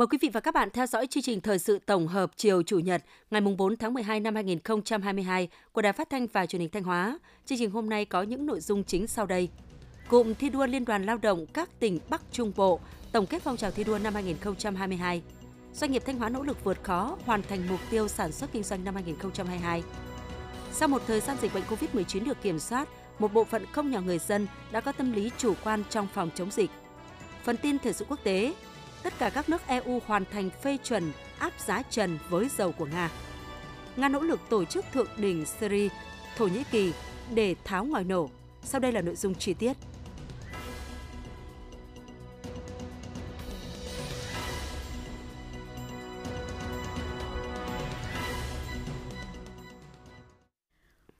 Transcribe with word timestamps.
Mời 0.00 0.06
quý 0.06 0.18
vị 0.20 0.28
và 0.32 0.40
các 0.40 0.54
bạn 0.54 0.68
theo 0.72 0.86
dõi 0.86 1.06
chương 1.06 1.22
trình 1.22 1.40
thời 1.40 1.58
sự 1.58 1.78
tổng 1.86 2.08
hợp 2.08 2.30
chiều 2.36 2.62
Chủ 2.62 2.78
nhật 2.78 3.02
ngày 3.30 3.40
4 3.40 3.76
tháng 3.76 3.94
12 3.94 4.20
năm 4.20 4.34
2022 4.34 5.48
của 5.72 5.82
Đài 5.82 5.92
Phát 5.92 6.10
thanh 6.10 6.26
và 6.26 6.46
Truyền 6.46 6.60
hình 6.60 6.70
Thanh 6.70 6.82
Hóa. 6.82 7.18
Chương 7.46 7.58
trình 7.58 7.70
hôm 7.70 7.88
nay 7.88 8.04
có 8.04 8.22
những 8.22 8.46
nội 8.46 8.60
dung 8.60 8.84
chính 8.84 9.06
sau 9.06 9.26
đây. 9.26 9.48
Cụm 10.08 10.34
thi 10.34 10.48
đua 10.48 10.66
Liên 10.66 10.84
đoàn 10.84 11.04
Lao 11.04 11.18
động 11.18 11.46
các 11.46 11.80
tỉnh 11.80 11.98
Bắc 12.10 12.22
Trung 12.32 12.52
Bộ 12.56 12.80
tổng 13.12 13.26
kết 13.26 13.42
phong 13.42 13.56
trào 13.56 13.70
thi 13.70 13.84
đua 13.84 13.98
năm 13.98 14.14
2022. 14.14 15.22
Doanh 15.74 15.92
nghiệp 15.92 16.02
Thanh 16.06 16.18
Hóa 16.18 16.28
nỗ 16.28 16.42
lực 16.42 16.64
vượt 16.64 16.82
khó 16.82 17.16
hoàn 17.26 17.42
thành 17.42 17.68
mục 17.68 17.80
tiêu 17.90 18.08
sản 18.08 18.32
xuất 18.32 18.52
kinh 18.52 18.62
doanh 18.62 18.84
năm 18.84 18.94
2022. 18.94 19.82
Sau 20.72 20.88
một 20.88 21.02
thời 21.06 21.20
gian 21.20 21.36
dịch 21.42 21.54
bệnh 21.54 21.64
COVID-19 21.64 22.24
được 22.24 22.42
kiểm 22.42 22.58
soát, 22.58 22.88
một 23.18 23.32
bộ 23.32 23.44
phận 23.44 23.66
không 23.72 23.90
nhỏ 23.90 24.00
người 24.00 24.18
dân 24.18 24.46
đã 24.72 24.80
có 24.80 24.92
tâm 24.92 25.12
lý 25.12 25.30
chủ 25.38 25.54
quan 25.64 25.82
trong 25.90 26.08
phòng 26.14 26.30
chống 26.34 26.50
dịch. 26.50 26.70
Phần 27.44 27.56
tin 27.56 27.78
thời 27.78 27.92
sự 27.92 28.04
quốc 28.08 28.18
tế, 28.24 28.54
tất 29.02 29.12
cả 29.18 29.30
các 29.30 29.48
nước 29.48 29.66
EU 29.66 30.00
hoàn 30.06 30.24
thành 30.32 30.50
phê 30.62 30.76
chuẩn 30.84 31.12
áp 31.38 31.52
giá 31.66 31.82
trần 31.82 32.18
với 32.28 32.48
dầu 32.48 32.72
của 32.72 32.86
Nga. 32.86 33.10
Nga 33.96 34.08
nỗ 34.08 34.20
lực 34.20 34.40
tổ 34.48 34.64
chức 34.64 34.84
thượng 34.92 35.08
đỉnh 35.16 35.46
Syria, 35.46 35.88
Thổ 36.36 36.46
Nhĩ 36.46 36.64
Kỳ 36.70 36.92
để 37.34 37.54
tháo 37.64 37.84
ngòi 37.84 38.04
nổ. 38.04 38.30
Sau 38.62 38.80
đây 38.80 38.92
là 38.92 39.00
nội 39.00 39.16
dung 39.16 39.34
chi 39.34 39.54
tiết. 39.54 39.72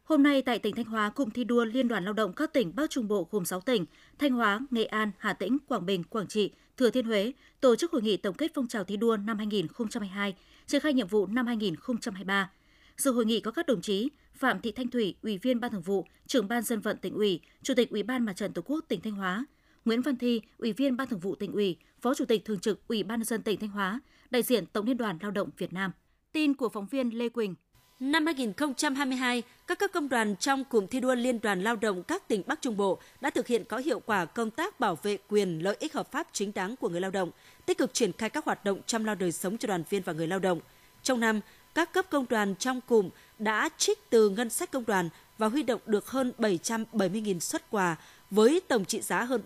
Hôm 0.05 0.23
nay 0.23 0.43
tại 0.43 0.59
tỉnh 0.59 0.75
Thanh 0.75 0.85
Hóa, 0.85 1.11
cụm 1.11 1.31
thi 1.31 1.45
đua 1.45 1.65
Liên 1.65 1.89
đoàn 1.89 2.05
Lao 2.05 2.13
động 2.13 2.33
các 2.33 2.53
tỉnh 2.53 2.73
Bắc 2.77 2.91
Trung 2.91 3.09
Bộ 3.09 3.29
gồm 3.31 3.45
6 3.45 3.61
tỉnh, 3.61 3.87
Thanh 4.19 4.33
Hóa, 4.33 4.61
Nghệ 4.71 4.85
An, 4.85 5.11
Hà 5.19 5.33
Tĩnh, 5.33 5.59
Quảng 5.69 5.87
Bình, 5.87 6.05
Quảng 6.05 6.27
Trị, 6.27 6.53
Thừa 6.81 6.91
Thiên 6.91 7.07
Huế 7.07 7.33
tổ 7.61 7.77
chức 7.77 7.93
hội 7.93 8.03
nghị 8.03 8.17
tổng 8.17 8.35
kết 8.35 8.51
phong 8.55 8.69
trào 8.69 8.85
thi 8.85 8.97
đua 8.97 9.17
năm 9.17 9.39
2022, 9.39 10.35
triển 10.67 10.81
khai 10.81 10.95
nhiệm 10.95 11.07
vụ 11.07 11.27
năm 11.27 11.47
2023. 11.47 12.51
Dự 12.97 13.13
hội 13.13 13.25
nghị 13.27 13.41
có 13.41 13.51
các 13.51 13.67
đồng 13.67 13.81
chí 13.81 14.09
Phạm 14.35 14.61
Thị 14.61 14.73
Thanh 14.73 14.89
Thủy, 14.89 15.15
Ủy 15.23 15.39
viên 15.39 15.61
Ban 15.61 15.71
Thường 15.71 15.83
vụ, 15.83 16.07
Trưởng 16.27 16.49
ban 16.49 16.63
Dân 16.63 16.81
vận 16.81 16.97
tỉnh 16.97 17.15
ủy, 17.15 17.41
Chủ 17.63 17.75
tịch 17.75 17.91
Ủy 17.91 18.03
ban 18.03 18.25
Mặt 18.25 18.33
trận 18.33 18.53
Tổ 18.53 18.63
quốc 18.63 18.85
tỉnh 18.89 19.01
Thanh 19.01 19.13
Hóa, 19.13 19.45
Nguyễn 19.85 20.03
Văn 20.03 20.17
Thi, 20.17 20.41
Ủy 20.59 20.73
viên 20.73 20.97
Ban 20.97 21.09
Thường 21.09 21.21
vụ 21.21 21.35
tỉnh 21.35 21.53
ủy, 21.53 21.77
Phó 22.01 22.15
Chủ 22.15 22.25
tịch 22.25 22.45
Thường 22.45 22.61
trực 22.61 22.89
Ủy 22.89 23.03
ban 23.03 23.19
nhân 23.19 23.25
dân 23.25 23.43
tỉnh 23.43 23.61
Thanh 23.61 23.71
Hóa, 23.71 24.01
đại 24.31 24.43
diện 24.43 24.67
Tổng 24.67 24.87
Liên 24.87 24.97
đoàn 24.97 25.19
Lao 25.21 25.31
động 25.31 25.51
Việt 25.59 25.73
Nam. 25.73 25.93
Tin 26.33 26.55
của 26.55 26.69
phóng 26.69 26.87
viên 26.87 27.19
Lê 27.19 27.29
Quỳnh. 27.29 27.55
Năm 28.01 28.27
2022, 28.27 29.43
các 29.67 29.79
cấp 29.79 29.91
công 29.93 30.09
đoàn 30.09 30.37
trong 30.37 30.65
cụm 30.65 30.87
thi 30.87 31.01
đua 31.01 31.15
Liên 31.15 31.41
đoàn 31.41 31.63
Lao 31.63 31.77
động 31.77 32.03
các 32.03 32.29
tỉnh 32.29 32.43
Bắc 32.47 32.63
Trung 32.63 32.77
Bộ 32.77 32.99
đã 33.21 33.31
thực 33.31 33.47
hiện 33.47 33.65
có 33.65 33.79
hiệu 33.79 34.01
quả 34.01 34.25
công 34.25 34.51
tác 34.51 34.81
bảo 34.81 34.99
vệ 35.03 35.19
quyền 35.29 35.59
lợi 35.59 35.77
ích 35.81 35.95
hợp 35.95 36.13
pháp 36.13 36.27
chính 36.33 36.53
đáng 36.55 36.77
của 36.77 36.89
người 36.89 37.01
lao 37.01 37.11
động, 37.11 37.31
tích 37.67 37.79
cực 37.79 37.95
triển 37.95 38.13
khai 38.13 38.31
các 38.31 38.45
hoạt 38.45 38.65
động 38.65 38.81
chăm 38.87 39.05
lo 39.05 39.15
đời 39.15 39.33
sống 39.33 39.59
cho 39.59 39.67
đoàn 39.67 39.83
viên 39.91 40.03
và 40.03 40.13
người 40.13 40.27
lao 40.27 40.39
động. 40.39 40.61
Trong 41.03 41.21
năm, 41.21 41.41
các 41.75 41.93
cấp 41.93 42.07
công 42.11 42.27
đoàn 42.29 42.55
trong 42.59 42.81
cụm 42.81 43.09
đã 43.39 43.69
trích 43.77 44.11
từ 44.11 44.31
ngân 44.31 44.51
sách 44.51 44.71
công 44.71 44.87
đoàn 44.87 45.09
và 45.39 45.49
huy 45.49 45.63
động 45.63 45.81
được 45.87 46.07
hơn 46.07 46.33
770.000 46.39 47.39
xuất 47.39 47.71
quà 47.71 47.97
với 48.31 48.61
tổng 48.69 48.85
trị 48.85 49.01
giá 49.01 49.23
hơn 49.23 49.43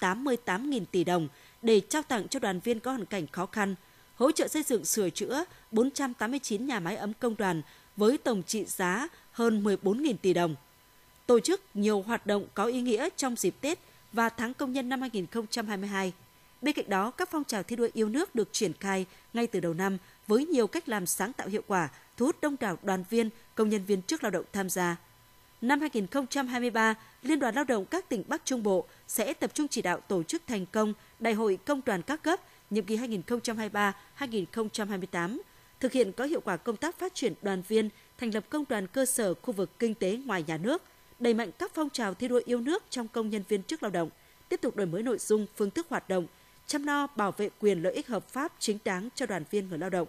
488.000 0.00 0.84
tỷ 0.90 1.04
đồng 1.04 1.28
để 1.62 1.80
trao 1.80 2.02
tặng 2.02 2.28
cho 2.28 2.38
đoàn 2.38 2.60
viên 2.60 2.80
có 2.80 2.90
hoàn 2.90 3.06
cảnh 3.06 3.26
khó 3.26 3.46
khăn– 3.46 3.74
hỗ 4.14 4.32
trợ 4.32 4.48
xây 4.48 4.62
dựng 4.62 4.84
sửa 4.84 5.10
chữa 5.10 5.44
489 5.70 6.66
nhà 6.66 6.80
máy 6.80 6.96
ấm 6.96 7.12
công 7.20 7.36
đoàn 7.36 7.62
với 7.96 8.18
tổng 8.18 8.42
trị 8.42 8.64
giá 8.64 9.08
hơn 9.32 9.64
14.000 9.64 10.14
tỷ 10.22 10.32
đồng. 10.32 10.54
Tổ 11.26 11.40
chức 11.40 11.60
nhiều 11.74 12.02
hoạt 12.02 12.26
động 12.26 12.46
có 12.54 12.64
ý 12.64 12.80
nghĩa 12.80 13.08
trong 13.16 13.36
dịp 13.36 13.54
Tết 13.60 13.78
và 14.12 14.28
tháng 14.28 14.54
công 14.54 14.72
nhân 14.72 14.88
năm 14.88 15.00
2022. 15.00 16.12
Bên 16.62 16.74
cạnh 16.74 16.88
đó, 16.88 17.10
các 17.10 17.28
phong 17.30 17.44
trào 17.44 17.62
thi 17.62 17.76
đua 17.76 17.88
yêu 17.92 18.08
nước 18.08 18.34
được 18.34 18.48
triển 18.52 18.72
khai 18.72 19.06
ngay 19.34 19.46
từ 19.46 19.60
đầu 19.60 19.74
năm 19.74 19.98
với 20.26 20.46
nhiều 20.46 20.66
cách 20.66 20.88
làm 20.88 21.06
sáng 21.06 21.32
tạo 21.32 21.48
hiệu 21.48 21.62
quả, 21.66 21.88
thu 22.16 22.26
hút 22.26 22.36
đông 22.42 22.56
đảo 22.60 22.78
đoàn 22.82 23.04
viên, 23.10 23.30
công 23.54 23.68
nhân 23.68 23.84
viên 23.84 24.02
chức 24.02 24.22
lao 24.22 24.30
động 24.30 24.44
tham 24.52 24.70
gia. 24.70 24.96
Năm 25.60 25.80
2023, 25.80 26.94
Liên 27.22 27.38
đoàn 27.38 27.54
Lao 27.54 27.64
động 27.64 27.86
các 27.86 28.08
tỉnh 28.08 28.24
Bắc 28.28 28.44
Trung 28.44 28.62
Bộ 28.62 28.86
sẽ 29.08 29.32
tập 29.32 29.50
trung 29.54 29.68
chỉ 29.68 29.82
đạo 29.82 30.00
tổ 30.00 30.22
chức 30.22 30.42
thành 30.46 30.66
công 30.66 30.94
Đại 31.18 31.34
hội 31.34 31.58
Công 31.66 31.80
đoàn 31.86 32.02
các 32.02 32.22
cấp 32.22 32.40
nhiệm 32.72 32.84
kỳ 32.84 32.96
2023-2028, 34.18 35.38
thực 35.80 35.92
hiện 35.92 36.12
có 36.12 36.24
hiệu 36.24 36.40
quả 36.40 36.56
công 36.56 36.76
tác 36.76 36.98
phát 36.98 37.14
triển 37.14 37.34
đoàn 37.42 37.62
viên, 37.68 37.88
thành 38.18 38.34
lập 38.34 38.44
công 38.48 38.64
đoàn 38.68 38.86
cơ 38.86 39.06
sở 39.06 39.34
khu 39.34 39.52
vực 39.52 39.78
kinh 39.78 39.94
tế 39.94 40.18
ngoài 40.24 40.44
nhà 40.46 40.56
nước, 40.56 40.82
đẩy 41.18 41.34
mạnh 41.34 41.50
các 41.58 41.70
phong 41.74 41.90
trào 41.90 42.14
thi 42.14 42.28
đua 42.28 42.40
yêu 42.44 42.60
nước 42.60 42.82
trong 42.90 43.08
công 43.08 43.30
nhân 43.30 43.42
viên 43.48 43.62
chức 43.62 43.82
lao 43.82 43.90
động, 43.90 44.10
tiếp 44.48 44.60
tục 44.60 44.76
đổi 44.76 44.86
mới 44.86 45.02
nội 45.02 45.18
dung, 45.18 45.46
phương 45.56 45.70
thức 45.70 45.86
hoạt 45.90 46.08
động, 46.08 46.26
chăm 46.66 46.84
lo 46.84 47.06
bảo 47.16 47.32
vệ 47.32 47.48
quyền 47.60 47.82
lợi 47.82 47.92
ích 47.92 48.08
hợp 48.08 48.28
pháp 48.28 48.52
chính 48.58 48.78
đáng 48.84 49.08
cho 49.14 49.26
đoàn 49.26 49.44
viên 49.50 49.68
người 49.68 49.78
lao 49.78 49.90
động. 49.90 50.08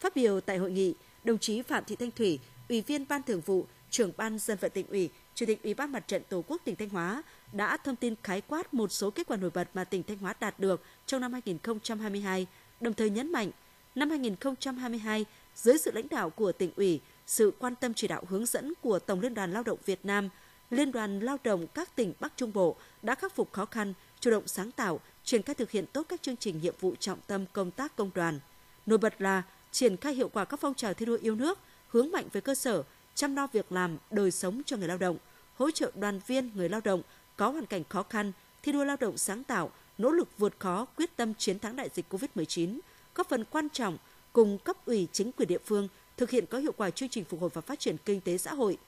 Phát 0.00 0.16
biểu 0.16 0.40
tại 0.40 0.58
hội 0.58 0.70
nghị, 0.70 0.94
đồng 1.24 1.38
chí 1.38 1.62
Phạm 1.62 1.84
Thị 1.84 1.96
Thanh 1.96 2.10
Thủy, 2.10 2.38
Ủy 2.68 2.80
viên 2.80 3.08
Ban 3.08 3.22
Thường 3.22 3.40
vụ, 3.46 3.66
Trưởng 3.94 4.12
ban 4.16 4.38
Dân 4.38 4.58
vận 4.60 4.70
tỉnh 4.70 4.86
ủy, 4.86 5.10
Chủ 5.34 5.46
tịch 5.46 5.62
Ủy 5.62 5.74
ban 5.74 5.92
Mặt 5.92 6.08
trận 6.08 6.22
Tổ 6.28 6.44
quốc 6.48 6.62
tỉnh 6.64 6.76
Thanh 6.76 6.88
Hóa 6.88 7.22
đã 7.52 7.76
thông 7.76 7.96
tin 7.96 8.14
khái 8.22 8.40
quát 8.40 8.74
một 8.74 8.92
số 8.92 9.10
kết 9.10 9.26
quả 9.26 9.36
nổi 9.36 9.50
bật 9.54 9.68
mà 9.74 9.84
tỉnh 9.84 10.02
Thanh 10.02 10.18
Hóa 10.18 10.34
đạt 10.40 10.60
được 10.60 10.82
trong 11.06 11.20
năm 11.20 11.32
2022, 11.32 12.46
đồng 12.80 12.94
thời 12.94 13.10
nhấn 13.10 13.32
mạnh 13.32 13.50
năm 13.94 14.10
2022 14.10 15.24
dưới 15.54 15.78
sự 15.78 15.90
lãnh 15.94 16.08
đạo 16.08 16.30
của 16.30 16.52
tỉnh 16.52 16.70
ủy, 16.76 17.00
sự 17.26 17.52
quan 17.58 17.74
tâm 17.74 17.94
chỉ 17.94 18.08
đạo 18.08 18.24
hướng 18.28 18.46
dẫn 18.46 18.72
của 18.80 18.98
Tổng 18.98 19.20
Liên 19.20 19.34
đoàn 19.34 19.52
Lao 19.52 19.62
động 19.62 19.78
Việt 19.84 20.04
Nam, 20.04 20.28
Liên 20.70 20.92
đoàn 20.92 21.20
Lao 21.20 21.36
động 21.44 21.66
các 21.66 21.96
tỉnh 21.96 22.12
Bắc 22.20 22.32
Trung 22.36 22.52
Bộ 22.52 22.76
đã 23.02 23.14
khắc 23.14 23.34
phục 23.34 23.52
khó 23.52 23.64
khăn, 23.64 23.94
chủ 24.20 24.30
động 24.30 24.46
sáng 24.46 24.72
tạo, 24.72 25.00
triển 25.24 25.42
khai 25.42 25.54
thực 25.54 25.70
hiện 25.70 25.86
tốt 25.86 26.06
các 26.08 26.22
chương 26.22 26.36
trình 26.36 26.60
nhiệm 26.60 26.74
vụ 26.80 26.94
trọng 27.00 27.18
tâm 27.26 27.44
công 27.52 27.70
tác 27.70 27.96
công 27.96 28.10
đoàn. 28.14 28.40
Nổi 28.86 28.98
bật 28.98 29.20
là 29.20 29.42
triển 29.72 29.96
khai 29.96 30.14
hiệu 30.14 30.28
quả 30.28 30.44
các 30.44 30.60
phong 30.60 30.74
trào 30.74 30.94
thi 30.94 31.06
đua 31.06 31.18
yêu 31.22 31.34
nước, 31.34 31.58
hướng 31.88 32.10
mạnh 32.10 32.28
về 32.32 32.40
cơ 32.40 32.54
sở, 32.54 32.82
chăm 33.14 33.36
lo 33.36 33.46
việc 33.52 33.72
làm, 33.72 33.98
đời 34.10 34.30
sống 34.30 34.62
cho 34.66 34.76
người 34.76 34.88
lao 34.88 34.98
động, 34.98 35.16
hỗ 35.56 35.70
trợ 35.70 35.90
đoàn 35.94 36.20
viên 36.26 36.50
người 36.54 36.68
lao 36.68 36.80
động 36.84 37.02
có 37.36 37.48
hoàn 37.48 37.66
cảnh 37.66 37.82
khó 37.88 38.02
khăn, 38.02 38.32
thi 38.62 38.72
đua 38.72 38.84
lao 38.84 38.96
động 39.00 39.18
sáng 39.18 39.44
tạo, 39.44 39.70
nỗ 39.98 40.10
lực 40.10 40.28
vượt 40.38 40.52
khó, 40.58 40.84
quyết 40.84 41.16
tâm 41.16 41.34
chiến 41.34 41.58
thắng 41.58 41.76
đại 41.76 41.90
dịch 41.94 42.12
COVID-19, 42.12 42.78
góp 43.14 43.28
phần 43.28 43.44
quan 43.44 43.68
trọng 43.68 43.98
cùng 44.32 44.58
cấp 44.58 44.86
ủy 44.86 45.08
chính 45.12 45.32
quyền 45.32 45.48
địa 45.48 45.58
phương 45.64 45.88
thực 46.16 46.30
hiện 46.30 46.46
có 46.46 46.58
hiệu 46.58 46.72
quả 46.76 46.90
chương 46.90 47.08
trình 47.08 47.24
phục 47.24 47.40
hồi 47.40 47.50
và 47.54 47.60
phát 47.60 47.80
triển 47.80 47.96
kinh 48.04 48.20
tế 48.20 48.38
xã 48.38 48.54
hội. 48.54 48.78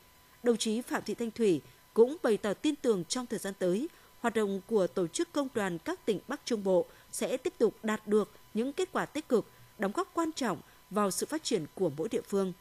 Đồng 0.43 0.57
chí 0.57 0.81
Phạm 0.81 1.03
Thị 1.07 1.15
Thanh 1.15 1.31
Thủy 1.31 1.61
cũng 1.95 2.17
bày 2.23 2.37
tỏ 2.37 2.55
tin 2.55 2.77
tưởng 2.77 3.05
trong 3.05 3.27
thời 3.27 3.39
gian 3.39 3.55
tới, 3.59 3.89
hoạt 4.21 4.35
động 4.35 4.61
của 4.67 4.87
tổ 4.87 5.07
chức 5.07 5.33
công 5.33 5.49
đoàn 5.55 5.79
các 5.79 6.07
tỉnh 6.07 6.21
Bắc 6.29 6.41
Trung 6.45 6.65
Bộ 6.65 6.87
sẽ 7.13 7.37
tiếp 7.37 7.53
tục 7.59 7.75
đạt 7.83 8.07
được 8.07 8.31
những 8.55 8.73
kết 8.73 8.89
quả 8.93 9.07
tích 9.07 9.29
cực, 9.29 9.47
đóng 9.79 9.93
góp 9.93 10.11
quan 10.15 10.33
trọng 10.33 10.61
vào 10.91 11.11
sự 11.11 11.27
phát 11.27 11.45
triển 11.45 11.67
của 11.75 11.91
mỗi 11.97 12.09
địa 12.09 12.21
phương. 12.29 12.53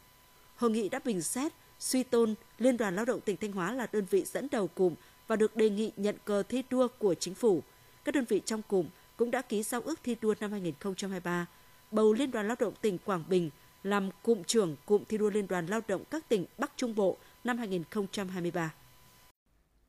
Hội 0.55 0.71
nghị 0.71 0.89
đã 0.89 0.99
bình 1.05 1.21
xét, 1.21 1.51
suy 1.79 2.03
tôn 2.03 2.35
Liên 2.57 2.77
đoàn 2.77 2.95
Lao 2.95 3.05
động 3.05 3.21
tỉnh 3.21 3.37
Thanh 3.37 3.51
Hóa 3.51 3.71
là 3.71 3.87
đơn 3.91 4.05
vị 4.09 4.23
dẫn 4.25 4.47
đầu 4.51 4.67
cụm 4.67 4.95
và 5.27 5.35
được 5.35 5.55
đề 5.55 5.69
nghị 5.69 5.91
nhận 5.97 6.15
cờ 6.25 6.43
thi 6.43 6.63
đua 6.69 6.87
của 6.87 7.13
chính 7.13 7.35
phủ. 7.35 7.63
Các 8.03 8.15
đơn 8.15 8.25
vị 8.29 8.41
trong 8.45 8.61
cụm 8.61 8.87
cũng 9.17 9.31
đã 9.31 9.41
ký 9.41 9.63
giao 9.63 9.81
ước 9.81 9.99
thi 10.03 10.15
đua 10.21 10.33
năm 10.39 10.51
2023, 10.51 11.45
bầu 11.91 12.13
Liên 12.13 12.31
đoàn 12.31 12.47
Lao 12.47 12.55
động 12.59 12.73
tỉnh 12.81 12.97
Quảng 12.97 13.23
Bình 13.29 13.49
làm 13.83 14.09
cụm 14.23 14.43
trưởng 14.43 14.75
cụm 14.85 15.03
thi 15.09 15.17
đua 15.17 15.29
Liên 15.29 15.47
đoàn 15.47 15.65
Lao 15.65 15.81
động 15.87 16.03
các 16.11 16.29
tỉnh 16.29 16.45
Bắc 16.57 16.71
Trung 16.75 16.95
Bộ 16.95 17.17
năm 17.43 17.57
2023. 17.57 18.73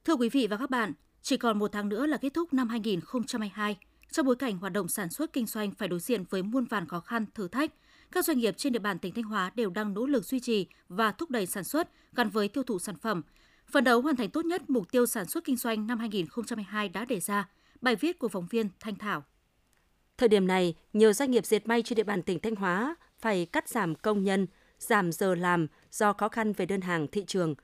Thưa 0.04 0.14
quý 0.14 0.28
vị 0.28 0.46
và 0.46 0.56
các 0.56 0.70
bạn, 0.70 0.92
chỉ 1.22 1.36
còn 1.36 1.58
một 1.58 1.72
tháng 1.72 1.88
nữa 1.88 2.06
là 2.06 2.16
kết 2.16 2.34
thúc 2.34 2.54
năm 2.54 2.68
2022. 2.68 3.76
Trong 4.10 4.26
bối 4.26 4.36
cảnh 4.36 4.58
hoạt 4.58 4.72
động 4.72 4.88
sản 4.88 5.10
xuất 5.10 5.32
kinh 5.32 5.46
doanh 5.46 5.70
phải 5.70 5.88
đối 5.88 6.00
diện 6.00 6.24
với 6.30 6.42
muôn 6.42 6.64
vàn 6.64 6.88
khó 6.88 7.00
khăn, 7.00 7.26
thử 7.34 7.48
thách, 7.48 7.72
các 8.12 8.24
doanh 8.24 8.38
nghiệp 8.38 8.54
trên 8.56 8.72
địa 8.72 8.78
bàn 8.78 8.98
tỉnh 8.98 9.14
Thanh 9.14 9.24
Hóa 9.24 9.50
đều 9.54 9.70
đang 9.70 9.94
nỗ 9.94 10.06
lực 10.06 10.24
duy 10.24 10.40
trì 10.40 10.66
và 10.88 11.12
thúc 11.12 11.30
đẩy 11.30 11.46
sản 11.46 11.64
xuất 11.64 11.88
gắn 12.14 12.28
với 12.28 12.48
tiêu 12.48 12.62
thụ 12.62 12.78
sản 12.78 12.96
phẩm, 12.96 13.22
Phần 13.70 13.84
đấu 13.84 14.00
hoàn 14.00 14.16
thành 14.16 14.30
tốt 14.30 14.44
nhất 14.44 14.70
mục 14.70 14.90
tiêu 14.90 15.06
sản 15.06 15.26
xuất 15.26 15.44
kinh 15.44 15.56
doanh 15.56 15.86
năm 15.86 15.98
2022 15.98 16.88
đã 16.88 17.04
đề 17.04 17.20
ra. 17.20 17.48
Bài 17.80 17.96
viết 17.96 18.18
của 18.18 18.28
phóng 18.28 18.46
viên 18.50 18.68
Thanh 18.80 18.94
Thảo. 18.94 19.24
Thời 20.18 20.28
điểm 20.28 20.46
này, 20.46 20.74
nhiều 20.92 21.12
doanh 21.12 21.30
nghiệp 21.30 21.46
dệt 21.46 21.66
may 21.66 21.82
trên 21.82 21.96
địa 21.96 22.02
bàn 22.02 22.22
tỉnh 22.22 22.40
Thanh 22.40 22.54
Hóa 22.54 22.96
phải 23.18 23.46
cắt 23.46 23.68
giảm 23.68 23.94
công 23.94 24.24
nhân, 24.24 24.46
giảm 24.78 25.12
giờ 25.12 25.34
làm 25.34 25.66
do 25.90 26.12
khó 26.12 26.28
khăn 26.28 26.52
về 26.52 26.66
đơn 26.66 26.80
hàng 26.80 27.06
thị 27.12 27.24
trường. 27.26 27.54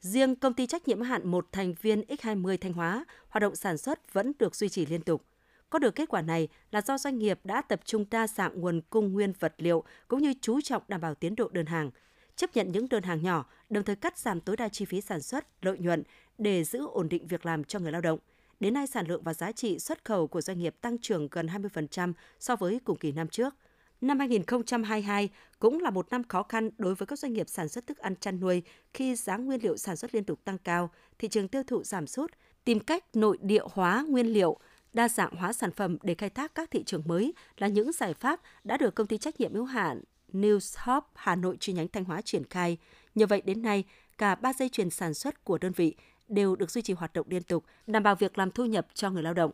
Riêng 0.00 0.36
công 0.36 0.54
ty 0.54 0.66
trách 0.66 0.88
nhiệm 0.88 1.00
hạn 1.00 1.30
một 1.30 1.46
thành 1.52 1.74
viên 1.82 2.00
X20 2.00 2.56
Thanh 2.60 2.72
Hóa, 2.72 3.04
hoạt 3.28 3.40
động 3.42 3.56
sản 3.56 3.78
xuất 3.78 4.12
vẫn 4.12 4.32
được 4.38 4.54
duy 4.54 4.68
trì 4.68 4.86
liên 4.86 5.02
tục. 5.02 5.24
Có 5.70 5.78
được 5.78 5.94
kết 5.94 6.08
quả 6.08 6.22
này 6.22 6.48
là 6.70 6.80
do 6.80 6.98
doanh 6.98 7.18
nghiệp 7.18 7.40
đã 7.44 7.62
tập 7.62 7.80
trung 7.84 8.04
đa 8.10 8.26
dạng 8.26 8.60
nguồn 8.60 8.80
cung 8.90 9.12
nguyên 9.12 9.32
vật 9.38 9.54
liệu 9.58 9.84
cũng 10.08 10.22
như 10.22 10.34
chú 10.40 10.60
trọng 10.60 10.82
đảm 10.88 11.00
bảo 11.00 11.14
tiến 11.14 11.36
độ 11.36 11.48
đơn 11.48 11.66
hàng– 11.66 11.90
chấp 12.40 12.56
nhận 12.56 12.72
những 12.72 12.88
đơn 12.88 13.02
hàng 13.02 13.22
nhỏ, 13.22 13.44
đồng 13.70 13.84
thời 13.84 13.96
cắt 13.96 14.18
giảm 14.18 14.40
tối 14.40 14.56
đa 14.56 14.68
chi 14.68 14.84
phí 14.84 15.00
sản 15.00 15.22
xuất, 15.22 15.64
lợi 15.64 15.78
nhuận 15.78 16.02
để 16.38 16.64
giữ 16.64 16.86
ổn 16.86 17.08
định 17.08 17.26
việc 17.26 17.46
làm 17.46 17.64
cho 17.64 17.78
người 17.78 17.92
lao 17.92 18.00
động. 18.00 18.18
Đến 18.60 18.74
nay, 18.74 18.86
sản 18.86 19.06
lượng 19.06 19.22
và 19.22 19.34
giá 19.34 19.52
trị 19.52 19.78
xuất 19.78 20.04
khẩu 20.04 20.26
của 20.26 20.40
doanh 20.40 20.58
nghiệp 20.58 20.74
tăng 20.80 20.98
trưởng 20.98 21.28
gần 21.30 21.46
20% 21.46 22.12
so 22.40 22.56
với 22.56 22.80
cùng 22.84 22.98
kỳ 22.98 23.12
năm 23.12 23.28
trước. 23.28 23.54
Năm 24.00 24.18
2022 24.18 25.28
cũng 25.58 25.80
là 25.80 25.90
một 25.90 26.10
năm 26.10 26.22
khó 26.28 26.42
khăn 26.42 26.70
đối 26.78 26.94
với 26.94 27.06
các 27.06 27.18
doanh 27.18 27.32
nghiệp 27.32 27.48
sản 27.48 27.68
xuất 27.68 27.86
thức 27.86 27.98
ăn 27.98 28.16
chăn 28.16 28.40
nuôi 28.40 28.62
khi 28.94 29.16
giá 29.16 29.36
nguyên 29.36 29.62
liệu 29.62 29.76
sản 29.76 29.96
xuất 29.96 30.14
liên 30.14 30.24
tục 30.24 30.44
tăng 30.44 30.58
cao, 30.58 30.90
thị 31.18 31.28
trường 31.28 31.48
tiêu 31.48 31.62
thụ 31.66 31.84
giảm 31.84 32.06
sút, 32.06 32.32
tìm 32.64 32.80
cách 32.80 33.04
nội 33.16 33.38
địa 33.40 33.64
hóa 33.72 34.04
nguyên 34.08 34.26
liệu, 34.26 34.58
đa 34.92 35.08
dạng 35.08 35.34
hóa 35.36 35.52
sản 35.52 35.70
phẩm 35.72 35.96
để 36.02 36.14
khai 36.14 36.30
thác 36.30 36.54
các 36.54 36.70
thị 36.70 36.82
trường 36.84 37.02
mới 37.06 37.34
là 37.56 37.68
những 37.68 37.92
giải 37.92 38.14
pháp 38.14 38.40
đã 38.64 38.76
được 38.76 38.94
công 38.94 39.06
ty 39.06 39.18
trách 39.18 39.40
nhiệm 39.40 39.54
hữu 39.54 39.64
hạn 39.64 40.00
Newshop 40.32 41.00
Hà 41.14 41.36
Nội 41.36 41.56
chi 41.60 41.72
nhánh 41.72 41.88
Thanh 41.88 42.04
Hóa 42.04 42.20
triển 42.20 42.44
khai. 42.44 42.78
Nhờ 43.14 43.26
vậy 43.26 43.42
đến 43.44 43.62
nay, 43.62 43.84
cả 44.18 44.34
ba 44.34 44.52
dây 44.52 44.68
chuyền 44.68 44.90
sản 44.90 45.14
xuất 45.14 45.44
của 45.44 45.58
đơn 45.58 45.72
vị 45.72 45.94
đều 46.28 46.56
được 46.56 46.70
duy 46.70 46.82
trì 46.82 46.92
hoạt 46.92 47.12
động 47.12 47.26
liên 47.28 47.42
tục, 47.42 47.64
đảm 47.86 48.02
bảo 48.02 48.14
việc 48.14 48.38
làm 48.38 48.50
thu 48.50 48.64
nhập 48.64 48.86
cho 48.94 49.10
người 49.10 49.22
lao 49.22 49.34
động. 49.34 49.50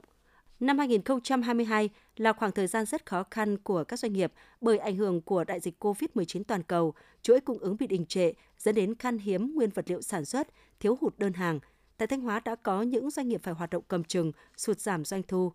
Năm 0.60 0.78
2022 0.78 1.90
là 2.16 2.32
khoảng 2.32 2.52
thời 2.52 2.66
gian 2.66 2.86
rất 2.86 3.06
khó 3.06 3.22
khăn 3.30 3.58
của 3.58 3.84
các 3.84 3.98
doanh 3.98 4.12
nghiệp 4.12 4.32
bởi 4.60 4.78
ảnh 4.78 4.96
hưởng 4.96 5.20
của 5.20 5.44
đại 5.44 5.60
dịch 5.60 5.84
COVID-19 5.84 6.42
toàn 6.44 6.62
cầu, 6.62 6.94
chuỗi 7.22 7.40
cung 7.40 7.58
ứng 7.58 7.76
bị 7.76 7.86
đình 7.86 8.06
trệ 8.06 8.32
dẫn 8.58 8.74
đến 8.74 8.94
khan 8.94 9.18
hiếm 9.18 9.54
nguyên 9.54 9.70
vật 9.70 9.84
liệu 9.90 10.02
sản 10.02 10.24
xuất, 10.24 10.48
thiếu 10.80 10.98
hụt 11.00 11.18
đơn 11.18 11.32
hàng. 11.32 11.60
Tại 11.98 12.08
Thanh 12.08 12.20
Hóa 12.20 12.40
đã 12.44 12.54
có 12.54 12.82
những 12.82 13.10
doanh 13.10 13.28
nghiệp 13.28 13.40
phải 13.43 13.54
hoạt 13.54 13.70
động 13.70 13.82
cầm 13.88 14.04
chừng, 14.04 14.32
sụt 14.56 14.81
giảm 14.81 15.04
doanh 15.04 15.22
thu. 15.22 15.52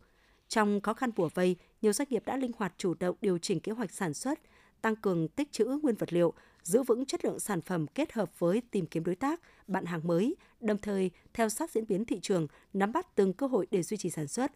Trong 0.48 0.82
khó 0.82 0.94
khăn 0.94 1.10
bùa 1.16 1.30
vây, 1.34 1.56
nhiều 1.82 1.94
doanh 1.94 2.08
nghiệp 2.10 2.24
đã 2.26 2.38
linh 2.38 2.52
hoạt 2.58 2.74
chủ 2.78 2.94
động 2.94 3.16
điều 3.22 3.38
chỉnh 3.38 3.60
kế 3.60 3.72
hoạch 3.72 3.92
sản 3.92 4.14
xuất, 4.14 4.40
tăng 4.82 4.96
cường 4.96 5.28
tích 5.28 5.52
trữ 5.52 5.66
nguyên 5.66 5.96
vật 5.96 6.14
liệu, 6.14 6.34
giữ 6.64 6.84
vững 6.84 7.06
chất 7.06 7.26
lượng 7.26 7.40
sản 7.40 7.62
phẩm 7.62 7.88
kết 7.88 8.14
hợp 8.14 8.40
với 8.40 8.62
tìm 8.72 8.86
kiếm 8.86 9.04
đối 9.04 9.16
tác, 9.16 9.42
bạn 9.68 9.86
hàng 9.86 10.08
mới, 10.08 10.36
đồng 10.60 10.78
thời 10.78 11.12
theo 11.34 11.50
sát 11.50 11.72
diễn 11.72 11.88
biến 11.88 12.06
thị 12.06 12.20
trường, 12.20 12.48
nắm 12.74 12.92
bắt 12.92 13.16
từng 13.16 13.34
cơ 13.34 13.48
hội 13.48 13.68
để 13.72 13.84
duy 13.84 13.98
trì 13.98 14.10
sản 14.10 14.28
xuất. 14.28 14.52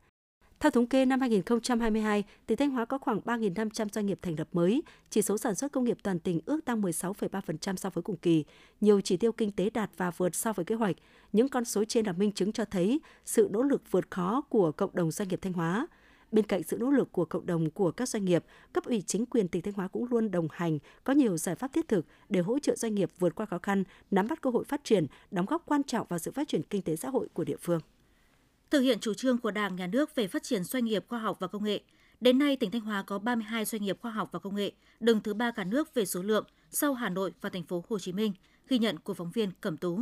Theo 0.59 0.71
thống 0.71 0.87
kê 0.87 1.05
năm 1.05 1.19
2022, 1.19 2.23
tỉnh 2.45 2.57
Thanh 2.57 2.69
Hóa 2.69 2.85
có 2.85 2.97
khoảng 2.97 3.19
3.500 3.19 3.87
doanh 3.93 4.05
nghiệp 4.05 4.19
thành 4.21 4.35
lập 4.37 4.47
mới, 4.51 4.83
chỉ 5.09 5.21
số 5.21 5.37
sản 5.37 5.55
xuất 5.55 5.71
công 5.71 5.83
nghiệp 5.83 5.97
toàn 6.03 6.19
tỉnh 6.19 6.39
ước 6.45 6.65
tăng 6.65 6.81
16,3% 6.81 7.75
so 7.75 7.89
với 7.89 8.01
cùng 8.01 8.17
kỳ. 8.17 8.45
Nhiều 8.81 9.01
chỉ 9.01 9.17
tiêu 9.17 9.31
kinh 9.31 9.51
tế 9.51 9.69
đạt 9.69 9.89
và 9.97 10.11
vượt 10.11 10.35
so 10.35 10.53
với 10.53 10.65
kế 10.65 10.75
hoạch. 10.75 10.95
Những 11.33 11.49
con 11.49 11.65
số 11.65 11.83
trên 11.85 12.05
là 12.05 12.11
minh 12.11 12.31
chứng 12.31 12.51
cho 12.51 12.65
thấy 12.65 12.99
sự 13.25 13.49
nỗ 13.51 13.63
lực 13.63 13.91
vượt 13.91 14.11
khó 14.11 14.41
của 14.49 14.71
cộng 14.71 14.95
đồng 14.95 15.11
doanh 15.11 15.27
nghiệp 15.27 15.39
Thanh 15.41 15.53
Hóa. 15.53 15.87
Bên 16.31 16.45
cạnh 16.45 16.63
sự 16.63 16.77
nỗ 16.77 16.91
lực 16.91 17.11
của 17.11 17.25
cộng 17.25 17.45
đồng 17.45 17.69
của 17.69 17.91
các 17.91 18.09
doanh 18.09 18.25
nghiệp, 18.25 18.43
cấp 18.73 18.85
ủy 18.85 19.01
chính 19.01 19.25
quyền 19.25 19.47
tỉnh 19.47 19.61
Thanh 19.61 19.73
Hóa 19.73 19.87
cũng 19.87 20.05
luôn 20.09 20.31
đồng 20.31 20.47
hành, 20.51 20.79
có 21.03 21.13
nhiều 21.13 21.37
giải 21.37 21.55
pháp 21.55 21.73
thiết 21.73 21.87
thực 21.87 22.05
để 22.29 22.39
hỗ 22.39 22.59
trợ 22.59 22.75
doanh 22.75 22.95
nghiệp 22.95 23.09
vượt 23.19 23.35
qua 23.35 23.45
khó 23.45 23.57
khăn, 23.57 23.83
nắm 24.11 24.27
bắt 24.27 24.41
cơ 24.41 24.49
hội 24.49 24.63
phát 24.63 24.83
triển, 24.83 25.05
đóng 25.31 25.45
góp 25.45 25.63
quan 25.65 25.83
trọng 25.83 26.07
vào 26.09 26.19
sự 26.19 26.31
phát 26.31 26.47
triển 26.47 26.61
kinh 26.63 26.81
tế 26.81 26.95
xã 26.95 27.09
hội 27.09 27.27
của 27.33 27.43
địa 27.43 27.57
phương. 27.61 27.79
Thực 28.71 28.79
hiện 28.79 28.99
chủ 28.99 29.13
trương 29.13 29.37
của 29.37 29.51
Đảng, 29.51 29.75
Nhà 29.75 29.87
nước 29.87 30.15
về 30.15 30.27
phát 30.27 30.43
triển 30.43 30.63
doanh 30.63 30.85
nghiệp 30.85 31.05
khoa 31.07 31.19
học 31.19 31.37
và 31.39 31.47
công 31.47 31.63
nghệ, 31.63 31.81
đến 32.21 32.39
nay 32.39 32.55
tỉnh 32.55 32.71
Thanh 32.71 32.81
Hóa 32.81 33.03
có 33.03 33.19
32 33.19 33.65
doanh 33.65 33.83
nghiệp 33.83 33.97
khoa 34.01 34.11
học 34.11 34.29
và 34.31 34.39
công 34.39 34.55
nghệ, 34.55 34.71
đứng 34.99 35.19
thứ 35.21 35.33
ba 35.33 35.51
cả 35.51 35.63
nước 35.63 35.93
về 35.93 36.05
số 36.05 36.21
lượng, 36.21 36.45
sau 36.69 36.93
Hà 36.93 37.09
Nội 37.09 37.31
và 37.41 37.49
thành 37.49 37.63
phố 37.63 37.83
Hồ 37.89 37.99
Chí 37.99 38.11
Minh, 38.11 38.33
ghi 38.67 38.79
nhận 38.79 38.99
của 38.99 39.13
phóng 39.13 39.31
viên 39.31 39.51
Cẩm 39.61 39.77
Tú 39.77 39.99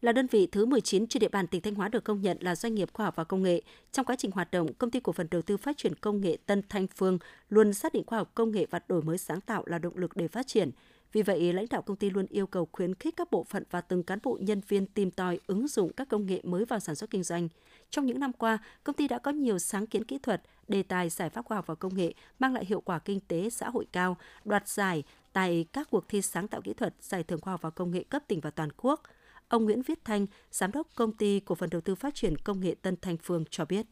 là 0.00 0.12
đơn 0.12 0.26
vị 0.26 0.46
thứ 0.46 0.66
19 0.66 1.06
trên 1.06 1.20
địa 1.20 1.28
bàn 1.28 1.46
tỉnh 1.46 1.60
Thanh 1.60 1.74
Hóa 1.74 1.88
được 1.88 2.04
công 2.04 2.20
nhận 2.20 2.38
là 2.40 2.56
doanh 2.56 2.74
nghiệp 2.74 2.88
khoa 2.92 3.06
học 3.06 3.16
và 3.16 3.24
công 3.24 3.42
nghệ. 3.42 3.62
Trong 3.92 4.06
quá 4.06 4.16
trình 4.18 4.30
hoạt 4.30 4.50
động, 4.50 4.74
công 4.74 4.90
ty 4.90 5.00
cổ 5.00 5.12
phần 5.12 5.26
đầu 5.30 5.42
tư 5.42 5.56
phát 5.56 5.76
triển 5.76 5.94
công 5.94 6.20
nghệ 6.20 6.36
Tân 6.46 6.62
Thanh 6.68 6.86
Phương 6.96 7.18
luôn 7.48 7.74
xác 7.74 7.92
định 7.92 8.04
khoa 8.06 8.18
học 8.18 8.30
công 8.34 8.50
nghệ 8.50 8.66
và 8.70 8.80
đổi 8.88 9.02
mới 9.02 9.18
sáng 9.18 9.40
tạo 9.40 9.62
là 9.66 9.78
động 9.78 9.96
lực 9.96 10.16
để 10.16 10.28
phát 10.28 10.46
triển. 10.46 10.70
Vì 11.16 11.22
vậy, 11.22 11.52
lãnh 11.52 11.66
đạo 11.70 11.82
công 11.82 11.96
ty 11.96 12.10
luôn 12.10 12.26
yêu 12.28 12.46
cầu 12.46 12.68
khuyến 12.72 12.94
khích 12.94 13.16
các 13.16 13.30
bộ 13.30 13.44
phận 13.44 13.62
và 13.70 13.80
từng 13.80 14.02
cán 14.02 14.18
bộ 14.22 14.38
nhân 14.40 14.60
viên 14.68 14.86
tìm 14.86 15.10
tòi 15.10 15.40
ứng 15.46 15.68
dụng 15.68 15.92
các 15.92 16.08
công 16.08 16.26
nghệ 16.26 16.40
mới 16.44 16.64
vào 16.64 16.78
sản 16.78 16.94
xuất 16.94 17.10
kinh 17.10 17.22
doanh. 17.22 17.48
Trong 17.90 18.06
những 18.06 18.20
năm 18.20 18.32
qua, 18.32 18.58
công 18.84 18.96
ty 18.96 19.08
đã 19.08 19.18
có 19.18 19.30
nhiều 19.30 19.58
sáng 19.58 19.86
kiến 19.86 20.04
kỹ 20.04 20.18
thuật, 20.18 20.42
đề 20.68 20.82
tài 20.82 21.08
giải 21.08 21.30
pháp 21.30 21.44
khoa 21.44 21.56
học 21.56 21.66
và 21.66 21.74
công 21.74 21.94
nghệ 21.94 22.14
mang 22.38 22.54
lại 22.54 22.64
hiệu 22.64 22.80
quả 22.80 22.98
kinh 22.98 23.20
tế 23.28 23.50
xã 23.50 23.68
hội 23.68 23.86
cao, 23.92 24.16
đoạt 24.44 24.68
giải 24.68 25.02
tại 25.32 25.66
các 25.72 25.88
cuộc 25.90 26.08
thi 26.08 26.22
sáng 26.22 26.48
tạo 26.48 26.60
kỹ 26.62 26.74
thuật, 26.74 26.94
giải 27.00 27.22
thưởng 27.22 27.40
khoa 27.40 27.52
học 27.52 27.62
và 27.62 27.70
công 27.70 27.90
nghệ 27.90 28.02
cấp 28.02 28.22
tỉnh 28.28 28.40
và 28.40 28.50
toàn 28.50 28.68
quốc– 28.76 29.02
Ông 29.48 29.64
Nguyễn 29.64 29.82
Viết 29.82 30.04
Thanh, 30.04 30.26
Giám 30.50 30.72
đốc 30.72 30.86
Công 30.96 31.12
ty 31.12 31.40
Cổ 31.40 31.54
phần 31.54 31.70
Đầu 31.70 31.80
tư 31.80 31.94
Phát 31.94 32.14
triển 32.14 32.36
Công 32.44 32.60
nghệ 32.60 32.74
Tân 32.82 32.96
Thanh 33.02 33.16
Phương 33.22 33.44
cho 33.50 33.64
biết. 33.64 33.86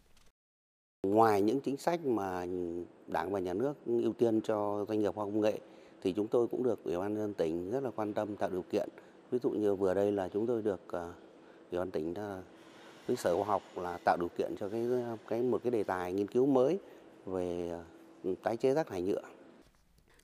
Ngoài 1.06 1.42
những 1.42 1.60
chính 1.60 1.76
sách 1.76 2.04
mà 2.04 2.46
Đảng 3.06 3.32
và 3.32 3.40
Nhà 3.40 3.54
nước 3.54 3.74
ưu 3.86 4.12
tiên 4.12 4.40
cho 4.40 4.84
doanh 4.88 5.00
nghiệp 5.00 5.14
khoa 5.14 5.24
học 5.24 5.32
công 5.34 5.40
nghệ, 5.40 5.60
thì 6.04 6.12
chúng 6.12 6.28
tôi 6.28 6.46
cũng 6.46 6.62
được 6.62 6.84
Ủy 6.84 6.98
ban 6.98 7.14
nhân 7.14 7.34
tỉnh 7.34 7.70
rất 7.70 7.82
là 7.82 7.90
quan 7.90 8.12
tâm 8.12 8.36
tạo 8.36 8.50
điều 8.50 8.64
kiện. 8.72 8.88
Ví 9.30 9.38
dụ 9.42 9.50
như 9.50 9.74
vừa 9.74 9.94
đây 9.94 10.12
là 10.12 10.28
chúng 10.28 10.46
tôi 10.46 10.62
được 10.62 10.92
à, 10.92 11.12
Ủy 11.70 11.78
ban 11.78 11.90
tỉnh 11.90 12.14
với 13.06 13.16
Sở 13.16 13.36
Khoa 13.36 13.46
học 13.46 13.62
là 13.76 13.98
tạo 14.04 14.16
điều 14.20 14.28
kiện 14.38 14.54
cho 14.60 14.68
cái 14.68 14.86
cái 15.28 15.42
một 15.42 15.60
cái 15.64 15.70
đề 15.70 15.82
tài 15.82 16.12
nghiên 16.12 16.26
cứu 16.26 16.46
mới 16.46 16.78
về 17.26 17.70
à, 18.24 18.30
tái 18.42 18.56
chế 18.56 18.74
rác 18.74 18.86
thải 18.86 19.02
nhựa 19.02 19.22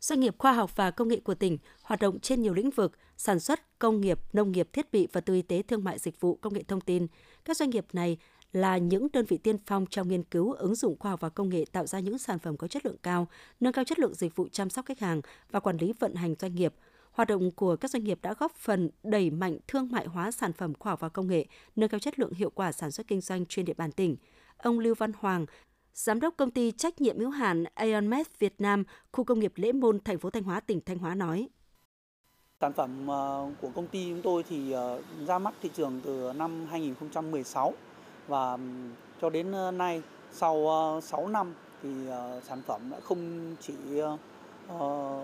doanh 0.00 0.21
nghiệp 0.21 0.35
khoa 0.38 0.53
học 0.53 0.77
và 0.77 0.91
công 0.91 1.09
nghệ 1.09 1.21
của 1.25 1.35
tỉnh 1.35 1.59
hoạt 1.82 2.00
động 2.00 2.21
trên 2.21 2.43
nhiều 2.43 2.55
lĩnh 2.55 2.71
vực, 2.71 2.93
sản 3.17 3.41
xuất, 3.41 3.79
công 3.79 4.00
nghiệp, 4.00 4.19
nông 4.32 4.53
nghiệp, 4.53 4.69
thiết 4.73 4.93
bị 4.93 5.09
và 5.12 5.21
tư 5.21 5.35
y 5.35 5.43
tế, 5.43 5.62
thương 5.62 5.85
mại 5.85 5.99
dịch 5.99 6.21
vụ, 6.21 6.38
công 6.41 6.55
nghệ 6.55 6.62
thông 6.69 6.81
tin. 6.81 7.06
Các 7.44 7.56
doanh 7.56 7.71
nghiệp 7.71 7.87
này 7.93 8.19
là 8.52 8.79
những 8.79 9.08
đơn 9.12 9.25
vị 9.29 9.38
tiên 9.38 9.56
phong 9.67 9.87
trong 9.87 10.08
nghiên 10.08 10.23
cứu 10.23 10.52
ứng 10.52 10.75
dụng 10.75 10.99
khoa 10.99 11.11
học 11.11 11.20
và 11.20 11.29
công 11.29 11.49
nghệ 11.49 11.64
tạo 11.73 11.87
ra 11.87 12.00
những 12.00 12.19
sản 12.19 12.38
phẩm 12.38 12.56
có 12.56 12.69
chất 12.69 12.87
lượng 12.87 12.97
cao, 13.02 13.29
nâng 13.61 13.73
cao 13.73 13.85
chất 13.85 13.99
lượng 13.99 14.14
dịch 14.14 14.37
vụ 14.37 14.49
chăm 14.49 14.70
sóc 14.70 14.87
khách 14.87 15.00
hàng 15.00 15.20
và 15.50 15.61
quản 15.61 15.76
lý 15.76 15.93
vận 15.99 16.14
hành 16.14 16.35
doanh 16.38 16.55
nghiệp. 16.55 16.75
Hoạt 17.12 17.29
động 17.29 17.50
của 17.50 17.76
các 17.76 17.91
doanh 17.91 18.05
nghiệp 18.05 18.19
đã 18.23 18.35
góp 18.38 18.52
phần 18.56 18.91
đẩy 19.02 19.31
mạnh 19.31 19.58
thương 19.69 19.88
mại 19.93 20.06
hóa 20.06 20.31
sản 20.31 20.52
phẩm 20.52 20.75
khoa 20.75 20.93
học 20.93 21.00
và 21.00 21.08
công 21.08 21.29
nghệ, 21.29 21.47
nâng 21.76 21.88
cao 21.88 22.00
chất 22.00 22.19
lượng 22.19 22.32
hiệu 22.32 22.50
quả 22.50 22.73
sản 22.73 22.91
xuất 22.91 23.08
kinh 23.08 23.20
doanh 23.20 23.47
trên 23.47 23.64
địa 23.64 23.75
bàn 23.75 23.93
tỉnh. 23.93 24.17
Ông 24.56 24.79
Lưu 24.79 24.94
Văn 24.94 25.12
Hoàng, 25.19 25.46
Giám 25.94 26.20
đốc 26.20 26.35
công 26.37 26.50
ty 26.50 26.73
trách 26.73 27.00
nhiệm 27.00 27.19
hữu 27.19 27.31
hạn 27.31 27.64
Aonmet 27.75 28.38
Việt 28.38 28.55
Nam, 28.58 28.85
khu 29.12 29.25
công 29.25 29.41
nghiệp 29.41 29.53
Lễ 29.56 29.73
Môn, 29.73 30.00
thành 30.05 30.19
phố 30.19 30.31
Thanh 30.31 30.43
Hóa, 30.43 30.61
tỉnh 30.61 30.81
Thanh 30.87 30.99
Hóa 30.99 31.14
nói. 31.14 31.49
Sản 32.61 32.73
phẩm 32.73 33.06
ờ, 33.06 33.50
của 33.61 33.70
công 33.75 33.87
ty 33.87 34.11
chúng 34.11 34.23
tôi 34.23 34.43
thì 34.49 34.73
ờ, 34.73 35.03
ra 35.26 35.38
mắt 35.38 35.55
thị 35.62 35.70
trường 35.76 36.00
từ 36.05 36.32
năm 36.37 36.67
2016 36.70 37.75
và 38.31 38.59
cho 39.21 39.31
đến 39.31 39.53
nay, 39.79 40.03
sau 40.32 40.67
6 41.03 41.29
năm 41.29 41.55
thì 41.82 41.88
ờ, 42.09 42.41
sản 42.49 42.62
phẩm 42.67 42.81
đã 42.91 43.00
không 43.00 43.55
chỉ 43.61 43.75
ờ, 44.69 45.21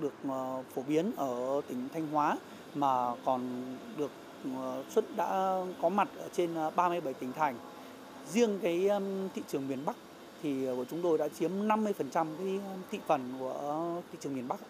được 0.00 0.12
ờ, 0.28 0.62
phổ 0.74 0.82
biến 0.82 1.12
ở 1.16 1.60
tỉnh 1.68 1.88
Thanh 1.94 2.06
Hóa 2.06 2.36
mà 2.74 3.14
còn 3.24 3.40
được 3.96 4.10
xuất, 4.90 5.16
đã 5.16 5.58
có 5.82 5.88
mặt 5.88 6.08
ở 6.18 6.28
trên 6.32 6.50
37 6.76 7.14
tỉnh 7.14 7.32
thành 7.32 7.54
riêng 8.32 8.58
cái 8.62 8.88
thị 9.34 9.42
trường 9.48 9.68
miền 9.68 9.84
Bắc 9.84 9.96
thì 10.42 10.66
của 10.76 10.84
chúng 10.90 11.02
tôi 11.02 11.18
đã 11.18 11.28
chiếm 11.28 11.50
50% 11.50 11.92
cái 12.12 12.60
thị 12.90 12.98
phần 13.06 13.34
của 13.38 14.00
thị 14.12 14.18
trường 14.20 14.34
miền 14.34 14.48
Bắc. 14.48 14.60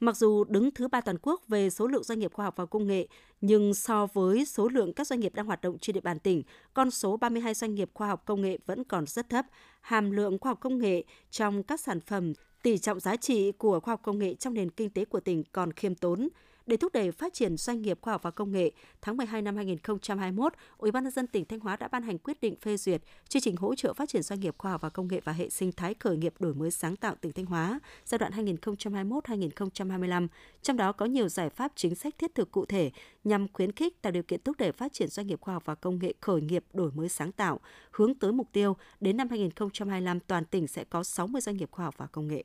Mặc 0.00 0.16
dù 0.16 0.44
đứng 0.44 0.70
thứ 0.70 0.88
ba 0.88 1.00
toàn 1.00 1.16
quốc 1.22 1.42
về 1.48 1.70
số 1.70 1.86
lượng 1.86 2.02
doanh 2.02 2.18
nghiệp 2.18 2.32
khoa 2.32 2.44
học 2.44 2.54
và 2.56 2.66
công 2.66 2.86
nghệ, 2.86 3.08
nhưng 3.40 3.74
so 3.74 4.06
với 4.06 4.44
số 4.44 4.68
lượng 4.68 4.92
các 4.92 5.06
doanh 5.06 5.20
nghiệp 5.20 5.34
đang 5.34 5.46
hoạt 5.46 5.60
động 5.60 5.78
trên 5.78 5.94
địa 5.94 6.00
bàn 6.00 6.18
tỉnh, 6.18 6.42
con 6.74 6.90
số 6.90 7.16
32 7.16 7.54
doanh 7.54 7.74
nghiệp 7.74 7.90
khoa 7.94 8.08
học 8.08 8.22
công 8.26 8.40
nghệ 8.40 8.58
vẫn 8.66 8.84
còn 8.84 9.06
rất 9.06 9.28
thấp. 9.28 9.46
Hàm 9.80 10.10
lượng 10.10 10.38
khoa 10.38 10.50
học 10.50 10.58
công 10.60 10.78
nghệ 10.78 11.04
trong 11.30 11.62
các 11.62 11.80
sản 11.80 12.00
phẩm, 12.00 12.32
tỷ 12.62 12.78
trọng 12.78 13.00
giá 13.00 13.16
trị 13.16 13.52
của 13.52 13.80
khoa 13.80 13.92
học 13.92 14.00
công 14.02 14.18
nghệ 14.18 14.34
trong 14.34 14.54
nền 14.54 14.70
kinh 14.70 14.90
tế 14.90 15.04
của 15.04 15.20
tỉnh 15.20 15.44
còn 15.52 15.72
khiêm 15.72 15.94
tốn. 15.94 16.28
Để 16.70 16.76
thúc 16.76 16.92
đẩy 16.92 17.12
phát 17.12 17.34
triển 17.34 17.56
doanh 17.56 17.82
nghiệp 17.82 17.98
khoa 18.00 18.12
học 18.12 18.22
và 18.22 18.30
công 18.30 18.52
nghệ, 18.52 18.70
tháng 19.02 19.16
12 19.16 19.42
năm 19.42 19.56
2021, 19.56 20.52
Ủy 20.78 20.90
ban 20.90 21.04
nhân 21.04 21.12
dân 21.12 21.26
tỉnh 21.26 21.44
Thanh 21.44 21.60
Hóa 21.60 21.76
đã 21.76 21.88
ban 21.88 22.02
hành 22.02 22.18
quyết 22.18 22.40
định 22.40 22.56
phê 22.56 22.76
duyệt 22.76 23.02
chương 23.28 23.42
trình 23.42 23.56
hỗ 23.56 23.74
trợ 23.74 23.92
phát 23.94 24.08
triển 24.08 24.22
doanh 24.22 24.40
nghiệp 24.40 24.54
khoa 24.58 24.70
học 24.70 24.80
và 24.80 24.88
công 24.88 25.08
nghệ 25.08 25.20
và 25.24 25.32
hệ 25.32 25.48
sinh 25.48 25.72
thái 25.72 25.94
khởi 25.94 26.16
nghiệp 26.16 26.34
đổi 26.38 26.54
mới 26.54 26.70
sáng 26.70 26.96
tạo 26.96 27.14
tỉnh 27.20 27.32
Thanh 27.32 27.46
Hóa 27.46 27.80
giai 28.04 28.18
đoạn 28.18 28.32
2021-2025. 28.32 30.28
Trong 30.62 30.76
đó 30.76 30.92
có 30.92 31.06
nhiều 31.06 31.28
giải 31.28 31.50
pháp 31.50 31.72
chính 31.76 31.94
sách 31.94 32.14
thiết 32.18 32.34
thực 32.34 32.50
cụ 32.50 32.66
thể 32.66 32.90
nhằm 33.24 33.46
khuyến 33.52 33.72
khích 33.72 34.02
tạo 34.02 34.12
điều 34.12 34.22
kiện 34.22 34.40
thúc 34.44 34.56
đẩy 34.58 34.72
phát 34.72 34.92
triển 34.92 35.08
doanh 35.08 35.26
nghiệp 35.26 35.40
khoa 35.40 35.54
học 35.54 35.62
và 35.66 35.74
công 35.74 35.98
nghệ 35.98 36.14
khởi 36.20 36.40
nghiệp 36.40 36.64
đổi 36.72 36.90
mới 36.94 37.08
sáng 37.08 37.32
tạo, 37.32 37.60
hướng 37.90 38.14
tới 38.14 38.32
mục 38.32 38.48
tiêu 38.52 38.76
đến 39.00 39.16
năm 39.16 39.28
2025 39.30 40.20
toàn 40.20 40.44
tỉnh 40.44 40.66
sẽ 40.66 40.84
có 40.84 41.02
60 41.02 41.40
doanh 41.40 41.56
nghiệp 41.56 41.68
khoa 41.70 41.84
học 41.84 41.94
và 41.98 42.06
công 42.06 42.28
nghệ. 42.28 42.44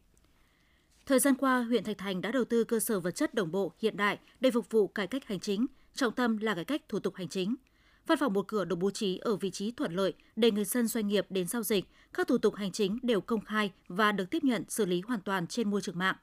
Thời 1.06 1.20
gian 1.20 1.36
qua, 1.36 1.64
huyện 1.64 1.84
Thạch 1.84 1.98
Thành 1.98 2.22
đã 2.22 2.32
đầu 2.32 2.46
tư 2.46 2.64
cơ 2.64 2.80
sở 2.80 3.00
vật 3.00 3.12
chất 3.12 3.34
đồng 3.34 3.52
bộ, 3.52 3.74
hiện 3.80 3.98
đại 3.98 4.20
để 4.40 4.52
phục 4.52 4.72
vụ 4.72 4.88
cải 4.88 5.08
cách 5.08 5.26
hành 5.26 5.40
chính, 5.40 5.66
trọng 5.96 6.14
tâm 6.14 6.38
là 6.38 6.56
cải 6.56 6.66
cách 6.66 6.82
thủ 6.90 7.00
tục 7.00 7.16
hành 7.16 7.30
chính. 7.30 7.56
Văn 8.08 8.18
phòng 8.18 8.34
một 8.34 8.48
cửa 8.48 8.66
được 8.66 8.76
bố 8.76 8.92
trí 8.92 9.18
ở 9.18 9.36
vị 9.36 9.52
trí 9.52 9.72
thuận 9.72 9.94
lợi 9.96 10.14
để 10.36 10.52
người 10.52 10.66
dân 10.66 10.88
doanh 10.88 11.08
nghiệp 11.08 11.26
đến 11.30 11.48
giao 11.48 11.64
dịch, 11.64 11.86
các 12.14 12.28
thủ 12.28 12.38
tục 12.38 12.56
hành 12.56 12.72
chính 12.72 12.98
đều 13.04 13.22
công 13.22 13.46
khai 13.46 13.72
và 13.88 14.12
được 14.12 14.30
tiếp 14.30 14.44
nhận 14.44 14.64
xử 14.70 14.86
lý 14.86 15.02
hoàn 15.02 15.22
toàn 15.22 15.48
trên 15.48 15.70
môi 15.70 15.82
trường 15.82 15.98
mạng. 15.98 16.16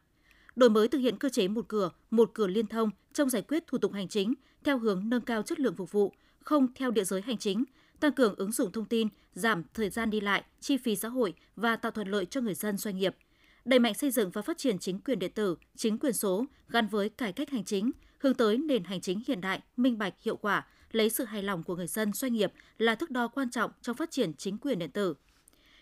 Đổi 0.57 0.71
mới 0.71 0.89
thực 0.89 0.99
hiện 0.99 1.19
cơ 1.19 1.29
chế 1.29 1.49
một 1.49 1.69
cửa, 1.69 1.91
một 2.11 2.31
cửa 2.35 2.47
liên 2.47 2.67
thông 2.67 2.91
trong 3.13 3.31
giải 3.31 3.43
quyết 3.43 3.67
thủ 3.67 3.79
tục 3.79 3.93
hành 3.93 4.09
chính 4.09 4.35
theo 4.65 4.79
hướng 4.79 5.09
nâng 5.09 5.21
cao 5.21 5.43
chất 5.43 5.61
lượng 5.61 5.77
phục 5.77 5.93
vụ, 5.93 6.13
không 6.41 6.69
theo 6.75 6.91
địa 6.91 7.05
giới 7.05 7.23
hành 7.23 7.39
chính, 7.39 7.65
tăng 8.01 8.13
cường 8.13 8.35
ứng 8.35 8.53
dụng 8.53 8.73
thông 8.73 8.85
tin, 8.85 9.09
giảm 9.35 9.63
thời 9.75 9.91
gian 9.91 10.11
đi 10.11 10.21
lại, 10.21 10.45
chi 10.61 10.77
phí 10.77 10.97
xã 10.97 11.09
hội 11.09 11.35
và 11.57 11.77
tạo 11.77 11.93
thuận 11.93 12.09
lợi 12.09 12.27
cho 12.27 12.41
người 12.41 12.55
dân 12.55 12.77
doanh 12.77 12.97
nghiệp– 12.97 13.17
đẩy 13.65 13.79
mạnh 13.79 13.95
xây 13.95 14.11
dựng 14.11 14.31
và 14.31 14.43
phát 14.43 14.59
triển 14.59 14.79
chính 14.79 14.99
quyền 14.99 15.19
điện 15.19 15.33
tử, 15.35 15.57
chính 15.77 15.99
quyền 15.99 16.13
số 16.13 16.45
gắn 16.69 16.87
với 16.87 17.09
cải 17.09 17.33
cách 17.33 17.51
hành 17.51 17.65
chính, 17.65 17.91
hướng 18.19 18.35
tới 18.35 18.59
nền 18.59 18.85
hành 18.85 19.01
chính 19.01 19.23
hiện 19.27 19.41
đại, 19.41 19.61
minh 19.77 19.99
bạch, 19.99 20.15
hiệu 20.23 20.37
quả, 20.37 20.67
lấy 20.93 21.11
sự 21.11 21.25
hài 21.25 21.43
lòng 21.43 21.63
của 21.63 21.77
người 21.77 21.87
dân 21.87 22.13
doanh 22.13 22.33
nghiệp 22.33 22.53
là 22.79 22.95
thước 22.95 23.11
đo 23.11 23.29
quan 23.29 23.51
trọng 23.51 23.71
trong 23.83 23.97
phát 23.97 24.11
triển 24.11 24.35
chính 24.35 24.59
quyền 24.59 24.79
điện 24.79 24.91
tử. 24.91 25.15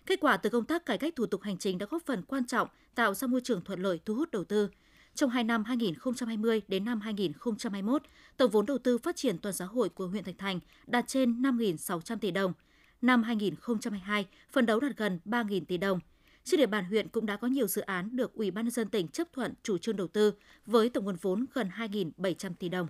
Kết 0.07 0.21
quả 0.21 0.37
từ 0.37 0.51
công 0.51 0.65
tác 0.65 0.87
cải 0.87 0.99
cách 0.99 1.17
thủ 1.17 1.27
tục 1.27 1.43
hành 1.43 1.59
chính 1.59 1.79
đã 1.79 1.87
góp 1.91 2.03
phần 2.07 2.23
quan 2.23 2.47
trọng 2.47 2.69
tạo 2.95 3.15
ra 3.15 3.27
môi 3.27 3.41
trường 3.41 3.65
thuận 3.65 3.83
lợi 3.83 4.01
thu 4.05 4.15
hút 4.15 4.31
đầu 4.31 4.45
tư. 4.45 4.69
Trong 5.15 5.31
2 5.31 5.45
năm 5.45 5.65
2020 5.65 6.63
đến 6.69 6.85
năm 6.85 7.01
2021, 7.01 8.03
tổng 8.37 8.51
vốn 8.51 8.67
đầu 8.67 8.79
tư 8.79 8.99
phát 8.99 9.17
triển 9.17 9.39
toàn 9.39 9.55
xã 9.55 9.65
hội 9.65 9.89
của 9.89 10.07
huyện 10.07 10.25
Thạch 10.25 10.39
Thành 10.39 10.61
đạt 10.87 11.05
trên 11.07 11.43
5.600 11.43 12.19
tỷ 12.19 12.31
đồng. 12.31 12.53
năm 13.03 13.23
2022, 13.23 14.27
phần 14.53 14.67
đấu 14.67 14.81
đạt 14.81 14.97
gần 14.97 15.21
3.000 15.25 15.65
tỷ 15.65 15.77
đồng. 15.77 16.01
Trên 16.45 16.59
địa 16.59 16.67
bàn 16.67 16.85
huyện 16.85 17.09
cũng 17.09 17.27
đã 17.27 17.37
có 17.37 17.49
nhiều 17.49 17.69
dự 17.69 17.83
án 17.83 18.17
được 18.17 18.35
Ủy 18.35 18.51
ban 18.51 18.65
nhân 18.65 18.71
dân 18.71 18.89
tỉnh 18.89 19.09
chấp 19.09 19.33
thuận 19.33 19.55
chủ 19.63 19.79
trương 19.79 19.97
đầu 19.97 20.09
tư 20.09 20.33
với 20.67 20.89
tổng 20.89 21.05
nguồn 21.05 21.17
vốn 21.17 21.47
gần 21.55 21.69
2.700 21.77 22.55
tỷ 22.55 22.69
đồng. 22.69 22.87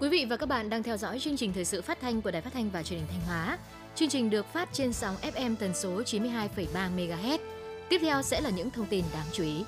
Quý 0.00 0.08
vị 0.08 0.26
và 0.30 0.36
các 0.36 0.46
bạn 0.46 0.70
đang 0.70 0.82
theo 0.82 0.96
dõi 0.96 1.18
chương 1.18 1.36
trình 1.36 1.52
thời 1.52 1.64
sự 1.64 1.82
phát 1.82 2.00
thanh 2.00 2.22
của 2.22 2.30
Đài 2.30 2.42
Phát 2.42 2.52
thanh 2.52 2.70
và 2.70 2.82
Truyền 2.82 2.98
hình 2.98 3.08
Thanh 3.10 3.20
Hóa. 3.26 3.58
Chương 3.94 4.08
trình 4.08 4.30
được 4.30 4.46
phát 4.46 4.68
trên 4.72 4.92
sóng 4.92 5.16
FM 5.22 5.56
tần 5.56 5.74
số 5.74 6.02
92,3 6.02 6.96
MHz. 6.96 7.38
Tiếp 7.88 7.98
theo 8.00 8.22
sẽ 8.22 8.40
là 8.40 8.50
những 8.50 8.70
thông 8.70 8.86
tin 8.86 9.04
đáng 9.12 9.26
chú 9.32 9.44
ý. 9.44 9.64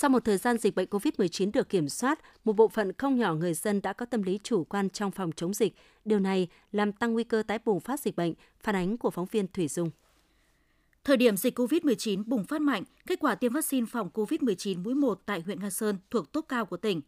Sau 0.00 0.10
một 0.10 0.24
thời 0.24 0.36
gian 0.36 0.58
dịch 0.58 0.74
bệnh 0.74 0.88
COVID-19 0.88 1.50
được 1.52 1.68
kiểm 1.68 1.88
soát, 1.88 2.18
một 2.44 2.52
bộ 2.52 2.68
phận 2.68 2.92
không 2.92 3.18
nhỏ 3.18 3.34
người 3.34 3.54
dân 3.54 3.82
đã 3.82 3.92
có 3.92 4.06
tâm 4.06 4.22
lý 4.22 4.38
chủ 4.42 4.64
quan 4.64 4.90
trong 4.90 5.10
phòng 5.10 5.30
chống 5.36 5.54
dịch. 5.54 5.74
Điều 6.04 6.18
này 6.18 6.48
làm 6.72 6.92
tăng 6.92 7.12
nguy 7.12 7.24
cơ 7.24 7.42
tái 7.46 7.58
bùng 7.64 7.80
phát 7.80 8.00
dịch 8.00 8.16
bệnh, 8.16 8.34
phản 8.60 8.76
ánh 8.76 8.98
của 8.98 9.10
phóng 9.10 9.26
viên 9.26 9.46
Thủy 9.48 9.68
Dung. 9.68 9.90
Thời 11.04 11.16
điểm 11.16 11.36
dịch 11.36 11.58
COVID-19 11.58 12.22
bùng 12.26 12.44
phát 12.44 12.60
mạnh, 12.60 12.84
kết 13.06 13.18
quả 13.20 13.34
tiêm 13.34 13.52
vaccine 13.52 13.86
phòng 13.86 14.10
COVID-19 14.14 14.82
mũi 14.82 14.94
1 14.94 15.20
tại 15.26 15.40
huyện 15.40 15.60
Nga 15.60 15.70
Sơn 15.70 15.98
thuộc 16.10 16.32
top 16.32 16.48
cao 16.48 16.66
của 16.66 16.76
tỉnh. 16.76 17.00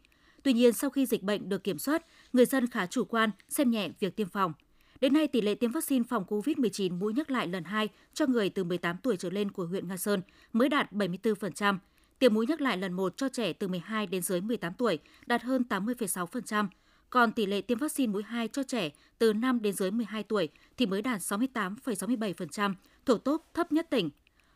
Tuy 0.43 0.53
nhiên, 0.53 0.73
sau 0.73 0.89
khi 0.89 1.05
dịch 1.05 1.23
bệnh 1.23 1.49
được 1.49 1.63
kiểm 1.63 1.79
soát, 1.79 2.05
người 2.33 2.45
dân 2.45 2.67
khá 2.67 2.85
chủ 2.85 3.05
quan, 3.05 3.29
xem 3.49 3.71
nhẹ 3.71 3.89
việc 3.99 4.15
tiêm 4.15 4.29
phòng. 4.29 4.53
Đến 5.01 5.13
nay, 5.13 5.27
tỷ 5.27 5.41
lệ 5.41 5.55
tiêm 5.55 5.71
vaccine 5.71 6.03
phòng 6.09 6.25
COVID-19 6.27 6.97
mũi 6.99 7.13
nhắc 7.13 7.31
lại 7.31 7.47
lần 7.47 7.63
2 7.63 7.89
cho 8.13 8.25
người 8.25 8.49
từ 8.49 8.63
18 8.63 8.97
tuổi 8.97 9.17
trở 9.17 9.29
lên 9.29 9.51
của 9.51 9.65
huyện 9.65 9.87
Nga 9.87 9.97
Sơn 9.97 10.21
mới 10.53 10.69
đạt 10.69 10.91
74%, 10.91 11.77
Tiêm 12.23 12.33
mũi 12.33 12.45
nhắc 12.47 12.61
lại 12.61 12.77
lần 12.77 12.93
1 12.93 13.17
cho 13.17 13.29
trẻ 13.29 13.53
từ 13.53 13.67
12 13.67 14.07
đến 14.07 14.21
dưới 14.21 14.41
18 14.41 14.73
tuổi 14.73 14.99
đạt 15.25 15.41
hơn 15.43 15.63
80,6%, 15.69 16.67
còn 17.09 17.31
tỷ 17.31 17.45
lệ 17.45 17.61
tiêm 17.61 17.77
vaccine 17.77 18.13
mũi 18.13 18.23
2 18.23 18.47
cho 18.47 18.63
trẻ 18.63 18.89
từ 19.17 19.33
5 19.33 19.61
đến 19.61 19.73
dưới 19.73 19.91
12 19.91 20.23
tuổi 20.23 20.49
thì 20.77 20.85
mới 20.85 21.01
đạt 21.01 21.21
68,67%, 21.21 22.73
thuộc 23.05 23.23
tốt 23.23 23.45
thấp 23.53 23.71
nhất 23.71 23.87
tỉnh. 23.89 24.09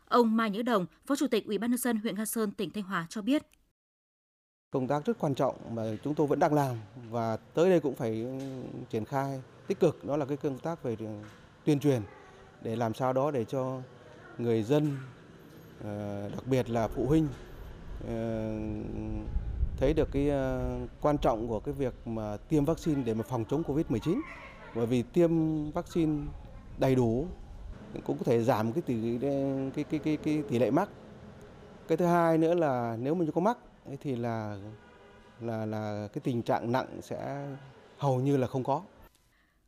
Ông 0.07 0.37
Mai 0.37 0.49
Nhữ 0.49 0.61
Đồng, 0.61 0.85
Phó 1.05 1.15
Chủ 1.15 1.27
tịch 1.27 1.45
Ủy 1.45 1.57
ban 1.57 1.71
nhân 1.71 1.77
dân 1.77 1.97
huyện 1.97 2.15
Nga 2.15 2.25
Sơn, 2.25 2.51
tỉnh 2.51 2.69
Thanh 2.69 2.83
Hóa 2.83 3.05
cho 3.09 3.21
biết. 3.21 3.43
Công 4.71 4.87
tác 4.87 5.05
rất 5.05 5.19
quan 5.19 5.35
trọng 5.35 5.75
mà 5.75 5.83
chúng 6.03 6.15
tôi 6.15 6.27
vẫn 6.27 6.39
đang 6.39 6.53
làm 6.53 6.75
và 7.09 7.37
tới 7.37 7.69
đây 7.69 7.79
cũng 7.79 7.95
phải 7.95 8.21
ừ, 8.21 8.39
triển 8.89 9.05
khai 9.05 9.41
tích 9.67 9.79
cực 9.79 10.05
đó 10.05 10.17
là 10.17 10.25
cái 10.25 10.37
công 10.37 10.59
tác 10.59 10.83
về 10.83 10.97
tuyên 11.65 11.79
truyền 11.79 12.01
để 12.61 12.75
làm 12.75 12.93
sao 12.93 13.13
đó 13.13 13.31
để 13.31 13.45
cho 13.45 13.81
người 14.37 14.63
dân 14.63 14.97
ờ, 15.83 16.29
đặc 16.29 16.47
biệt 16.47 16.69
là 16.69 16.87
phụ 16.87 17.05
huynh 17.05 17.27
Ờ, 17.99 18.51
thấy 19.77 19.93
được 19.93 20.11
cái 20.11 20.29
ờ, 20.29 20.79
quan 21.01 21.17
trọng 21.17 21.47
của 21.47 21.59
cái 21.59 21.73
việc 21.73 21.93
mà 22.05 22.37
tiêm 22.37 22.65
vaccine 22.65 23.03
để 23.03 23.13
mà 23.13 23.23
phòng 23.23 23.45
chống 23.49 23.63
Covid-19. 23.63 24.21
Bởi 24.75 24.85
vì 24.85 25.03
tiêm 25.03 25.31
vaccine 25.71 26.25
đầy 26.77 26.95
đủ 26.95 27.25
cũng 28.03 28.17
có 28.17 28.23
thể 28.25 28.43
giảm 28.43 28.73
cái 28.73 28.81
tỷ, 28.81 29.19
cái 29.19 29.83
cái 29.89 29.99
cái 29.99 30.17
cái 30.17 30.43
tỷ 30.49 30.59
lệ 30.59 30.71
mắc. 30.71 30.89
Cái 31.87 31.97
thứ 31.97 32.05
hai 32.05 32.37
nữa 32.37 32.53
là 32.53 32.97
nếu 32.99 33.15
mình 33.15 33.31
có 33.31 33.41
mắc 33.41 33.57
thì 34.01 34.15
là 34.15 34.57
là 35.39 35.65
là 35.65 36.07
cái 36.13 36.21
tình 36.23 36.41
trạng 36.41 36.71
nặng 36.71 37.01
sẽ 37.01 37.47
hầu 37.97 38.21
như 38.21 38.37
là 38.37 38.47
không 38.47 38.63
có. 38.63 38.81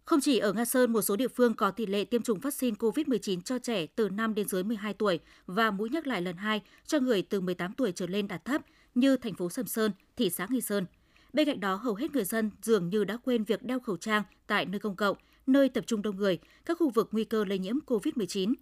Không 0.09 0.21
chỉ 0.21 0.39
ở 0.39 0.53
Nga 0.53 0.65
Sơn, 0.65 0.93
một 0.93 1.01
số 1.01 1.15
địa 1.15 1.27
phương 1.27 1.53
có 1.53 1.71
tỷ 1.71 1.85
lệ 1.85 2.03
tiêm 2.05 2.21
chủng 2.21 2.39
vaccine 2.39 2.75
COVID-19 2.79 3.41
cho 3.41 3.59
trẻ 3.59 3.85
từ 3.85 4.09
5 4.09 4.35
đến 4.35 4.47
dưới 4.47 4.63
12 4.63 4.93
tuổi 4.93 5.19
và 5.45 5.71
mũi 5.71 5.89
nhắc 5.89 6.07
lại 6.07 6.21
lần 6.21 6.37
2 6.37 6.61
cho 6.85 6.99
người 6.99 7.21
từ 7.21 7.41
18 7.41 7.73
tuổi 7.73 7.91
trở 7.91 8.07
lên 8.07 8.27
đạt 8.27 8.45
thấp 8.45 8.61
như 8.95 9.17
thành 9.17 9.33
phố 9.33 9.49
Sầm 9.49 9.67
Sơn, 9.67 9.91
thị 10.17 10.29
xã 10.29 10.47
Nghi 10.49 10.61
Sơn. 10.61 10.85
Bên 11.33 11.45
cạnh 11.45 11.59
đó, 11.59 11.75
hầu 11.75 11.95
hết 11.95 12.11
người 12.11 12.23
dân 12.23 12.51
dường 12.61 12.89
như 12.89 13.03
đã 13.03 13.17
quên 13.17 13.43
việc 13.43 13.63
đeo 13.63 13.79
khẩu 13.79 13.97
trang 13.97 14.23
tại 14.47 14.65
nơi 14.65 14.79
công 14.79 14.95
cộng, 14.95 15.17
nơi 15.47 15.69
tập 15.69 15.83
trung 15.87 16.01
đông 16.01 16.17
người, 16.17 16.39
các 16.65 16.77
khu 16.79 16.89
vực 16.89 17.09
nguy 17.11 17.23
cơ 17.23 17.45
lây 17.45 17.59
nhiễm 17.59 17.75
COVID-19. 17.87 18.53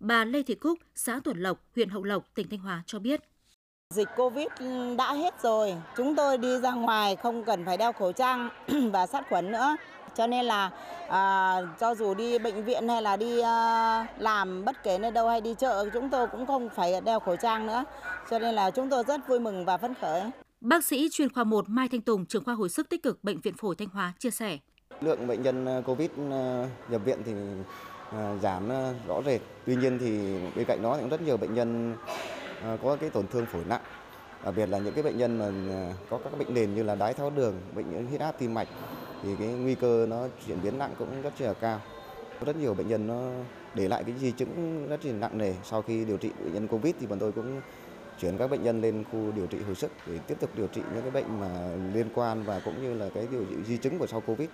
Bà 0.00 0.24
Lê 0.24 0.42
Thị 0.42 0.54
Cúc, 0.54 0.78
xã 0.94 1.20
Tuần 1.24 1.38
Lộc, 1.38 1.64
huyện 1.74 1.88
Hậu 1.88 2.04
Lộc, 2.04 2.34
tỉnh 2.34 2.48
Thanh 2.48 2.60
Hóa 2.60 2.82
cho 2.86 2.98
biết. 2.98 3.20
Dịch 3.94 4.08
Covid 4.16 4.46
đã 4.98 5.14
hết 5.14 5.42
rồi, 5.42 5.74
chúng 5.96 6.16
tôi 6.16 6.38
đi 6.38 6.60
ra 6.62 6.74
ngoài 6.74 7.16
không 7.16 7.44
cần 7.44 7.64
phải 7.64 7.76
đeo 7.76 7.92
khẩu 7.92 8.12
trang 8.12 8.48
và 8.92 9.06
sát 9.06 9.24
khuẩn 9.28 9.52
nữa. 9.52 9.76
Cho 10.16 10.26
nên 10.26 10.44
là 10.44 10.70
à, 11.08 11.60
cho 11.80 11.94
dù 11.94 12.14
đi 12.14 12.38
bệnh 12.38 12.64
viện 12.64 12.88
hay 12.88 13.02
là 13.02 13.16
đi 13.16 13.40
à, 13.40 14.06
làm 14.18 14.64
bất 14.64 14.82
kể 14.82 14.98
nơi 14.98 15.10
đâu 15.10 15.28
hay 15.28 15.40
đi 15.40 15.54
chợ 15.58 15.88
chúng 15.92 16.10
tôi 16.10 16.26
cũng 16.26 16.46
không 16.46 16.68
phải 16.68 17.00
đeo 17.00 17.20
khẩu 17.20 17.36
trang 17.36 17.66
nữa. 17.66 17.84
Cho 18.30 18.38
nên 18.38 18.54
là 18.54 18.70
chúng 18.70 18.90
tôi 18.90 19.04
rất 19.04 19.28
vui 19.28 19.40
mừng 19.40 19.64
và 19.64 19.76
phấn 19.76 19.94
khởi. 19.94 20.22
Bác 20.60 20.84
sĩ 20.84 21.08
chuyên 21.12 21.32
khoa 21.32 21.44
1 21.44 21.68
Mai 21.68 21.88
Thanh 21.88 22.00
Tùng, 22.00 22.26
trưởng 22.26 22.44
khoa 22.44 22.54
hồi 22.54 22.68
sức 22.68 22.88
tích 22.88 23.02
cực 23.02 23.24
bệnh 23.24 23.40
viện 23.40 23.54
phổi 23.56 23.74
Thanh 23.76 23.88
Hóa 23.88 24.12
chia 24.18 24.30
sẻ. 24.30 24.58
Lượng 25.00 25.26
bệnh 25.26 25.42
nhân 25.42 25.66
à, 25.66 25.80
Covid 25.86 26.10
à, 26.30 26.68
nhập 26.88 27.00
viện 27.04 27.18
thì 27.26 27.32
à, 28.12 28.36
giảm 28.42 28.68
rõ 29.08 29.22
rệt. 29.26 29.40
Tuy 29.66 29.76
nhiên 29.76 29.98
thì 29.98 30.38
bên 30.56 30.64
cạnh 30.64 30.82
đó 30.82 30.96
cũng 31.00 31.08
rất 31.08 31.22
nhiều 31.22 31.36
bệnh 31.36 31.54
nhân 31.54 31.96
có 32.82 32.96
cái 33.00 33.10
tổn 33.10 33.26
thương 33.26 33.46
phổi 33.46 33.62
nặng 33.68 33.80
đặc 34.44 34.54
biệt 34.56 34.68
là 34.68 34.78
những 34.78 34.94
cái 34.94 35.02
bệnh 35.02 35.18
nhân 35.18 35.38
mà 35.38 35.94
có 36.10 36.18
các 36.24 36.38
bệnh 36.38 36.54
nền 36.54 36.74
như 36.74 36.82
là 36.82 36.94
đái 36.94 37.14
tháo 37.14 37.30
đường, 37.30 37.54
bệnh 37.74 38.06
huyết 38.06 38.20
áp 38.20 38.32
tim 38.38 38.54
mạch 38.54 38.68
thì 39.26 39.32
cái 39.38 39.48
nguy 39.48 39.74
cơ 39.74 40.06
nó 40.08 40.28
chuyển 40.46 40.62
biến 40.62 40.78
nặng 40.78 40.94
cũng 40.98 41.22
rất 41.22 41.40
là 41.40 41.54
cao. 41.54 41.80
Rất 42.46 42.56
nhiều 42.56 42.74
bệnh 42.74 42.88
nhân 42.88 43.06
nó 43.06 43.30
để 43.74 43.88
lại 43.88 44.04
cái 44.04 44.14
di 44.18 44.30
chứng 44.32 44.86
rất 44.88 45.04
là 45.04 45.12
nặng 45.12 45.38
nề. 45.38 45.54
Sau 45.64 45.82
khi 45.82 46.04
điều 46.04 46.16
trị 46.16 46.30
bệnh 46.44 46.54
nhân 46.54 46.68
Covid 46.68 46.94
thì 47.00 47.06
bọn 47.06 47.18
tôi 47.18 47.32
cũng 47.32 47.60
chuyển 48.20 48.36
các 48.38 48.50
bệnh 48.50 48.62
nhân 48.62 48.80
lên 48.80 49.04
khu 49.12 49.32
điều 49.36 49.46
trị 49.46 49.58
hồi 49.58 49.74
sức 49.74 49.90
để 50.06 50.18
tiếp 50.18 50.34
tục 50.40 50.50
điều 50.56 50.66
trị 50.66 50.80
những 50.94 51.02
cái 51.02 51.10
bệnh 51.10 51.40
mà 51.40 51.76
liên 51.94 52.06
quan 52.14 52.42
và 52.42 52.60
cũng 52.64 52.82
như 52.82 52.94
là 52.94 53.08
cái 53.14 53.26
điều 53.30 53.44
trị 53.44 53.56
di 53.66 53.76
chứng 53.76 53.98
của 53.98 54.06
sau 54.06 54.20
Covid. 54.20 54.48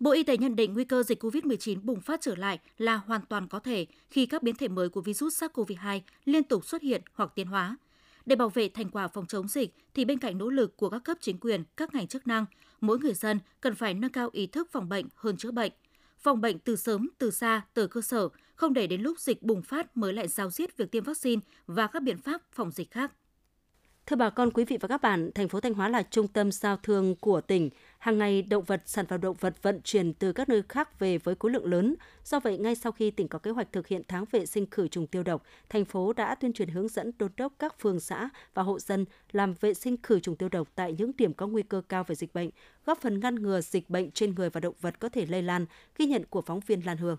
Bộ 0.00 0.10
Y 0.10 0.22
tế 0.22 0.36
nhận 0.36 0.56
định 0.56 0.74
nguy 0.74 0.84
cơ 0.84 1.02
dịch 1.02 1.24
COVID-19 1.24 1.80
bùng 1.82 2.00
phát 2.00 2.20
trở 2.20 2.34
lại 2.34 2.58
là 2.78 2.96
hoàn 2.96 3.20
toàn 3.28 3.48
có 3.48 3.58
thể 3.58 3.86
khi 4.10 4.26
các 4.26 4.42
biến 4.42 4.54
thể 4.54 4.68
mới 4.68 4.88
của 4.88 5.00
virus 5.00 5.42
SARS-CoV-2 5.42 6.00
liên 6.24 6.44
tục 6.44 6.64
xuất 6.64 6.82
hiện 6.82 7.02
hoặc 7.14 7.32
tiến 7.34 7.46
hóa. 7.46 7.76
Để 8.26 8.36
bảo 8.36 8.48
vệ 8.48 8.68
thành 8.68 8.90
quả 8.90 9.08
phòng 9.08 9.26
chống 9.26 9.48
dịch 9.48 9.74
thì 9.94 10.04
bên 10.04 10.18
cạnh 10.18 10.38
nỗ 10.38 10.50
lực 10.50 10.76
của 10.76 10.90
các 10.90 11.04
cấp 11.04 11.16
chính 11.20 11.38
quyền, 11.38 11.64
các 11.76 11.94
ngành 11.94 12.06
chức 12.06 12.26
năng, 12.26 12.46
mỗi 12.80 12.98
người 12.98 13.14
dân 13.14 13.40
cần 13.60 13.74
phải 13.74 13.94
nâng 13.94 14.12
cao 14.12 14.30
ý 14.32 14.46
thức 14.46 14.68
phòng 14.72 14.88
bệnh 14.88 15.06
hơn 15.14 15.36
chữa 15.36 15.50
bệnh. 15.50 15.72
Phòng 16.18 16.40
bệnh 16.40 16.58
từ 16.58 16.76
sớm, 16.76 17.08
từ 17.18 17.30
xa, 17.30 17.62
từ 17.74 17.86
cơ 17.86 18.00
sở, 18.00 18.28
không 18.54 18.72
để 18.72 18.86
đến 18.86 19.00
lúc 19.00 19.20
dịch 19.20 19.42
bùng 19.42 19.62
phát 19.62 19.96
mới 19.96 20.12
lại 20.12 20.28
giao 20.28 20.50
giết 20.50 20.76
việc 20.76 20.90
tiêm 20.90 21.04
vaccine 21.04 21.42
và 21.66 21.86
các 21.86 22.02
biện 22.02 22.18
pháp 22.18 22.42
phòng 22.52 22.70
dịch 22.70 22.90
khác. 22.90 23.12
Thưa 24.06 24.16
bà 24.16 24.30
con 24.30 24.50
quý 24.50 24.64
vị 24.64 24.78
và 24.80 24.88
các 24.88 25.02
bạn, 25.02 25.30
thành 25.34 25.48
phố 25.48 25.60
Thanh 25.60 25.74
Hóa 25.74 25.88
là 25.88 26.02
trung 26.02 26.28
tâm 26.28 26.52
giao 26.52 26.76
thương 26.76 27.14
của 27.14 27.40
tỉnh. 27.40 27.70
Hàng 27.98 28.18
ngày 28.18 28.42
động 28.42 28.64
vật, 28.64 28.82
sản 28.86 29.06
phẩm 29.06 29.20
động 29.20 29.36
vật 29.40 29.62
vận 29.62 29.80
chuyển 29.84 30.12
từ 30.12 30.32
các 30.32 30.48
nơi 30.48 30.62
khác 30.68 30.98
về 30.98 31.18
với 31.18 31.34
khối 31.38 31.50
lượng 31.50 31.70
lớn. 31.70 31.94
Do 32.24 32.40
vậy, 32.40 32.58
ngay 32.58 32.74
sau 32.74 32.92
khi 32.92 33.10
tỉnh 33.10 33.28
có 33.28 33.38
kế 33.38 33.50
hoạch 33.50 33.72
thực 33.72 33.86
hiện 33.86 34.02
tháng 34.08 34.24
vệ 34.30 34.46
sinh 34.46 34.66
khử 34.70 34.88
trùng 34.88 35.06
tiêu 35.06 35.22
độc, 35.22 35.42
thành 35.68 35.84
phố 35.84 36.12
đã 36.12 36.34
tuyên 36.34 36.52
truyền 36.52 36.68
hướng 36.68 36.88
dẫn 36.88 37.12
đôn 37.18 37.30
đốc 37.36 37.52
các 37.58 37.80
phường 37.80 38.00
xã 38.00 38.28
và 38.54 38.62
hộ 38.62 38.78
dân 38.78 39.04
làm 39.32 39.54
vệ 39.60 39.74
sinh 39.74 39.96
khử 40.02 40.20
trùng 40.20 40.36
tiêu 40.36 40.48
độc 40.48 40.68
tại 40.74 40.94
những 40.98 41.12
điểm 41.18 41.34
có 41.34 41.46
nguy 41.46 41.62
cơ 41.62 41.82
cao 41.88 42.04
về 42.04 42.14
dịch 42.14 42.34
bệnh, 42.34 42.50
góp 42.84 43.00
phần 43.00 43.20
ngăn 43.20 43.34
ngừa 43.34 43.60
dịch 43.60 43.90
bệnh 43.90 44.10
trên 44.10 44.34
người 44.34 44.50
và 44.50 44.60
động 44.60 44.74
vật 44.80 44.98
có 44.98 45.08
thể 45.08 45.26
lây 45.26 45.42
lan, 45.42 45.66
ghi 45.98 46.06
nhận 46.06 46.24
của 46.30 46.42
phóng 46.42 46.60
viên 46.60 46.80
Lan 46.80 46.96
Hương. 46.96 47.16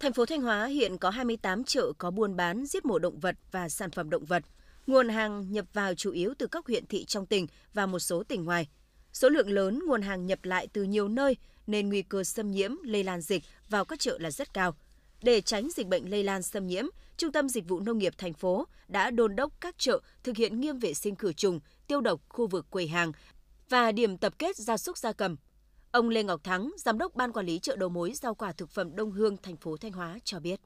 Thành 0.00 0.12
phố 0.12 0.26
Thanh 0.26 0.42
Hóa 0.42 0.66
hiện 0.66 0.98
có 0.98 1.10
28 1.10 1.64
chợ 1.64 1.92
có 1.98 2.10
buôn 2.10 2.36
bán 2.36 2.66
giết 2.66 2.84
mổ 2.84 2.98
động 2.98 3.20
vật 3.20 3.36
và 3.52 3.68
sản 3.68 3.90
phẩm 3.90 4.10
động 4.10 4.24
vật– 4.24 4.44
Nguồn 4.86 5.08
hàng 5.08 5.52
nhập 5.52 5.64
vào 5.72 5.94
chủ 5.94 6.12
yếu 6.12 6.34
từ 6.38 6.46
các 6.46 6.66
huyện 6.66 6.86
thị 6.86 7.04
trong 7.04 7.26
tỉnh 7.26 7.46
và 7.74 7.86
một 7.86 7.98
số 7.98 8.22
tỉnh 8.22 8.44
ngoài. 8.44 8.68
Số 9.12 9.28
lượng 9.28 9.50
lớn 9.50 9.80
nguồn 9.86 10.02
hàng 10.02 10.26
nhập 10.26 10.44
lại 10.44 10.68
từ 10.72 10.82
nhiều 10.82 11.08
nơi 11.08 11.36
nên 11.66 11.88
nguy 11.88 12.02
cơ 12.02 12.24
xâm 12.24 12.50
nhiễm, 12.50 12.70
lây 12.82 13.04
lan 13.04 13.20
dịch 13.20 13.42
vào 13.68 13.84
các 13.84 14.00
chợ 14.00 14.18
là 14.20 14.30
rất 14.30 14.54
cao. 14.54 14.74
Để 15.22 15.40
tránh 15.40 15.68
dịch 15.76 15.86
bệnh 15.86 16.10
lây 16.10 16.24
lan 16.24 16.42
xâm 16.42 16.66
nhiễm, 16.66 16.84
Trung 17.16 17.32
tâm 17.32 17.48
Dịch 17.48 17.68
vụ 17.68 17.80
Nông 17.80 17.98
nghiệp 17.98 18.14
thành 18.18 18.32
phố 18.32 18.66
đã 18.88 19.10
đôn 19.10 19.36
đốc 19.36 19.52
các 19.60 19.78
chợ 19.78 20.00
thực 20.22 20.36
hiện 20.36 20.60
nghiêm 20.60 20.78
vệ 20.78 20.94
sinh 20.94 21.16
khử 21.16 21.32
trùng, 21.32 21.60
tiêu 21.86 22.00
độc 22.00 22.20
khu 22.28 22.46
vực 22.46 22.66
quầy 22.70 22.88
hàng 22.88 23.12
và 23.68 23.92
điểm 23.92 24.18
tập 24.18 24.34
kết 24.38 24.56
gia 24.56 24.76
súc 24.76 24.98
gia 24.98 25.12
cầm. 25.12 25.36
Ông 25.90 26.08
Lê 26.08 26.22
Ngọc 26.22 26.44
Thắng, 26.44 26.70
giám 26.78 26.98
đốc 26.98 27.14
ban 27.14 27.32
quản 27.32 27.46
lý 27.46 27.58
chợ 27.58 27.76
đầu 27.76 27.88
mối 27.88 28.12
rau 28.14 28.34
quả 28.34 28.52
thực 28.52 28.70
phẩm 28.70 28.96
Đông 28.96 29.10
Hương, 29.10 29.36
thành 29.36 29.56
phố 29.56 29.76
Thanh 29.76 29.92
Hóa 29.92 30.18
cho 30.24 30.40
biết. 30.40 30.60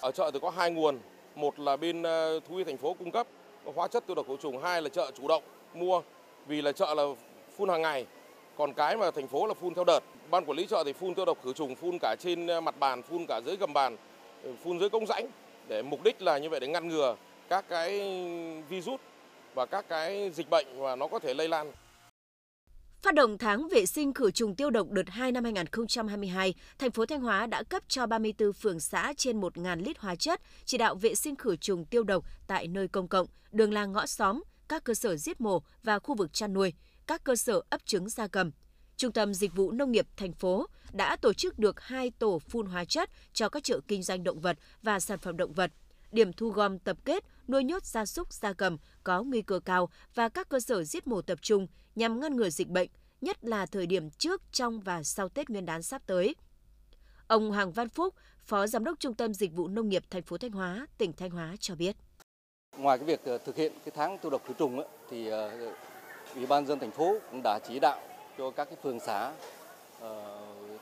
Ở 0.00 0.12
chợ 0.12 0.30
thì 0.34 0.38
có 0.42 0.50
hai 0.50 0.70
nguồn, 0.70 0.98
một 1.38 1.58
là 1.58 1.76
bên 1.76 2.02
ờ, 2.02 2.40
thú 2.40 2.56
y 2.56 2.64
thành 2.64 2.76
phố 2.76 2.94
cung 2.98 3.10
cấp 3.10 3.26
hóa 3.64 3.88
chất 3.88 4.06
tiêu 4.06 4.14
độc 4.14 4.26
khử 4.28 4.36
trùng, 4.42 4.62
hai 4.62 4.82
là 4.82 4.88
chợ 4.88 5.10
chủ 5.16 5.28
động 5.28 5.42
mua 5.74 6.02
vì 6.46 6.62
là 6.62 6.72
chợ 6.72 6.94
là 6.94 7.02
phun 7.56 7.68
hàng 7.68 7.82
ngày. 7.82 8.06
Còn 8.56 8.74
cái 8.74 8.96
mà 8.96 9.10
thành 9.10 9.28
phố 9.28 9.46
là 9.46 9.54
phun 9.54 9.74
theo 9.74 9.84
đợt. 9.84 10.00
Ban 10.30 10.44
quản 10.44 10.58
lý 10.58 10.66
chợ 10.66 10.82
thì 10.86 10.92
phun 10.92 11.14
tiêu 11.14 11.24
độc 11.24 11.38
khử 11.44 11.52
trùng, 11.52 11.74
phun 11.74 11.98
cả 12.00 12.16
trên 12.20 12.46
ờ, 12.46 12.60
mặt 12.60 12.74
bàn, 12.80 13.02
phun 13.02 13.26
cả 13.28 13.40
dưới 13.46 13.56
gầm 13.56 13.72
bàn, 13.72 13.96
ờ, 14.44 14.50
phun 14.64 14.80
dưới 14.80 14.88
công 14.88 15.06
rãnh 15.06 15.26
để 15.68 15.82
mục 15.82 16.04
đích 16.04 16.22
là 16.22 16.38
như 16.38 16.50
vậy 16.50 16.60
để 16.60 16.66
ngăn 16.66 16.88
ngừa 16.88 17.16
các 17.48 17.64
cái 17.68 18.00
virus 18.68 19.00
và 19.54 19.66
các 19.66 19.88
cái 19.88 20.30
dịch 20.30 20.50
bệnh 20.50 20.82
mà 20.82 20.96
nó 20.96 21.06
có 21.06 21.18
thể 21.18 21.34
lây 21.34 21.48
lan. 21.48 21.72
Phát 23.02 23.14
động 23.14 23.38
tháng 23.38 23.68
vệ 23.68 23.86
sinh 23.86 24.14
khử 24.14 24.30
trùng 24.30 24.54
tiêu 24.54 24.70
độc 24.70 24.90
đợt 24.90 25.08
2 25.08 25.32
năm 25.32 25.44
2022, 25.44 26.54
thành 26.78 26.90
phố 26.90 27.06
Thanh 27.06 27.20
Hóa 27.20 27.46
đã 27.46 27.62
cấp 27.62 27.82
cho 27.88 28.06
34 28.06 28.52
phường 28.52 28.80
xã 28.80 29.12
trên 29.16 29.40
1.000 29.40 29.84
lít 29.84 29.98
hóa 29.98 30.14
chất, 30.14 30.40
chỉ 30.64 30.78
đạo 30.78 30.94
vệ 30.94 31.14
sinh 31.14 31.36
khử 31.36 31.56
trùng 31.56 31.84
tiêu 31.84 32.02
độc 32.02 32.24
tại 32.46 32.68
nơi 32.68 32.88
công 32.88 33.08
cộng, 33.08 33.26
đường 33.52 33.72
làng 33.72 33.92
ngõ 33.92 34.06
xóm, 34.06 34.42
các 34.68 34.84
cơ 34.84 34.94
sở 34.94 35.16
giết 35.16 35.40
mổ 35.40 35.62
và 35.82 35.98
khu 35.98 36.14
vực 36.14 36.32
chăn 36.32 36.52
nuôi. 36.52 36.72
các 37.06 37.24
cơ 37.24 37.36
sở 37.36 37.60
ấp 37.70 37.86
trứng 37.86 38.08
gia 38.08 38.26
cầm. 38.26 38.50
Trung 38.96 39.12
tâm 39.12 39.34
Dịch 39.34 39.56
vụ 39.56 39.70
Nông 39.72 39.92
nghiệp 39.92 40.06
thành 40.16 40.32
phố 40.32 40.66
đã 40.92 41.16
tổ 41.16 41.32
chức 41.32 41.58
được 41.58 41.80
hai 41.80 42.10
tổ 42.10 42.38
phun 42.38 42.66
hóa 42.66 42.84
chất 42.84 43.10
cho 43.32 43.48
các 43.48 43.64
chợ 43.64 43.80
kinh 43.88 44.02
doanh 44.02 44.24
động 44.24 44.40
vật 44.40 44.58
và 44.82 45.00
sản 45.00 45.18
phẩm 45.18 45.36
động 45.36 45.52
vật, 45.52 45.70
điểm 46.12 46.32
thu 46.32 46.48
gom 46.48 46.78
tập 46.78 46.96
kết 47.04 47.24
nuôi 47.48 47.64
nhốt 47.64 47.84
gia 47.84 48.06
súc 48.06 48.32
gia 48.32 48.52
cầm 48.52 48.78
có 49.04 49.22
nguy 49.22 49.42
cơ 49.42 49.60
cao 49.64 49.88
và 50.14 50.28
các 50.28 50.48
cơ 50.48 50.60
sở 50.60 50.84
giết 50.84 51.06
mổ 51.06 51.22
tập 51.22 51.38
trung 51.42 51.66
nhằm 51.94 52.20
ngăn 52.20 52.36
ngừa 52.36 52.50
dịch 52.50 52.68
bệnh, 52.68 52.88
nhất 53.20 53.44
là 53.44 53.66
thời 53.66 53.86
điểm 53.86 54.10
trước, 54.10 54.42
trong 54.52 54.80
và 54.80 55.02
sau 55.02 55.28
Tết 55.28 55.50
Nguyên 55.50 55.66
đán 55.66 55.82
sắp 55.82 56.02
tới. 56.06 56.34
Ông 57.26 57.50
Hoàng 57.50 57.72
Văn 57.72 57.88
Phúc, 57.88 58.14
Phó 58.44 58.66
Giám 58.66 58.84
đốc 58.84 59.00
Trung 59.00 59.14
tâm 59.14 59.34
Dịch 59.34 59.52
vụ 59.52 59.68
Nông 59.68 59.88
nghiệp 59.88 60.02
thành 60.10 60.22
phố 60.22 60.38
Thanh 60.38 60.50
Hóa, 60.50 60.86
tỉnh 60.98 61.12
Thanh 61.12 61.30
Hóa 61.30 61.54
cho 61.60 61.74
biết. 61.74 61.96
Ngoài 62.76 62.98
cái 62.98 63.06
việc 63.06 63.24
ờ, 63.24 63.38
thực 63.38 63.56
hiện 63.56 63.72
cái 63.84 63.92
tháng 63.96 64.18
tiêu 64.18 64.30
độc 64.30 64.42
khử 64.46 64.54
trùng 64.58 64.82
thì 65.10 65.28
ờ, 65.28 65.72
Ủy 66.34 66.46
ban 66.46 66.66
dân 66.66 66.78
thành 66.78 66.90
phố 66.90 67.18
cũng 67.30 67.40
đã 67.44 67.58
chỉ 67.68 67.78
đạo 67.78 68.00
cho 68.38 68.50
các 68.50 68.64
cái 68.64 68.78
phường 68.82 69.00
xã 69.00 69.32
ờ, 70.00 70.40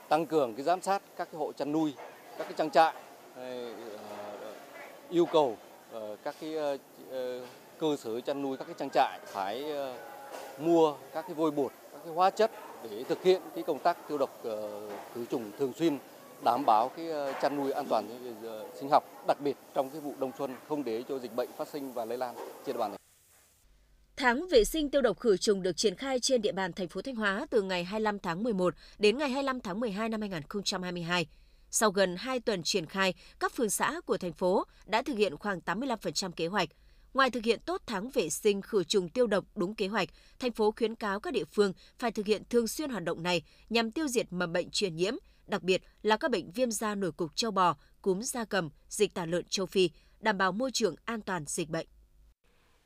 tăng 0.09 0.25
cường 0.25 0.55
cái 0.55 0.63
giám 0.63 0.81
sát 0.81 1.01
các 1.17 1.27
cái 1.31 1.39
hộ 1.39 1.51
chăn 1.53 1.71
nuôi, 1.71 1.93
các 2.37 2.43
cái 2.43 2.53
trang 2.57 2.69
trại 2.69 2.93
yêu 5.09 5.25
cầu 5.25 5.57
Ờ, 5.99 6.15
các 6.23 6.35
cái 6.41 6.55
ờ, 6.55 6.77
ờ, 7.11 7.41
cơ 7.79 7.95
sở 7.99 8.21
chăn 8.21 8.41
nuôi 8.41 8.57
các 8.57 8.65
cái 8.65 8.75
trang 8.79 8.89
trại 8.89 9.19
phải 9.25 9.63
mua 10.59 10.95
các 11.13 11.21
cái 11.21 11.33
vôi 11.33 11.51
bột, 11.51 11.71
các 11.91 11.99
cái 12.03 12.13
hóa 12.13 12.29
chất 12.29 12.51
để 12.83 13.03
thực 13.03 13.23
hiện 13.23 13.41
cái 13.55 13.63
công 13.63 13.79
tác 13.79 14.07
tiêu 14.07 14.17
độc 14.17 14.29
khử 15.15 15.25
trùng 15.29 15.51
thường 15.59 15.73
xuyên 15.73 15.97
đảm 16.43 16.63
bảo 16.65 16.91
cái 16.97 17.05
chăn 17.41 17.55
nuôi 17.57 17.71
an 17.71 17.85
toàn 17.89 18.33
sinh 18.79 18.89
học, 18.89 19.03
đặc 19.27 19.37
biệt 19.41 19.57
trong 19.73 19.89
cái 19.89 20.01
vụ 20.01 20.13
đông 20.19 20.31
xuân 20.37 20.55
không 20.69 20.83
để 20.83 21.03
cho 21.09 21.19
dịch 21.19 21.35
bệnh 21.35 21.49
phát 21.57 21.67
sinh 21.67 21.93
và 21.93 22.05
lây 22.05 22.17
lan 22.17 22.35
trên 22.35 22.75
địa 22.75 22.79
bàn 22.79 22.91
này. 22.91 22.99
Tháng 24.15 24.47
vệ 24.51 24.63
sinh 24.63 24.89
tiêu 24.89 25.01
độc 25.01 25.19
khử 25.19 25.37
trùng 25.37 25.63
được 25.63 25.77
triển 25.77 25.95
khai 25.95 26.19
trên 26.19 26.41
địa 26.41 26.51
bàn 26.51 26.73
thành 26.73 26.87
phố 26.87 27.01
Thanh 27.01 27.15
Hóa 27.15 27.45
từ 27.49 27.61
ngày 27.61 27.83
25 27.83 28.19
tháng 28.19 28.43
11 28.43 28.73
đến 28.99 29.17
ngày 29.17 29.29
25 29.29 29.61
tháng 29.61 29.79
12 29.79 30.09
năm 30.09 30.21
2022. 30.21 31.27
Sau 31.71 31.91
gần 31.91 32.15
2 32.15 32.39
tuần 32.39 32.63
triển 32.63 32.85
khai, 32.85 33.13
các 33.39 33.55
phường 33.55 33.69
xã 33.69 34.01
của 34.05 34.17
thành 34.17 34.33
phố 34.33 34.63
đã 34.85 35.01
thực 35.01 35.17
hiện 35.17 35.37
khoảng 35.37 35.59
85% 35.65 36.31
kế 36.31 36.47
hoạch. 36.47 36.69
Ngoài 37.13 37.29
thực 37.29 37.43
hiện 37.43 37.59
tốt 37.65 37.81
tháng 37.85 38.09
vệ 38.09 38.29
sinh 38.29 38.61
khử 38.61 38.83
trùng 38.83 39.09
tiêu 39.09 39.27
độc 39.27 39.45
đúng 39.55 39.75
kế 39.75 39.87
hoạch, 39.87 40.09
thành 40.39 40.51
phố 40.51 40.73
khuyến 40.77 40.95
cáo 40.95 41.19
các 41.19 41.33
địa 41.33 41.45
phương 41.51 41.73
phải 41.99 42.11
thực 42.11 42.25
hiện 42.25 42.43
thường 42.49 42.67
xuyên 42.67 42.89
hoạt 42.89 43.03
động 43.03 43.23
này 43.23 43.41
nhằm 43.69 43.91
tiêu 43.91 44.07
diệt 44.07 44.27
mầm 44.29 44.53
bệnh 44.53 44.69
truyền 44.69 44.95
nhiễm, 44.95 45.13
đặc 45.47 45.63
biệt 45.63 45.81
là 46.01 46.17
các 46.17 46.31
bệnh 46.31 46.51
viêm 46.51 46.71
da 46.71 46.95
nổi 46.95 47.11
cục 47.11 47.35
châu 47.35 47.51
bò, 47.51 47.75
cúm 48.01 48.21
da 48.21 48.45
cầm, 48.45 48.69
dịch 48.89 49.13
tả 49.13 49.25
lợn 49.25 49.45
châu 49.49 49.65
Phi, 49.65 49.89
đảm 50.19 50.37
bảo 50.37 50.51
môi 50.51 50.71
trường 50.73 50.95
an 51.05 51.21
toàn 51.21 51.43
dịch 51.47 51.69
bệnh. 51.69 51.87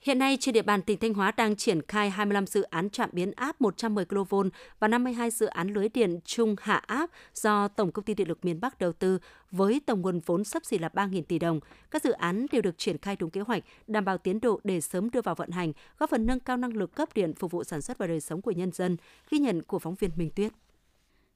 Hiện 0.02 0.20
nay 0.20 0.38
trên 0.40 0.54
địa 0.54 0.62
bàn 0.62 0.82
tỉnh 0.82 1.00
Thanh 1.00 1.14
Hóa 1.14 1.32
đang 1.32 1.56
triển 1.56 1.82
khai 1.88 2.10
25 2.10 2.48
dự 2.48 2.62
án 2.62 2.90
trạm 2.90 3.10
biến 3.14 3.32
áp 3.32 3.62
110 3.62 4.06
kV 4.06 4.36
và 4.80 4.88
52 4.88 5.32
dự 5.32 5.46
án 5.46 5.74
lưới 5.74 5.90
điện 5.90 6.20
trung 6.26 6.56
hạ 6.60 6.76
áp 6.76 7.10
do 7.34 7.68
Tổng 7.68 7.92
công 7.92 8.06
ty 8.06 8.14
Điện 8.14 8.28
lực 8.28 8.46
miền 8.46 8.62
Bắc 8.62 8.80
đầu 8.80 8.94
tư 8.94 9.20
với 9.52 9.82
tổng 9.86 10.02
nguồn 10.02 10.20
vốn 10.26 10.44
sắp 10.44 10.66
xỉ 10.66 10.78
là 10.78 10.90
3.000 10.94 11.24
tỷ 11.24 11.40
đồng. 11.40 11.60
Các 11.92 12.04
dự 12.04 12.12
án 12.12 12.46
đều 12.52 12.62
được 12.62 12.78
triển 12.78 12.98
khai 12.98 13.16
đúng 13.16 13.30
kế 13.30 13.42
hoạch, 13.42 13.64
đảm 13.88 14.06
bảo 14.06 14.18
tiến 14.18 14.40
độ 14.40 14.60
để 14.64 14.82
sớm 14.82 15.10
đưa 15.10 15.22
vào 15.22 15.36
vận 15.36 15.50
hành, 15.50 15.74
góp 15.98 16.10
phần 16.10 16.26
nâng 16.26 16.40
cao 16.40 16.58
năng 16.58 16.74
lực 16.74 16.96
cấp 16.96 17.10
điện 17.16 17.34
phục 17.36 17.52
vụ 17.52 17.64
sản 17.64 17.82
xuất 17.82 17.98
và 17.98 18.08
đời 18.08 18.22
sống 18.22 18.42
của 18.42 18.52
nhân 18.52 18.72
dân, 18.72 18.98
ghi 19.30 19.40
nhận 19.40 19.62
của 19.62 19.80
phóng 19.80 19.96
viên 19.96 20.12
Minh 20.16 20.30
Tuyết. 20.36 20.52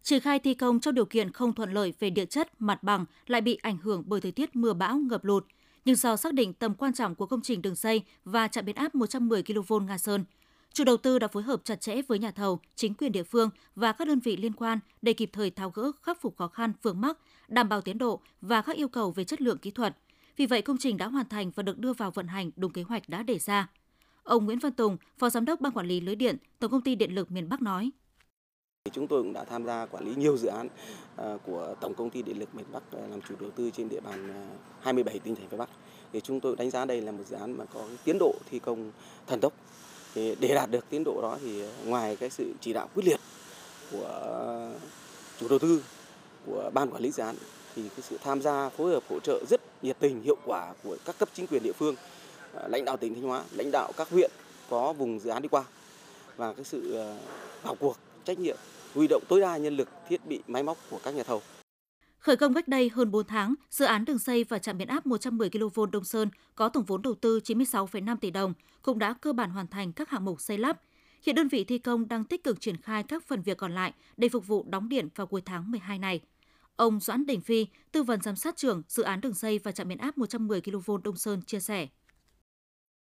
Triển 0.02 0.20
khai 0.20 0.40
thi 0.40 0.54
công 0.54 0.80
trong 0.80 0.96
điều 0.96 1.06
kiện 1.06 1.32
không 1.32 1.54
thuận 1.54 1.74
lợi 1.74 1.94
về 2.00 2.10
địa 2.10 2.26
chất, 2.26 2.62
mặt 2.62 2.84
bằng 2.84 3.06
lại 3.28 3.42
bị 3.42 3.60
ảnh 3.62 3.78
hưởng 3.78 4.04
bởi 4.06 4.22
thời 4.22 4.32
tiết 4.32 4.56
mưa 4.56 4.74
bão, 4.74 4.98
ngập 4.98 5.26
lụt. 5.26 5.46
Nhưng 5.86 5.96
do 5.96 6.16
xác 6.16 6.34
định 6.34 6.54
tầm 6.54 6.74
quan 6.76 6.94
trọng 6.94 7.16
của 7.16 7.26
công 7.26 7.42
trình 7.42 7.62
đường 7.62 7.76
dây 7.76 8.04
và 8.26 8.48
trạm 8.48 8.66
biến 8.66 8.76
áp 8.76 8.96
110 8.96 9.44
kV 9.44 9.74
Nga 9.88 9.98
Sơn, 9.98 10.26
chủ 10.74 10.84
đầu 10.84 10.98
tư 10.98 11.20
đã 11.20 11.28
phối 11.28 11.44
hợp 11.44 11.62
chặt 11.64 11.82
chẽ 11.82 12.02
với 12.08 12.20
nhà 12.20 12.32
thầu, 12.32 12.60
chính 12.76 12.94
quyền 12.94 13.12
địa 13.12 13.24
phương 13.24 13.50
và 13.76 13.92
các 13.92 14.08
đơn 14.08 14.20
vị 14.20 14.38
liên 14.38 14.54
quan 14.54 14.80
để 15.02 15.14
kịp 15.14 15.30
thời 15.34 15.52
tháo 15.52 15.70
gỡ, 15.70 15.92
khắc 16.02 16.22
phục 16.22 16.38
khó 16.38 16.48
khăn, 16.48 16.74
vướng 16.82 17.02
mắc, 17.02 17.18
đảm 17.48 17.70
bảo 17.70 17.82
tiến 17.82 17.98
độ 17.98 18.22
và 18.42 18.62
các 18.62 18.76
yêu 18.76 18.88
cầu 18.88 19.12
về 19.12 19.24
chất 19.24 19.42
lượng 19.42 19.58
kỹ 19.58 19.72
thuật. 19.72 19.98
Vì 20.38 20.46
vậy, 20.46 20.62
công 20.62 20.78
trình 20.78 20.98
đã 20.98 21.08
hoàn 21.08 21.30
thành 21.30 21.52
và 21.56 21.64
được 21.64 21.80
đưa 21.80 21.94
vào 21.94 22.12
vận 22.12 22.28
hành 22.28 22.52
đúng 22.56 22.72
kế 22.72 22.84
hoạch 22.84 23.10
đã 23.10 23.24
đề 23.24 23.40
ra. 23.40 23.70
Ông 24.24 24.46
Nguyễn 24.46 24.60
Văn 24.60 24.74
Tùng, 24.74 24.98
Phó 25.18 25.30
Giám 25.30 25.46
đốc 25.46 25.62
Ban 25.62 25.74
Quản 25.74 25.88
lý 25.88 26.02
Lưới 26.02 26.16
Điện, 26.16 26.38
Tổng 26.60 26.72
công 26.72 26.82
ty 26.82 26.96
Điện 26.96 27.16
lực 27.16 27.32
miền 27.32 27.50
Bắc 27.50 27.62
nói. 27.62 27.92
Chúng 28.94 29.08
tôi 29.08 29.24
cũng 29.24 29.34
đã 29.34 29.44
tham 29.44 29.66
gia 29.66 29.86
quản 29.86 30.06
lý 30.06 30.16
nhiều 30.16 30.38
dự 30.38 30.48
án 30.48 30.68
ờ, 31.16 31.38
của 31.46 31.76
Tổng 31.82 31.94
công 31.94 32.10
ty 32.10 32.22
Điện 32.22 32.40
lực 32.40 32.56
miền 32.56 32.66
Bắc 32.72 32.84
ờ, 32.92 33.08
làm 33.08 33.22
chủ 33.22 33.36
đầu 33.40 33.52
tư 33.52 33.72
trên 33.78 33.90
địa 33.90 34.00
bàn 34.00 34.34
ờ, 34.34 34.58
27 34.82 35.20
tỉnh 35.20 35.36
thành 35.36 35.48
phía 35.52 35.58
Bắc. 35.58 35.70
Thì 36.14 36.22
chúng 36.22 36.40
tôi 36.40 36.56
đánh 36.56 36.70
giá 36.70 36.86
đây 36.86 37.02
là 37.02 37.12
một 37.12 37.24
dự 37.30 37.36
án 37.36 37.58
mà 37.58 37.66
có 37.74 37.84
tiến 38.04 38.18
độ 38.20 38.36
thi 38.52 38.60
công 38.60 38.92
thần 39.28 39.40
tốc. 39.40 39.54
Thì 40.16 40.36
để 40.40 40.56
đạt 40.56 40.72
được 40.72 40.86
tiến 40.90 41.04
độ 41.06 41.22
đó 41.22 41.38
thì 41.42 41.64
ngoài 41.86 42.16
cái 42.16 42.30
sự 42.30 42.54
chỉ 42.62 42.74
đạo 42.74 42.90
quyết 42.96 43.04
liệt 43.06 43.20
của 43.92 44.72
chủ 45.40 45.48
đầu 45.48 45.60
tư, 45.60 45.84
của 46.46 46.72
ban 46.74 46.90
quản 46.90 47.02
lý 47.02 47.12
dự 47.12 47.24
án 47.24 47.36
thì 47.76 47.82
cái 47.90 48.02
sự 48.02 48.18
tham 48.24 48.42
gia 48.42 48.70
phối 48.70 48.92
hợp 48.92 49.04
hỗ 49.10 49.20
trợ 49.20 49.44
rất 49.50 49.62
nhiệt 49.82 49.98
tình 50.00 50.22
hiệu 50.22 50.38
quả 50.46 50.74
của 50.84 50.98
các 51.06 51.18
cấp 51.20 51.30
chính 51.34 51.48
quyền 51.48 51.64
địa 51.64 51.74
phương, 51.74 51.96
lãnh 52.68 52.86
đạo 52.86 52.98
tỉnh 52.98 53.14
Thanh 53.14 53.24
Hóa, 53.24 53.44
lãnh 53.52 53.72
đạo 53.72 53.92
các 53.98 54.10
huyện 54.10 54.32
có 54.70 54.94
vùng 54.94 55.20
dự 55.20 55.30
án 55.30 55.42
đi 55.42 55.48
qua 55.48 55.64
và 56.38 56.54
cái 56.54 56.66
sự 56.66 57.04
vào 57.64 57.76
cuộc 57.76 57.98
trách 58.26 58.40
nhiệm 58.40 58.58
huy 58.96 59.08
động 59.08 59.24
tối 59.28 59.42
đa 59.42 59.58
nhân 59.58 59.78
lực, 59.78 59.90
thiết 60.08 60.26
bị, 60.26 60.40
máy 60.48 60.64
móc 60.64 60.78
của 60.90 61.00
các 61.04 61.16
nhà 61.16 61.24
thầu. 61.24 61.42
Khởi 62.18 62.36
công 62.36 62.54
cách 62.54 62.68
đây 62.68 62.90
hơn 62.94 63.12
4 63.12 63.28
tháng, 63.28 63.56
dự 63.70 63.86
án 63.86 64.06
đường 64.06 64.18
dây 64.18 64.44
và 64.44 64.60
trạm 64.60 64.78
biến 64.78 64.88
áp 64.88 65.06
110 65.06 65.50
kV 65.50 65.82
Đông 65.92 66.04
Sơn 66.04 66.30
có 66.56 66.70
tổng 66.70 66.84
vốn 66.84 67.02
đầu 67.02 67.16
tư 67.16 67.40
96,5 67.44 68.18
tỷ 68.18 68.32
đồng, 68.32 68.54
cũng 68.82 69.00
đã 69.00 69.14
cơ 69.22 69.34
bản 69.34 69.50
hoàn 69.50 69.68
thành 69.68 69.94
các 69.94 70.10
hạng 70.10 70.26
mục 70.26 70.42
xây 70.42 70.58
lắp. 70.58 70.82
Hiện 71.24 71.36
đơn 71.36 71.48
vị 71.48 71.64
thi 71.64 71.78
công 71.78 72.08
đang 72.08 72.24
tích 72.24 72.44
cực 72.44 72.62
triển 72.62 72.78
khai 72.78 73.04
các 73.04 73.24
phần 73.28 73.42
việc 73.42 73.58
còn 73.58 73.76
lại 73.76 73.94
để 74.18 74.30
phục 74.30 74.48
vụ 74.48 74.66
đóng 74.70 74.90
điện 74.90 75.08
vào 75.16 75.28
cuối 75.28 75.42
tháng 75.46 75.72
12 75.72 76.00
này. 76.00 76.20
Ông 76.76 77.00
Doãn 77.00 77.26
Đình 77.26 77.42
Phi, 77.42 77.68
tư 77.92 78.04
vấn 78.04 78.22
giám 78.22 78.36
sát 78.36 78.58
trưởng 78.58 78.82
dự 78.88 79.04
án 79.04 79.22
đường 79.22 79.34
dây 79.34 79.60
và 79.60 79.72
trạm 79.72 79.88
biến 79.88 79.98
áp 79.98 80.18
110 80.18 80.62
kV 80.62 80.92
Đông 81.04 81.16
Sơn 81.16 81.42
chia 81.42 81.60
sẻ. 81.60 81.88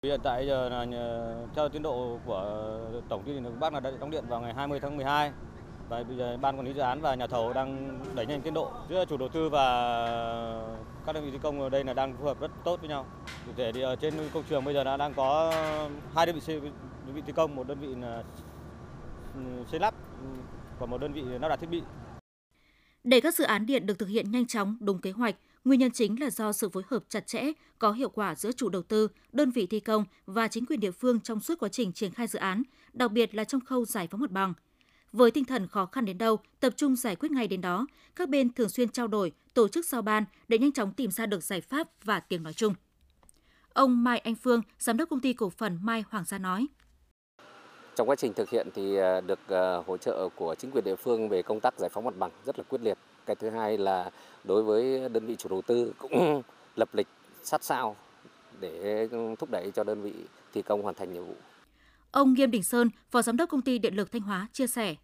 Hiện 0.03 0.21
tại 0.25 0.47
giờ 0.47 0.69
là 0.69 0.87
theo 1.57 1.69
tiến 1.69 1.83
độ 1.83 2.19
của 2.27 3.03
Tổng 3.09 3.23
ty 3.27 3.33
điện 3.33 3.45
lực 3.45 3.53
Bắc 3.61 3.73
là 3.73 3.81
đã 3.81 3.91
đóng 4.01 4.11
điện 4.11 4.25
vào 4.29 4.41
ngày 4.41 4.55
20 4.55 4.81
tháng 4.81 4.97
12 4.97 5.33
và 5.91 6.03
bây 6.03 6.17
giờ 6.17 6.37
ban 6.37 6.57
quản 6.57 6.67
lý 6.67 6.73
dự 6.73 6.81
án 6.81 7.01
và 7.01 7.15
nhà 7.15 7.27
thầu 7.27 7.53
đang 7.53 7.99
đẩy 8.15 8.27
nhanh 8.27 8.43
tiến 8.43 8.55
độ 8.55 8.73
giữa 8.89 9.05
chủ 9.05 9.17
đầu 9.17 9.29
tư 9.29 9.49
và 9.49 9.65
các 11.07 11.13
đơn 11.13 11.25
vị 11.25 11.31
thi 11.31 11.39
công 11.43 11.61
ở 11.61 11.69
đây 11.69 11.85
là 11.85 11.95
đang 11.95 12.17
phù 12.17 12.25
hợp 12.25 12.41
rất 12.41 12.51
tốt 12.65 12.81
với 12.81 12.89
nhau. 12.89 13.07
Cụ 13.47 13.53
thể 13.57 13.73
thì 13.73 13.81
ở 13.81 13.97
trên 13.97 14.15
công 14.35 14.45
trường 14.51 14.65
bây 14.65 14.75
giờ 14.75 14.85
đã 14.85 14.97
đang 14.97 15.15
có 15.15 15.53
hai 16.15 16.27
đơn 16.27 16.35
vị 16.35 16.41
xây, 16.41 16.61
đơn 16.61 17.15
vị 17.15 17.23
thi 17.27 17.33
công, 17.37 17.57
một 17.57 17.69
đơn 17.69 17.81
vị 17.81 17.89
là 18.03 18.23
ừ, 19.35 19.41
xây 19.71 19.81
lắp 19.81 19.95
và 20.79 20.87
một 20.87 21.01
đơn 21.01 21.13
vị 21.13 21.23
lắp 21.41 21.49
đặt 21.49 21.61
thiết 21.61 21.71
bị. 21.71 21.83
Để 23.05 23.21
các 23.21 23.35
dự 23.35 23.45
án 23.45 23.67
điện 23.67 23.87
được 23.87 23.99
thực 23.99 24.09
hiện 24.09 24.31
nhanh 24.31 24.47
chóng, 24.47 24.77
đúng 24.81 25.01
kế 25.01 25.11
hoạch, 25.11 25.37
nguyên 25.65 25.81
nhân 25.81 25.91
chính 25.91 26.21
là 26.21 26.31
do 26.31 26.53
sự 26.53 26.69
phối 26.69 26.83
hợp 26.91 27.03
chặt 27.09 27.27
chẽ, 27.27 27.43
có 27.79 27.93
hiệu 27.93 28.09
quả 28.09 28.35
giữa 28.35 28.53
chủ 28.53 28.69
đầu 28.69 28.83
tư, 28.83 29.09
đơn 29.33 29.51
vị 29.51 29.67
thi 29.67 29.81
công 29.81 30.05
và 30.27 30.49
chính 30.49 30.67
quyền 30.67 30.81
địa 30.81 30.91
phương 30.91 31.21
trong 31.21 31.41
suốt 31.41 31.59
quá 31.59 31.69
trình 31.69 31.93
triển 31.93 32.13
khai 32.13 32.27
dự 32.27 32.39
án, 32.39 32.63
đặc 32.93 33.13
biệt 33.13 33.35
là 33.35 33.45
trong 33.45 33.61
khâu 33.61 33.85
giải 33.85 34.07
phóng 34.07 34.21
mặt 34.21 34.31
bằng– 34.31 34.55
với 35.13 35.31
tinh 35.31 35.45
thần 35.45 35.69
khó 35.69 35.87
khăn 35.87 36.05
đến 36.05 36.19
đâu, 36.19 36.39
tập 36.61 36.73
trung 36.77 36.97
giải 36.97 37.17
quyết 37.17 37.33
ngay 37.33 37.49
đến 37.49 37.61
đó, 37.61 37.87
các 38.17 38.29
bên 38.29 38.53
thường 38.53 38.69
xuyên 38.69 38.89
trao 38.89 39.07
đổi, 39.07 39.33
tổ 39.55 39.69
chức 39.69 39.87
giao 39.87 40.03
ban 40.03 40.25
để 40.49 40.59
nhanh 40.59 40.73
chóng 40.73 40.93
tìm 40.93 41.11
ra 41.11 41.27
được 41.27 41.43
giải 41.45 41.61
pháp 41.61 41.89
và 42.05 42.21
tiếng 42.21 42.43
nói 42.43 42.53
chung. 42.53 42.75
Ông 43.73 44.05
Mai 44.05 44.19
Anh 44.19 44.35
Phương, 44.35 44.63
giám 44.79 44.97
đốc 44.97 45.09
công 45.09 45.21
ty 45.21 45.33
cổ 45.33 45.51
phần 45.51 45.79
Mai 45.83 46.05
Hoàng 46.11 46.25
gia 46.25 46.39
nói: 46.39 46.67
Trong 47.97 48.09
quá 48.09 48.17
trình 48.17 48.33
thực 48.35 48.51
hiện 48.51 48.69
thì 48.75 48.97
à, 48.97 49.21
được 49.21 49.49
à, 49.49 49.77
hỗ 49.87 49.97
trợ 49.97 50.29
của 50.37 50.55
chính 50.59 50.71
quyền 50.71 50.85
địa 50.85 50.97
phương 50.97 51.29
về 51.29 51.43
công 51.43 51.61
tác 51.61 51.75
giải 51.79 51.91
phóng 51.93 52.05
mặt 52.05 52.15
bằng 52.19 52.31
rất 52.45 52.59
là 52.59 52.65
quyết 52.69 52.81
liệt. 52.81 52.99
Cái 53.27 53.37
thứ 53.37 53.51
hai 53.51 53.79
là 53.79 54.11
đối 54.45 54.63
với 54.63 55.09
đơn 55.09 55.27
vị 55.27 55.37
chủ 55.37 55.49
đầu 55.49 55.63
tư 55.63 55.93
cũng 55.99 56.43
lập 56.77 56.89
lịch 56.93 57.09
sát 57.43 57.65
sao 57.65 57.97
để 58.61 59.09
ừ, 59.11 59.35
thúc 59.39 59.51
đẩy 59.51 59.71
cho 59.75 59.85
đơn 59.85 60.03
vị 60.03 60.13
thi 60.53 60.63
công 60.63 60.83
hoàn 60.83 60.95
thành 60.95 61.13
nhiệm 61.13 61.25
vụ. 61.25 61.35
Ông 62.13 62.35
Nghiêm 62.35 62.51
Đình 62.51 62.63
Sơn, 62.63 62.91
Phó 63.11 63.23
Giám 63.23 63.37
đốc 63.37 63.49
Công 63.49 63.63
ty 63.63 63.79
Điện 63.79 63.95
lực 63.95 64.13
Thanh 64.13 64.23
Hóa 64.23 64.49
chia 64.53 64.67
sẻ. 64.67 64.95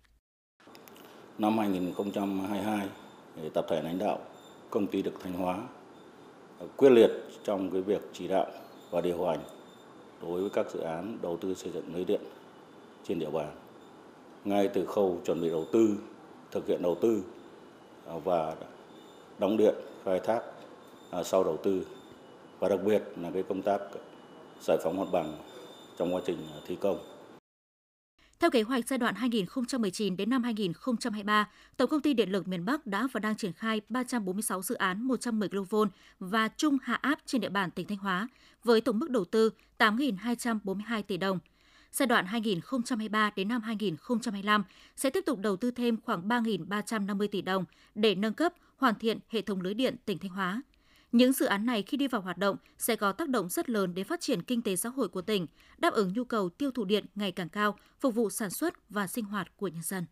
Năm 1.38 1.58
2022, 1.58 2.88
tập 3.54 3.66
thể 3.68 3.82
lãnh 3.82 3.98
đạo 3.98 4.18
Công 4.70 4.86
ty 4.86 5.02
Điện 5.02 5.14
Thanh 5.22 5.32
Hóa 5.32 5.58
quyết 6.76 6.90
liệt 6.90 7.10
trong 7.44 7.70
cái 7.70 7.80
việc 7.82 8.00
chỉ 8.12 8.28
đạo 8.28 8.46
và 8.90 9.00
điều 9.00 9.26
hành 9.26 9.38
đối 10.22 10.40
với 10.40 10.50
các 10.50 10.66
dự 10.70 10.80
án 10.80 11.18
đầu 11.22 11.36
tư 11.36 11.54
xây 11.54 11.72
dựng 11.72 11.94
lưới 11.94 12.04
điện 12.04 12.20
trên 13.08 13.18
địa 13.18 13.30
bàn. 13.30 13.50
Ngay 14.44 14.68
từ 14.68 14.86
khâu 14.86 15.20
chuẩn 15.24 15.40
bị 15.40 15.50
đầu 15.50 15.66
tư, 15.72 15.98
thực 16.50 16.66
hiện 16.66 16.82
đầu 16.82 16.94
tư 16.94 17.22
à, 18.06 18.14
và 18.24 18.54
đóng 19.38 19.56
điện 19.56 19.74
khai 20.04 20.20
thác 20.20 20.40
à, 21.10 21.22
sau 21.22 21.44
đầu 21.44 21.56
tư 21.56 21.86
và 22.58 22.68
đặc 22.68 22.80
biệt 22.84 23.02
là 23.16 23.30
cái 23.30 23.42
công 23.42 23.62
tác 23.62 23.80
giải 24.60 24.78
phóng 24.84 24.96
mặt 24.96 25.06
bằng 25.12 25.32
trong 25.98 26.14
quá 26.14 26.20
trình 26.26 26.38
ờ, 26.52 26.60
thi 26.66 26.76
công. 26.80 27.16
Theo 28.40 28.50
kế 28.50 28.62
hoạch 28.62 28.88
giai 28.88 28.98
đoạn 28.98 29.14
2019 29.14 30.16
đến 30.16 30.30
năm 30.30 30.42
2023, 30.42 31.48
Tổng 31.76 31.90
công 31.90 32.00
ty 32.00 32.14
Điện 32.14 32.30
lực 32.30 32.48
miền 32.48 32.64
Bắc 32.64 32.86
đã 32.86 33.08
và 33.12 33.20
đang 33.20 33.36
triển 33.36 33.52
khai 33.52 33.80
346 33.88 34.62
dự 34.62 34.74
án 34.74 35.02
110 35.02 35.48
kV 35.48 35.76
và 36.18 36.48
trung 36.48 36.78
hạ 36.82 36.94
áp 36.94 37.18
trên 37.26 37.40
địa 37.40 37.48
bàn 37.48 37.70
tỉnh 37.70 37.86
Thanh 37.86 37.98
Hóa 37.98 38.28
với 38.64 38.80
tổng 38.80 38.98
mức 38.98 39.10
đầu 39.10 39.24
tư 39.24 39.50
8.242 39.78 41.02
tỷ 41.02 41.16
đồng. 41.16 41.38
giai 41.92 42.06
đoạn 42.06 42.26
2023 42.26 43.30
đến 43.36 43.48
năm 43.48 43.62
2025 43.62 44.64
sẽ 44.96 45.10
tiếp 45.10 45.24
tục 45.26 45.38
đầu 45.38 45.56
tư 45.56 45.70
thêm 45.70 45.96
khoảng 46.04 46.28
3.350 46.28 47.28
tỷ 47.28 47.42
đồng 47.42 47.64
để 47.94 48.14
nâng 48.14 48.34
cấp, 48.34 48.52
hoàn 48.76 48.94
thiện 48.94 49.18
hệ 49.28 49.42
thống 49.42 49.60
lưới 49.60 49.74
điện 49.74 49.96
tỉnh 50.04 50.18
Thanh 50.18 50.30
Hóa. 50.30 50.62
Những 51.16 51.32
dự 51.32 51.46
án 51.46 51.66
này 51.66 51.82
khi 51.82 51.96
đi 51.96 52.08
vào 52.08 52.20
hoạt 52.20 52.38
động 52.38 52.56
sẽ 52.78 52.96
có 52.96 53.12
tác 53.12 53.28
động 53.28 53.48
rất 53.48 53.70
lớn 53.70 53.94
đến 53.94 54.04
phát 54.04 54.20
triển 54.20 54.42
kinh 54.42 54.62
tế 54.62 54.76
xã 54.76 54.88
hội 54.88 55.08
của 55.08 55.22
tỉnh, 55.22 55.46
đáp 55.78 55.92
ứng 55.92 56.12
nhu 56.12 56.24
cầu 56.24 56.48
tiêu 56.48 56.70
thụ 56.70 56.84
điện 56.84 57.04
ngày 57.14 57.32
càng 57.32 57.48
cao, 57.48 57.78
phục 58.00 58.14
vụ 58.14 58.30
sản 58.30 58.50
xuất 58.50 58.74
và 58.90 59.06
sinh 59.06 59.24
hoạt 59.24 59.56
của 59.56 59.68
nhân 59.68 59.82
dân. 59.82 60.04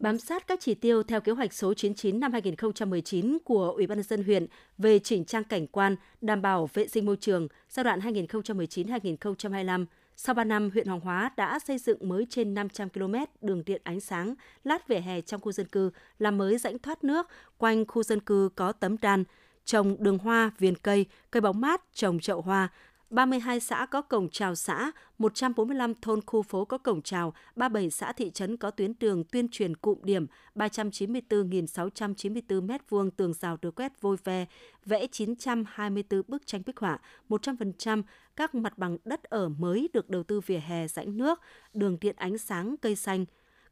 Bám 0.00 0.18
sát 0.18 0.46
các 0.46 0.60
chỉ 0.60 0.74
tiêu 0.74 1.02
theo 1.02 1.20
kế 1.20 1.32
hoạch 1.32 1.52
số 1.52 1.74
99 1.74 2.20
năm 2.20 2.32
2019 2.32 3.38
của 3.44 3.70
Ủy 3.70 3.86
ban 3.86 3.98
nhân 3.98 4.06
dân 4.06 4.24
huyện 4.24 4.46
về 4.78 4.98
chỉnh 4.98 5.24
trang 5.24 5.44
cảnh 5.44 5.66
quan, 5.66 5.96
đảm 6.20 6.42
bảo 6.42 6.68
vệ 6.74 6.88
sinh 6.88 7.06
môi 7.06 7.16
trường 7.16 7.48
giai 7.68 7.84
đoạn 7.84 8.00
2019-2025, 8.00 9.86
sau 10.16 10.34
3 10.34 10.44
năm, 10.44 10.70
huyện 10.70 10.86
Hoàng 10.86 11.00
Hóa 11.00 11.30
đã 11.36 11.58
xây 11.58 11.78
dựng 11.78 12.08
mới 12.08 12.26
trên 12.30 12.54
500 12.54 12.88
km 12.88 13.14
đường 13.40 13.62
điện 13.66 13.80
ánh 13.84 14.00
sáng, 14.00 14.34
lát 14.64 14.88
vỉa 14.88 15.00
hè 15.00 15.20
trong 15.20 15.40
khu 15.40 15.52
dân 15.52 15.66
cư, 15.66 15.90
làm 16.18 16.38
mới 16.38 16.58
rãnh 16.58 16.78
thoát 16.78 17.04
nước, 17.04 17.26
quanh 17.58 17.86
khu 17.86 18.02
dân 18.02 18.20
cư 18.20 18.48
có 18.54 18.72
tấm 18.72 18.96
đan, 19.00 19.24
trồng 19.68 19.96
đường 19.98 20.18
hoa, 20.18 20.50
viền 20.58 20.76
cây, 20.76 21.06
cây 21.30 21.40
bóng 21.40 21.60
mát, 21.60 21.82
trồng 21.94 22.20
chậu 22.20 22.40
hoa, 22.40 22.68
32 23.10 23.60
xã 23.60 23.86
có 23.90 24.02
cổng 24.02 24.28
chào 24.28 24.54
xã, 24.54 24.92
145 25.18 25.94
thôn 25.94 26.20
khu 26.26 26.42
phố 26.42 26.64
có 26.64 26.78
cổng 26.78 27.02
chào, 27.02 27.34
37 27.56 27.90
xã 27.90 28.12
thị 28.12 28.30
trấn 28.30 28.56
có 28.56 28.70
tuyến 28.70 28.92
đường 29.00 29.24
tuyên 29.24 29.48
truyền 29.48 29.76
cụm 29.76 29.98
điểm, 30.02 30.26
394.694 30.54 32.66
m2 32.66 33.10
tường 33.10 33.34
rào 33.34 33.56
được 33.62 33.74
quét 33.74 34.00
vôi 34.00 34.16
ve, 34.24 34.46
vẽ 34.84 35.06
924 35.06 36.22
bức 36.28 36.46
tranh 36.46 36.62
bích 36.66 36.78
họa, 36.78 36.98
100% 37.28 38.02
các 38.36 38.54
mặt 38.54 38.78
bằng 38.78 38.98
đất 39.04 39.22
ở 39.22 39.48
mới 39.48 39.88
được 39.92 40.10
đầu 40.10 40.22
tư 40.22 40.40
vỉa 40.40 40.58
hè 40.58 40.88
rãnh 40.88 41.16
nước, 41.16 41.40
đường 41.74 41.98
điện 42.00 42.16
ánh 42.18 42.38
sáng, 42.38 42.76
cây 42.76 42.96
xanh. 42.96 43.24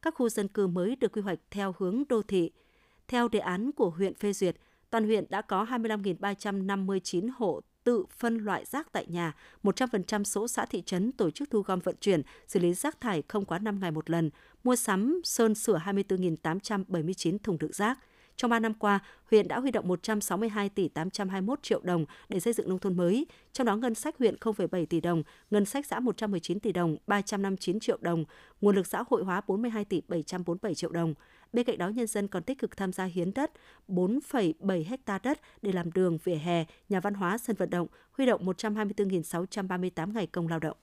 Các 0.03 0.15
khu 0.15 0.29
dân 0.29 0.49
cư 0.49 0.67
mới 0.67 0.97
được 0.97 1.13
quy 1.13 1.23
hoạch 1.23 1.39
theo 1.51 1.75
hướng 1.79 2.03
đô 2.09 2.23
thị. 2.23 2.51
Theo 3.09 3.29
đề 3.29 3.39
án 3.39 3.73
của 3.73 3.91
huyện 3.91 4.15
phê 4.15 4.33
duyệt, 4.33 4.57
toàn 4.91 5.05
huyện 5.05 5.25
đã 5.29 5.43
có 5.43 5.65
25.359 5.65 7.29
hộ 7.37 7.61
tự 7.85 8.05
phân 8.19 8.39
loại 8.39 8.65
rác 8.65 8.93
tại 8.93 9.07
nhà, 9.09 9.33
100% 9.63 10.25
số 10.25 10.49
xã 10.49 10.67
thị 10.67 10.83
trấn 10.87 11.13
tổ 11.13 11.31
chức 11.31 11.51
thu 11.51 11.61
gom 11.63 11.81
vận 11.81 11.97
chuyển, 12.01 12.23
xử 12.47 12.61
lý 12.61 12.75
rác 12.75 13.01
thải 13.01 13.23
không 13.29 13.45
quá 13.45 13.59
5 13.59 13.81
ngày 13.81 13.91
một 13.91 14.11
lần, 14.11 14.31
mua 14.65 14.77
sắm, 14.77 15.21
sơn 15.25 15.55
sửa 15.55 15.79
24.879 15.79 17.39
thùng 17.43 17.59
đựng 17.59 17.73
rác. 17.73 17.99
Trong 18.37 18.51
3 18.51 18.59
năm 18.59 18.75
qua, 18.75 18.99
huyện 19.31 19.49
đã 19.49 19.61
huy 19.61 19.71
động 19.71 19.89
162 19.89 20.69
tỷ 20.69 20.89
821 20.89 21.63
triệu 21.63 21.81
đồng 21.83 22.05
để 22.29 22.41
xây 22.41 22.53
dựng 22.53 22.69
nông 22.69 22.79
thôn 22.79 22.97
mới, 22.97 23.27
trong 23.53 23.67
đó 23.67 23.77
ngân 23.77 23.95
sách 23.95 24.19
huyện 24.19 24.37
0,7 24.41 24.87
tỷ 24.87 25.01
đồng, 25.01 25.23
ngân 25.51 25.65
sách 25.65 25.87
xã 25.87 26.01
119 26.01 26.61
tỷ 26.61 26.73
đồng, 26.73 26.97
359 27.07 27.81
triệu 27.81 27.99
đồng, 28.01 28.25
nguồn 28.61 28.77
lực 28.77 28.87
xã 28.87 29.05
hội 29.09 29.25
hóa 29.25 29.41
42 29.47 29.85
tỷ 29.85 30.03
747 30.09 30.75
triệu 30.75 30.91
đồng. 30.91 31.15
Bên 31.53 31.67
cạnh 31.67 31.79
đó, 31.79 31.89
nhân 31.89 32.07
dân 32.07 32.29
còn 32.29 32.43
tích 32.43 32.59
cực 32.59 32.77
tham 32.77 32.93
gia 32.93 33.05
hiến 33.05 33.35
đất 33.35 33.51
4,7 33.89 34.85
hecta 34.87 35.19
đất 35.23 35.41
để 35.63 35.73
làm 35.73 35.93
đường, 35.93 36.19
vỉa 36.25 36.35
hè, 36.35 36.65
nhà 36.89 37.01
văn 37.01 37.15
hóa, 37.15 37.39
sân 37.39 37.57
vận 37.57 37.71
động, 37.71 37.89
huy 38.13 38.27
động 38.27 38.47
124.638 38.47 40.13
ngày 40.13 40.27
công 40.27 40.49
lao 40.49 40.59
động. 40.59 40.77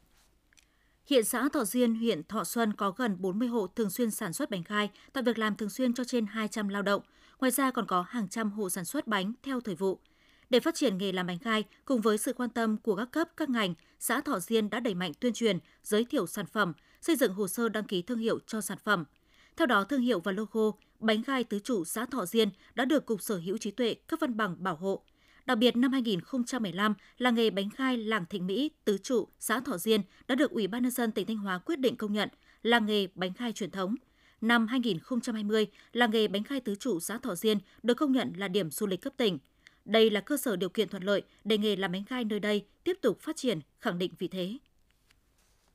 Hiện 1.06 1.24
xã 1.24 1.50
Thọ 1.54 1.64
Duyên, 1.64 1.96
huyện 1.96 2.24
Thọ 2.24 2.44
Xuân 2.44 2.74
có 2.74 2.92
gần 2.92 3.16
40 3.20 3.48
hộ 3.48 3.68
thường 3.68 3.90
xuyên 3.90 4.12
sản 4.12 4.34
xuất 4.34 4.50
bánh 4.50 4.64
khai, 4.64 4.90
tạo 5.14 5.24
việc 5.24 5.38
làm 5.38 5.56
thường 5.56 5.70
xuyên 5.70 5.94
cho 5.94 6.04
trên 6.04 6.26
200 6.26 6.68
lao 6.68 6.82
động. 6.82 7.02
Ngoài 7.44 7.52
ra 7.52 7.72
còn 7.72 7.86
có 7.86 8.06
hàng 8.10 8.28
trăm 8.28 8.52
hộ 8.52 8.70
sản 8.70 8.86
xuất 8.86 9.08
bánh 9.08 9.34
theo 9.44 9.62
thời 9.62 9.76
vụ. 9.76 10.00
Để 10.50 10.60
phát 10.60 10.76
triển 10.76 10.98
nghề 10.98 11.12
làm 11.12 11.28
bánh 11.28 11.40
khai, 11.40 11.64
cùng 11.86 12.02
với 12.02 12.18
sự 12.18 12.34
quan 12.34 12.50
tâm 12.50 12.78
của 12.78 12.96
các 12.96 13.12
cấp, 13.12 13.30
các 13.38 13.50
ngành, 13.50 13.74
xã 14.00 14.22
Thọ 14.22 14.40
Diên 14.40 14.70
đã 14.70 14.80
đẩy 14.80 14.94
mạnh 14.94 15.12
tuyên 15.20 15.34
truyền, 15.34 15.60
giới 15.84 16.06
thiệu 16.06 16.28
sản 16.28 16.46
phẩm, 16.46 16.74
xây 17.02 17.16
dựng 17.16 17.34
hồ 17.34 17.48
sơ 17.48 17.70
đăng 17.70 17.84
ký 17.84 18.02
thương 18.02 18.20
hiệu 18.20 18.40
cho 18.48 18.62
sản 18.62 18.78
phẩm– 18.84 19.06
theo 19.58 19.68
đó, 19.68 19.84
thương 19.84 20.02
hiệu 20.02 20.20
và 20.20 20.32
logo 20.32 20.72
bánh 21.00 21.22
gai 21.22 21.44
tứ 21.44 21.60
trụ 21.60 21.86
xã 21.86 22.06
Thọ 22.06 22.26
Diên 22.26 22.50
đã 22.76 22.86
được 22.86 23.06
Cục 23.06 23.22
Sở 23.22 23.38
hữu 23.38 23.58
trí 23.58 23.72
tuệ 23.72 23.94
cấp 23.94 24.20
văn 24.20 24.38
bằng 24.38 24.56
bảo 24.60 24.76
hộ. 24.76 25.04
Đặc 25.46 25.58
biệt 25.58 25.78
năm 25.78 25.92
2015, 25.92 26.94
làng 27.18 27.36
nghề 27.36 27.50
bánh 27.50 27.70
khai 27.70 27.98
làng 27.98 28.26
Thịnh 28.30 28.48
Mỹ 28.48 28.72
tứ 28.86 28.98
trụ 28.98 29.28
xã 29.40 29.60
Thọ 29.60 29.78
Diên 29.78 30.02
đã 30.28 30.36
được 30.36 30.52
Ủy 30.52 30.68
ban 30.68 30.84
nhân 30.84 30.92
dân 30.92 31.12
tỉnh 31.12 31.28
Thanh 31.28 31.38
Hóa 31.38 31.58
quyết 31.58 31.80
định 31.80 31.96
công 31.96 32.14
nhận 32.14 32.30
làng 32.62 32.86
nghề 32.86 33.08
bánh 33.16 33.34
khai 33.34 33.54
truyền 33.54 33.72
thống. 33.72 33.96
Năm 34.44 34.68
2020, 34.68 35.68
làng 35.94 36.12
nghề 36.12 36.28
bánh 36.28 36.44
khai 36.44 36.60
tứ 36.60 36.76
trụ 36.76 37.00
xã 37.00 37.18
Thọ 37.18 37.36
Diên 37.36 37.58
được 37.84 37.94
công 37.94 38.12
nhận 38.12 38.34
là 38.38 38.48
điểm 38.48 38.72
du 38.72 38.88
lịch 38.88 39.02
cấp 39.02 39.14
tỉnh. 39.18 39.40
Đây 39.86 40.10
là 40.10 40.20
cơ 40.20 40.38
sở 40.38 40.56
điều 40.56 40.70
kiện 40.70 40.90
thuận 40.90 41.04
lợi 41.04 41.22
để 41.44 41.58
nghề 41.58 41.76
làm 41.76 41.92
bánh 41.92 42.04
khai 42.06 42.24
nơi 42.24 42.40
đây 42.40 42.66
tiếp 42.84 42.98
tục 43.02 43.20
phát 43.22 43.36
triển, 43.36 43.60
khẳng 43.80 44.00
định 44.00 44.12
vị 44.20 44.28
thế. 44.28 44.58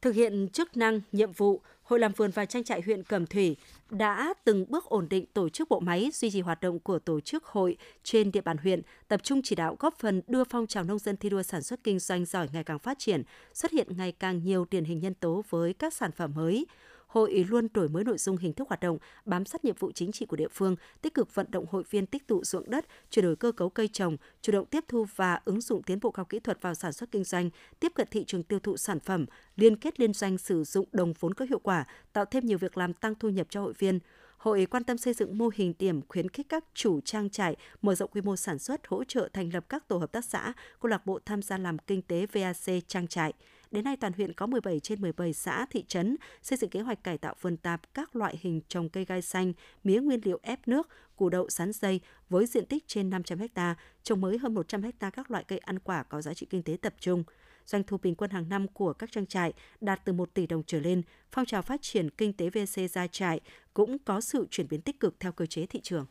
Thực 0.00 0.14
hiện 0.14 0.48
chức 0.48 0.76
năng, 0.76 1.00
nhiệm 1.12 1.32
vụ, 1.32 1.62
Hội 1.88 2.00
làm 2.00 2.12
vườn 2.12 2.30
và 2.30 2.44
trang 2.44 2.64
trại 2.64 2.80
huyện 2.80 3.02
Cẩm 3.02 3.26
Thủy 3.26 3.56
đã 3.90 4.34
từng 4.44 4.64
bước 4.68 4.84
ổn 4.84 5.06
định 5.10 5.26
tổ 5.26 5.48
chức 5.48 5.68
bộ 5.68 5.80
máy, 5.80 6.10
duy 6.14 6.30
trì 6.30 6.40
hoạt 6.40 6.60
động 6.60 6.78
của 6.78 6.98
tổ 6.98 7.20
chức 7.20 7.44
hội 7.44 7.76
trên 8.02 8.32
địa 8.32 8.40
bàn 8.40 8.56
huyện, 8.56 8.82
tập 9.08 9.20
trung 9.22 9.40
chỉ 9.44 9.56
đạo 9.56 9.76
góp 9.78 9.98
phần 9.98 10.22
đưa 10.26 10.44
phong 10.44 10.66
trào 10.66 10.84
nông 10.84 10.98
dân 10.98 11.16
thi 11.16 11.30
đua 11.30 11.42
sản 11.42 11.62
xuất 11.62 11.84
kinh 11.84 11.98
doanh 11.98 12.24
giỏi 12.24 12.48
ngày 12.52 12.64
càng 12.64 12.78
phát 12.78 12.98
triển, 12.98 13.22
xuất 13.54 13.72
hiện 13.72 13.86
ngày 13.96 14.12
càng 14.12 14.44
nhiều 14.44 14.66
điển 14.70 14.84
hình 14.84 15.00
nhân 15.00 15.14
tố 15.14 15.44
với 15.48 15.72
các 15.72 15.94
sản 15.94 16.12
phẩm 16.12 16.32
mới, 16.34 16.66
hội 17.08 17.44
luôn 17.48 17.68
đổi 17.74 17.88
mới 17.88 18.04
nội 18.04 18.18
dung 18.18 18.36
hình 18.36 18.52
thức 18.52 18.68
hoạt 18.68 18.80
động, 18.80 18.98
bám 19.24 19.44
sát 19.44 19.64
nhiệm 19.64 19.74
vụ 19.78 19.92
chính 19.92 20.12
trị 20.12 20.26
của 20.26 20.36
địa 20.36 20.48
phương, 20.48 20.76
tích 21.02 21.14
cực 21.14 21.34
vận 21.34 21.46
động 21.50 21.66
hội 21.70 21.82
viên 21.90 22.06
tích 22.06 22.26
tụ 22.26 22.44
ruộng 22.44 22.70
đất, 22.70 22.86
chuyển 23.10 23.24
đổi 23.24 23.36
cơ 23.36 23.52
cấu 23.52 23.70
cây 23.70 23.88
trồng, 23.88 24.16
chủ 24.42 24.52
động 24.52 24.66
tiếp 24.66 24.84
thu 24.88 25.06
và 25.16 25.40
ứng 25.44 25.60
dụng 25.60 25.82
tiến 25.82 25.98
bộ 26.02 26.10
khoa 26.10 26.20
học 26.20 26.28
kỹ 26.28 26.40
thuật 26.40 26.62
vào 26.62 26.74
sản 26.74 26.92
xuất 26.92 27.10
kinh 27.10 27.24
doanh, 27.24 27.50
tiếp 27.80 27.92
cận 27.94 28.08
thị 28.10 28.24
trường 28.24 28.42
tiêu 28.42 28.58
thụ 28.58 28.76
sản 28.76 29.00
phẩm, 29.00 29.26
liên 29.56 29.76
kết 29.76 30.00
liên 30.00 30.12
doanh 30.12 30.38
sử 30.38 30.64
dụng 30.64 30.88
đồng 30.92 31.12
vốn 31.20 31.34
có 31.34 31.44
hiệu 31.44 31.58
quả, 31.58 31.84
tạo 32.12 32.24
thêm 32.24 32.46
nhiều 32.46 32.58
việc 32.58 32.78
làm 32.78 32.94
tăng 32.94 33.14
thu 33.14 33.28
nhập 33.28 33.46
cho 33.50 33.62
hội 33.62 33.72
viên. 33.78 33.98
Hội 34.38 34.66
quan 34.66 34.84
tâm 34.84 34.98
xây 34.98 35.14
dựng 35.14 35.38
mô 35.38 35.50
hình 35.54 35.74
điểm 35.78 36.00
khuyến 36.08 36.28
khích 36.28 36.48
các 36.48 36.64
chủ 36.74 37.00
trang 37.00 37.30
trại 37.30 37.56
mở 37.82 37.94
rộng 37.94 38.10
quy 38.10 38.20
mô 38.20 38.36
sản 38.36 38.58
xuất, 38.58 38.86
hỗ 38.86 39.04
trợ 39.04 39.28
thành 39.32 39.50
lập 39.52 39.64
các 39.68 39.88
tổ 39.88 39.98
hợp 39.98 40.12
tác 40.12 40.24
xã, 40.24 40.52
câu 40.80 40.90
lạc 40.90 41.06
bộ 41.06 41.18
tham 41.24 41.42
gia 41.42 41.58
làm 41.58 41.78
kinh 41.78 42.02
tế 42.02 42.26
VAC 42.32 42.88
trang 42.88 43.08
trại. 43.08 43.32
Đến 43.70 43.84
nay, 43.84 43.96
toàn 43.96 44.12
huyện 44.12 44.32
có 44.32 44.46
17 44.46 44.80
trên 44.80 45.00
17 45.00 45.32
xã, 45.32 45.66
thị 45.70 45.84
trấn 45.88 46.16
xây 46.42 46.58
dựng 46.58 46.70
kế 46.70 46.80
hoạch 46.80 47.04
cải 47.04 47.18
tạo 47.18 47.34
vườn 47.40 47.56
tạp 47.56 47.94
các 47.94 48.16
loại 48.16 48.38
hình 48.40 48.60
trồng 48.68 48.88
cây 48.88 49.04
gai 49.04 49.22
xanh, 49.22 49.52
mía 49.84 50.00
nguyên 50.00 50.20
liệu 50.24 50.38
ép 50.42 50.68
nước, 50.68 50.88
củ 51.16 51.28
đậu 51.28 51.48
sắn 51.48 51.72
dây 51.72 52.00
với 52.28 52.46
diện 52.46 52.66
tích 52.66 52.84
trên 52.86 53.10
500 53.10 53.38
ha, 53.54 53.74
trồng 54.02 54.20
mới 54.20 54.38
hơn 54.38 54.54
100 54.54 54.82
ha 54.82 55.10
các 55.10 55.30
loại 55.30 55.44
cây 55.48 55.58
ăn 55.58 55.78
quả 55.78 56.02
có 56.02 56.22
giá 56.22 56.34
trị 56.34 56.46
kinh 56.50 56.62
tế 56.62 56.76
tập 56.82 56.94
trung. 57.00 57.24
Doanh 57.66 57.84
thu 57.84 57.96
bình 57.96 58.14
quân 58.14 58.30
hàng 58.30 58.48
năm 58.48 58.68
của 58.68 58.92
các 58.92 59.12
trang 59.12 59.26
trại 59.26 59.52
đạt 59.80 60.00
từ 60.04 60.12
1 60.12 60.34
tỷ 60.34 60.46
đồng 60.46 60.62
trở 60.66 60.80
lên, 60.80 61.02
phong 61.30 61.46
trào 61.46 61.62
phát 61.62 61.82
triển 61.82 62.10
kinh 62.10 62.32
tế 62.32 62.50
VC 62.50 62.90
gia 62.90 63.06
trại 63.06 63.40
cũng 63.74 63.98
có 63.98 64.20
sự 64.20 64.46
chuyển 64.50 64.68
biến 64.68 64.80
tích 64.80 65.00
cực 65.00 65.20
theo 65.20 65.32
cơ 65.32 65.46
chế 65.46 65.66
thị 65.66 65.80
trường. 65.82 66.06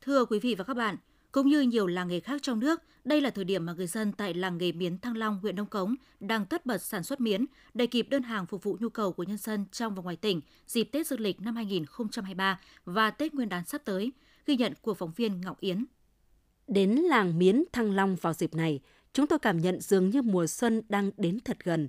Thưa 0.00 0.24
quý 0.24 0.38
vị 0.38 0.54
và 0.54 0.64
các 0.64 0.74
bạn, 0.74 0.96
cũng 1.32 1.48
như 1.48 1.60
nhiều 1.60 1.86
làng 1.86 2.08
nghề 2.08 2.20
khác 2.20 2.42
trong 2.42 2.60
nước, 2.60 2.82
đây 3.04 3.20
là 3.20 3.30
thời 3.30 3.44
điểm 3.44 3.66
mà 3.66 3.72
người 3.72 3.86
dân 3.86 4.12
tại 4.12 4.34
làng 4.34 4.58
nghề 4.58 4.72
miến 4.72 4.98
Thăng 4.98 5.16
Long, 5.16 5.38
huyện 5.40 5.56
Đông 5.56 5.66
Cống 5.66 5.94
đang 6.20 6.46
tất 6.46 6.66
bật 6.66 6.82
sản 6.82 7.02
xuất 7.02 7.20
miến 7.20 7.44
để 7.74 7.86
kịp 7.86 8.06
đơn 8.10 8.22
hàng 8.22 8.46
phục 8.46 8.62
vụ 8.62 8.76
nhu 8.80 8.88
cầu 8.88 9.12
của 9.12 9.22
nhân 9.22 9.36
dân 9.36 9.64
trong 9.72 9.94
và 9.94 10.02
ngoài 10.02 10.16
tỉnh 10.16 10.40
dịp 10.66 10.84
Tết 10.84 11.06
Dương 11.06 11.20
lịch 11.20 11.40
năm 11.40 11.56
2023 11.56 12.60
và 12.84 13.10
Tết 13.10 13.34
Nguyên 13.34 13.48
đán 13.48 13.64
sắp 13.64 13.82
tới, 13.84 14.12
ghi 14.46 14.56
nhận 14.56 14.72
của 14.82 14.94
phóng 14.94 15.12
viên 15.16 15.40
Ngọc 15.40 15.60
Yến. 15.60 15.84
Đến 16.66 16.90
làng 16.90 17.38
miến 17.38 17.64
Thăng 17.72 17.94
Long 17.94 18.16
vào 18.16 18.32
dịp 18.32 18.54
này, 18.54 18.80
chúng 19.12 19.26
tôi 19.26 19.38
cảm 19.38 19.60
nhận 19.60 19.80
dường 19.80 20.10
như 20.10 20.22
mùa 20.22 20.46
xuân 20.46 20.82
đang 20.88 21.10
đến 21.16 21.38
thật 21.44 21.56
gần. 21.64 21.88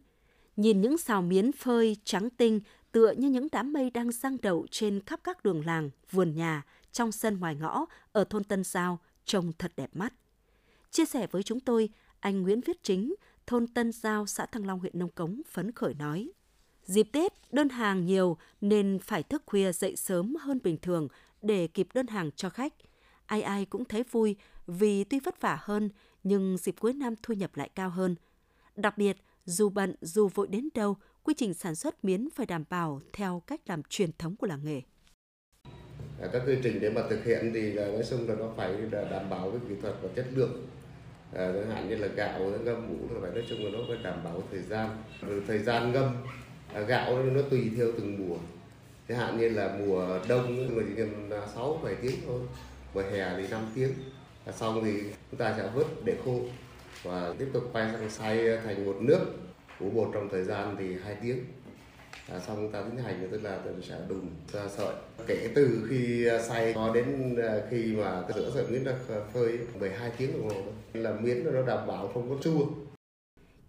Nhìn 0.55 0.81
những 0.81 0.97
xào 0.97 1.21
miến 1.21 1.51
phơi 1.51 1.97
trắng 2.03 2.29
tinh 2.29 2.59
tựa 2.91 3.11
như 3.11 3.29
những 3.29 3.47
đám 3.51 3.73
mây 3.73 3.89
đang 3.89 4.11
sang 4.11 4.37
đậu 4.41 4.65
trên 4.71 5.01
khắp 5.05 5.19
các 5.23 5.43
đường 5.43 5.65
làng, 5.65 5.89
vườn 6.11 6.35
nhà, 6.35 6.65
trong 6.91 7.11
sân 7.11 7.39
ngoài 7.39 7.55
ngõ, 7.55 7.85
ở 8.11 8.23
thôn 8.23 8.43
Tân 8.43 8.63
Giao– 8.63 8.99
trông 9.29 9.51
thật 9.53 9.71
đẹp 9.75 9.89
mắt. 9.93 10.13
Chia 10.91 11.05
sẻ 11.05 11.27
với 11.31 11.43
chúng 11.43 11.59
tôi, 11.59 11.89
anh 12.19 12.41
Nguyễn 12.41 12.61
Viết 12.61 12.83
Chính, 12.83 13.15
thôn 13.47 13.67
Tân 13.67 13.91
Giao, 13.91 14.25
xã 14.25 14.45
Thăng 14.45 14.65
Long, 14.65 14.79
huyện 14.79 14.99
Nông 14.99 15.11
Cống 15.11 15.41
phấn 15.51 15.71
khởi 15.71 15.93
nói. 15.93 16.31
Dịp 16.83 17.03
Tết, 17.03 17.33
đơn 17.51 17.69
hàng 17.69 18.05
nhiều 18.05 18.37
nên 18.61 18.99
phải 19.03 19.23
thức 19.23 19.43
khuya 19.45 19.71
dậy 19.71 19.95
sớm 19.95 20.35
hơn 20.35 20.59
bình 20.63 20.77
thường 20.81 21.07
để 21.41 21.67
kịp 21.67 21.87
đơn 21.93 22.07
hàng 22.07 22.31
cho 22.35 22.49
khách. 22.49 22.73
Ai 23.25 23.41
ai 23.41 23.65
cũng 23.65 23.85
thấy 23.85 24.03
vui 24.03 24.35
vì 24.67 25.03
tuy 25.03 25.19
vất 25.19 25.41
vả 25.41 25.57
hơn 25.61 25.89
nhưng 26.23 26.57
dịp 26.57 26.75
cuối 26.79 26.93
năm 26.93 27.13
thu 27.23 27.33
nhập 27.33 27.57
lại 27.57 27.69
cao 27.75 27.89
hơn. 27.89 28.15
Đặc 28.75 28.97
biệt, 28.97 29.17
dù 29.45 29.69
bận 29.69 29.95
dù 30.01 30.27
vội 30.27 30.47
đến 30.47 30.69
đâu, 30.73 30.97
quy 31.23 31.33
trình 31.37 31.53
sản 31.53 31.75
xuất 31.75 32.03
miến 32.03 32.29
phải 32.35 32.45
đảm 32.45 32.63
bảo 32.69 33.01
theo 33.13 33.43
cách 33.47 33.61
làm 33.65 33.83
truyền 33.83 34.11
thống 34.17 34.35
của 34.35 34.47
làng 34.47 34.63
nghề. 34.63 34.81
À, 36.21 36.27
các 36.33 36.41
quy 36.47 36.55
trình 36.63 36.79
để 36.81 36.89
mà 36.89 37.01
thực 37.09 37.25
hiện 37.25 37.51
thì 37.53 37.61
là 37.71 37.85
nói 37.85 38.03
chung 38.09 38.29
là 38.29 38.35
nó 38.35 38.45
phải 38.57 38.73
đảm 39.11 39.29
bảo 39.29 39.51
cái 39.51 39.59
kỹ 39.69 39.75
thuật 39.81 39.93
và 40.01 40.09
chất 40.15 40.25
lượng. 40.35 40.67
À, 41.35 41.51
chẳng 41.53 41.69
hạn 41.69 41.89
như 41.89 41.95
là 41.95 42.07
gạo 42.07 42.39
ngâm 42.63 42.87
mũ 42.89 43.13
là 43.13 43.19
phải 43.21 43.31
nói 43.31 43.43
chung 43.49 43.65
là 43.65 43.71
nó 43.73 43.79
phải 43.87 43.97
đảm 44.03 44.23
bảo 44.23 44.43
thời 44.51 44.61
gian. 44.61 44.89
Rồi 45.21 45.41
thời 45.47 45.59
gian 45.59 45.91
ngâm 45.91 46.11
à, 46.73 46.81
gạo 46.81 47.23
nó 47.23 47.41
tùy 47.41 47.71
theo 47.77 47.87
từng 47.97 48.27
mùa. 48.27 48.37
Chẳng 49.07 49.17
hạn 49.17 49.37
như 49.37 49.49
là 49.49 49.75
mùa 49.79 50.19
đông 50.27 50.75
người 50.75 50.85
chỉ 50.87 50.93
ngâm 50.93 51.29
sáu 51.55 51.81
bảy 51.83 51.95
tiếng 51.95 52.15
thôi 52.25 52.39
mùa 52.93 53.01
hè 53.01 53.37
thì 53.37 53.47
5 53.51 53.61
tiếng. 53.75 53.93
À, 54.45 54.51
xong 54.51 54.81
thì 54.83 55.01
chúng 55.31 55.39
ta 55.39 55.55
sẽ 55.57 55.69
vớt 55.75 55.87
để 56.05 56.15
khô 56.25 56.39
và 57.03 57.33
tiếp 57.39 57.47
tục 57.53 57.63
quay 57.73 57.89
sang 57.91 58.09
xay 58.09 58.57
thành 58.65 58.85
một 58.85 58.95
nước. 58.99 59.19
Ủ 59.79 59.89
bột 59.89 60.09
trong 60.13 60.29
thời 60.29 60.43
gian 60.43 60.75
thì 60.79 60.95
hai 61.03 61.15
tiếng 61.21 61.45
à, 62.31 62.39
xong 62.39 62.55
chúng 62.55 62.71
ta 62.71 62.81
tiến 62.81 63.03
hành 63.03 63.27
tức 63.31 63.43
là 63.43 63.59
sẽ 63.89 64.01
đùng 64.09 64.29
ra 64.53 64.67
sợi. 64.77 64.95
Kể 65.27 65.51
từ 65.55 65.87
khi 65.89 66.27
à, 66.27 66.41
xay 66.41 66.73
cho 66.73 66.93
đến 66.93 67.35
à, 67.35 67.55
khi 67.69 67.95
mà 67.95 68.23
cái 68.27 68.37
sợi 68.53 68.67
miến 68.67 68.83
nó 68.83 68.91
phơi 69.33 69.59
12 69.79 70.11
tiếng 70.17 70.33
đồng 70.33 70.49
hồ 70.49 70.61
là 70.93 71.11
miến 71.11 71.43
nó 71.43 71.61
đảm 71.61 71.87
bảo 71.87 72.07
không 72.13 72.29
có 72.29 72.35
chua. 72.41 72.65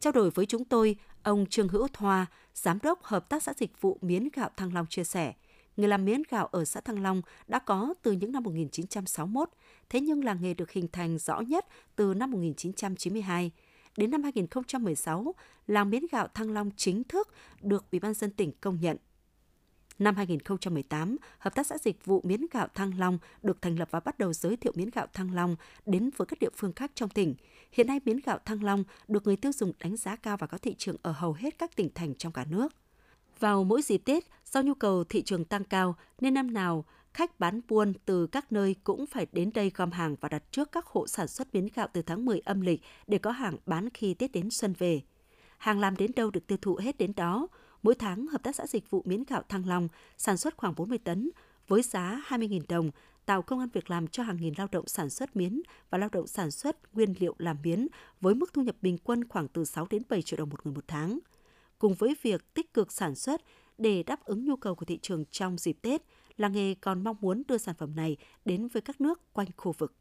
Trao 0.00 0.12
đổi 0.12 0.30
với 0.30 0.46
chúng 0.46 0.64
tôi, 0.64 0.96
ông 1.22 1.46
Trương 1.46 1.68
Hữu 1.68 1.88
Thoa, 1.92 2.26
Giám 2.54 2.78
đốc 2.82 3.02
Hợp 3.02 3.28
tác 3.28 3.42
xã 3.42 3.52
Dịch 3.56 3.80
vụ 3.80 3.98
Miến 4.00 4.28
Gạo 4.36 4.50
Thăng 4.56 4.74
Long 4.74 4.86
chia 4.86 5.04
sẻ, 5.04 5.32
người 5.76 5.88
làm 5.88 6.04
miến 6.04 6.22
gạo 6.30 6.46
ở 6.46 6.64
xã 6.64 6.80
Thăng 6.80 7.02
Long 7.02 7.22
đã 7.48 7.58
có 7.58 7.94
từ 8.02 8.12
những 8.12 8.32
năm 8.32 8.42
1961, 8.42 9.50
thế 9.88 10.00
nhưng 10.00 10.24
làng 10.24 10.38
nghề 10.42 10.54
được 10.54 10.70
hình 10.70 10.88
thành 10.92 11.18
rõ 11.18 11.40
nhất 11.40 11.66
từ 11.96 12.14
năm 12.14 12.30
1992. 12.30 13.50
Đến 13.96 14.10
năm 14.10 14.22
2016, 14.22 15.34
làng 15.66 15.90
miến 15.90 16.02
gạo 16.12 16.28
Thăng 16.34 16.50
Long 16.50 16.70
chính 16.76 17.04
thức 17.04 17.28
được 17.60 17.90
Ủy 17.92 18.00
ban 18.00 18.14
dân 18.14 18.30
tỉnh 18.30 18.52
công 18.60 18.80
nhận. 18.80 18.96
Năm 19.98 20.16
2018, 20.16 21.16
Hợp 21.38 21.54
tác 21.54 21.66
xã 21.66 21.78
Dịch 21.78 22.04
vụ 22.04 22.20
Miến 22.24 22.40
Gạo 22.52 22.68
Thăng 22.74 22.98
Long 22.98 23.18
được 23.42 23.62
thành 23.62 23.78
lập 23.78 23.88
và 23.90 24.00
bắt 24.00 24.18
đầu 24.18 24.32
giới 24.32 24.56
thiệu 24.56 24.72
miến 24.76 24.90
gạo 24.90 25.06
Thăng 25.12 25.34
Long 25.34 25.56
đến 25.86 26.10
với 26.16 26.26
các 26.26 26.38
địa 26.38 26.50
phương 26.56 26.72
khác 26.72 26.90
trong 26.94 27.08
tỉnh. 27.08 27.34
Hiện 27.72 27.86
nay, 27.86 28.00
miến 28.04 28.20
gạo 28.26 28.38
Thăng 28.44 28.64
Long 28.64 28.84
được 29.08 29.26
người 29.26 29.36
tiêu 29.36 29.52
dùng 29.52 29.72
đánh 29.78 29.96
giá 29.96 30.16
cao 30.16 30.36
và 30.36 30.46
có 30.46 30.58
thị 30.58 30.74
trường 30.78 30.96
ở 31.02 31.12
hầu 31.12 31.32
hết 31.32 31.58
các 31.58 31.76
tỉnh 31.76 31.88
thành 31.94 32.14
trong 32.14 32.32
cả 32.32 32.44
nước. 32.50 32.72
Vào 33.38 33.64
mỗi 33.64 33.82
dịp 33.82 33.98
Tết, 33.98 34.24
do 34.52 34.62
nhu 34.62 34.74
cầu 34.74 35.04
thị 35.04 35.22
trường 35.22 35.44
tăng 35.44 35.64
cao 35.64 35.96
nên 36.20 36.34
năm 36.34 36.54
nào 36.54 36.84
khách 37.14 37.40
bán 37.40 37.60
buôn 37.68 37.92
từ 38.04 38.26
các 38.26 38.52
nơi 38.52 38.76
cũng 38.84 39.06
phải 39.06 39.26
đến 39.32 39.50
đây 39.54 39.72
gom 39.74 39.90
hàng 39.90 40.16
và 40.20 40.28
đặt 40.28 40.42
trước 40.50 40.72
các 40.72 40.86
hộ 40.86 41.06
sản 41.06 41.28
xuất 41.28 41.54
miến 41.54 41.66
gạo 41.74 41.88
từ 41.92 42.02
tháng 42.02 42.24
10 42.24 42.40
âm 42.44 42.60
lịch 42.60 42.80
để 43.06 43.18
có 43.18 43.30
hàng 43.30 43.56
bán 43.66 43.90
khi 43.90 44.14
Tết 44.14 44.32
đến 44.32 44.50
xuân 44.50 44.74
về. 44.78 45.00
Hàng 45.58 45.80
làm 45.80 45.96
đến 45.96 46.10
đâu 46.16 46.30
được 46.30 46.46
tiêu 46.46 46.58
thụ 46.62 46.76
hết 46.76 46.98
đến 46.98 47.12
đó. 47.16 47.48
Mỗi 47.82 47.94
tháng, 47.94 48.26
Hợp 48.26 48.42
tác 48.42 48.56
xã 48.56 48.66
Dịch 48.66 48.90
vụ 48.90 49.02
Miến 49.04 49.24
Gạo 49.28 49.42
Thăng 49.48 49.68
Long 49.68 49.88
sản 50.16 50.36
xuất 50.36 50.56
khoảng 50.56 50.74
40 50.76 50.98
tấn 50.98 51.30
với 51.68 51.82
giá 51.82 52.22
20.000 52.28 52.60
đồng, 52.68 52.90
tạo 53.26 53.42
công 53.42 53.58
an 53.58 53.68
việc 53.72 53.90
làm 53.90 54.06
cho 54.06 54.22
hàng 54.22 54.36
nghìn 54.36 54.54
lao 54.56 54.68
động 54.72 54.86
sản 54.86 55.10
xuất 55.10 55.36
miến 55.36 55.62
và 55.90 55.98
lao 55.98 56.08
động 56.12 56.26
sản 56.26 56.50
xuất 56.50 56.94
nguyên 56.94 57.14
liệu 57.18 57.34
làm 57.38 57.56
miến 57.62 57.86
với 58.20 58.34
mức 58.34 58.52
thu 58.52 58.62
nhập 58.62 58.76
bình 58.82 58.98
quân 59.04 59.28
khoảng 59.28 59.48
từ 59.48 59.64
6 59.64 59.86
đến 59.90 60.02
7 60.08 60.22
triệu 60.22 60.38
đồng 60.38 60.48
một 60.48 60.66
người 60.66 60.74
một 60.74 60.84
tháng. 60.88 61.18
Cùng 61.78 61.94
với 61.94 62.16
việc 62.22 62.54
tích 62.54 62.74
cực 62.74 62.92
sản 62.92 63.14
xuất 63.14 63.42
để 63.78 64.02
đáp 64.02 64.24
ứng 64.24 64.44
nhu 64.44 64.56
cầu 64.56 64.74
của 64.74 64.84
thị 64.84 64.98
trường 65.02 65.24
trong 65.30 65.58
dịp 65.58 65.76
Tết, 65.82 66.02
làng 66.40 66.52
nghề 66.52 66.74
còn 66.74 67.04
mong 67.04 67.16
muốn 67.20 67.42
đưa 67.48 67.58
sản 67.58 67.74
phẩm 67.78 67.96
này 67.96 68.16
đến 68.44 68.68
với 68.68 68.82
các 68.82 69.00
nước 69.00 69.32
quanh 69.32 69.48
khu 69.56 69.72
vực. 69.72 69.94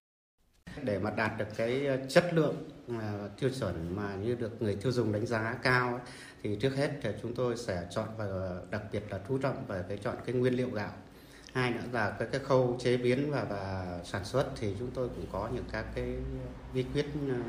Để 0.83 0.99
mà 0.99 1.11
đạt 1.11 1.37
được 1.37 1.45
cái 1.55 1.87
chất 2.09 2.33
lượng 2.33 2.55
à, 2.87 3.27
tiêu 3.39 3.49
chuẩn 3.59 3.95
mà 3.95 4.15
như 4.15 4.35
được 4.35 4.61
người 4.61 4.75
tiêu 4.75 4.91
dùng 4.91 5.11
đánh 5.11 5.25
giá 5.25 5.59
cao 5.63 6.01
thì 6.43 6.57
trước 6.61 6.75
hết 6.75 6.91
thì 7.01 7.09
chúng 7.21 7.35
tôi 7.35 7.57
sẽ 7.57 7.87
chọn 7.91 8.07
và 8.17 8.25
đặc 8.71 8.81
biệt 8.91 9.03
là 9.09 9.19
chú 9.27 9.37
trọng 9.37 9.65
về 9.67 9.83
cái 9.87 9.97
chọn 9.97 10.15
cái 10.25 10.35
nguyên 10.35 10.53
liệu 10.53 10.69
gạo. 10.69 10.91
Hai 11.53 11.71
nữa 11.71 11.81
là 11.91 12.15
cái 12.19 12.27
cái 12.31 12.41
khâu 12.41 12.77
chế 12.79 12.97
biến 12.97 13.31
và 13.31 13.43
và 13.43 13.99
sản 14.03 14.25
xuất 14.25 14.51
thì 14.55 14.75
chúng 14.79 14.91
tôi 14.91 15.09
cũng 15.09 15.25
có 15.31 15.49
những 15.53 15.65
các 15.71 15.85
cái 15.95 16.15
bí 16.73 16.85
quyết 16.93 17.05
à, 17.29 17.43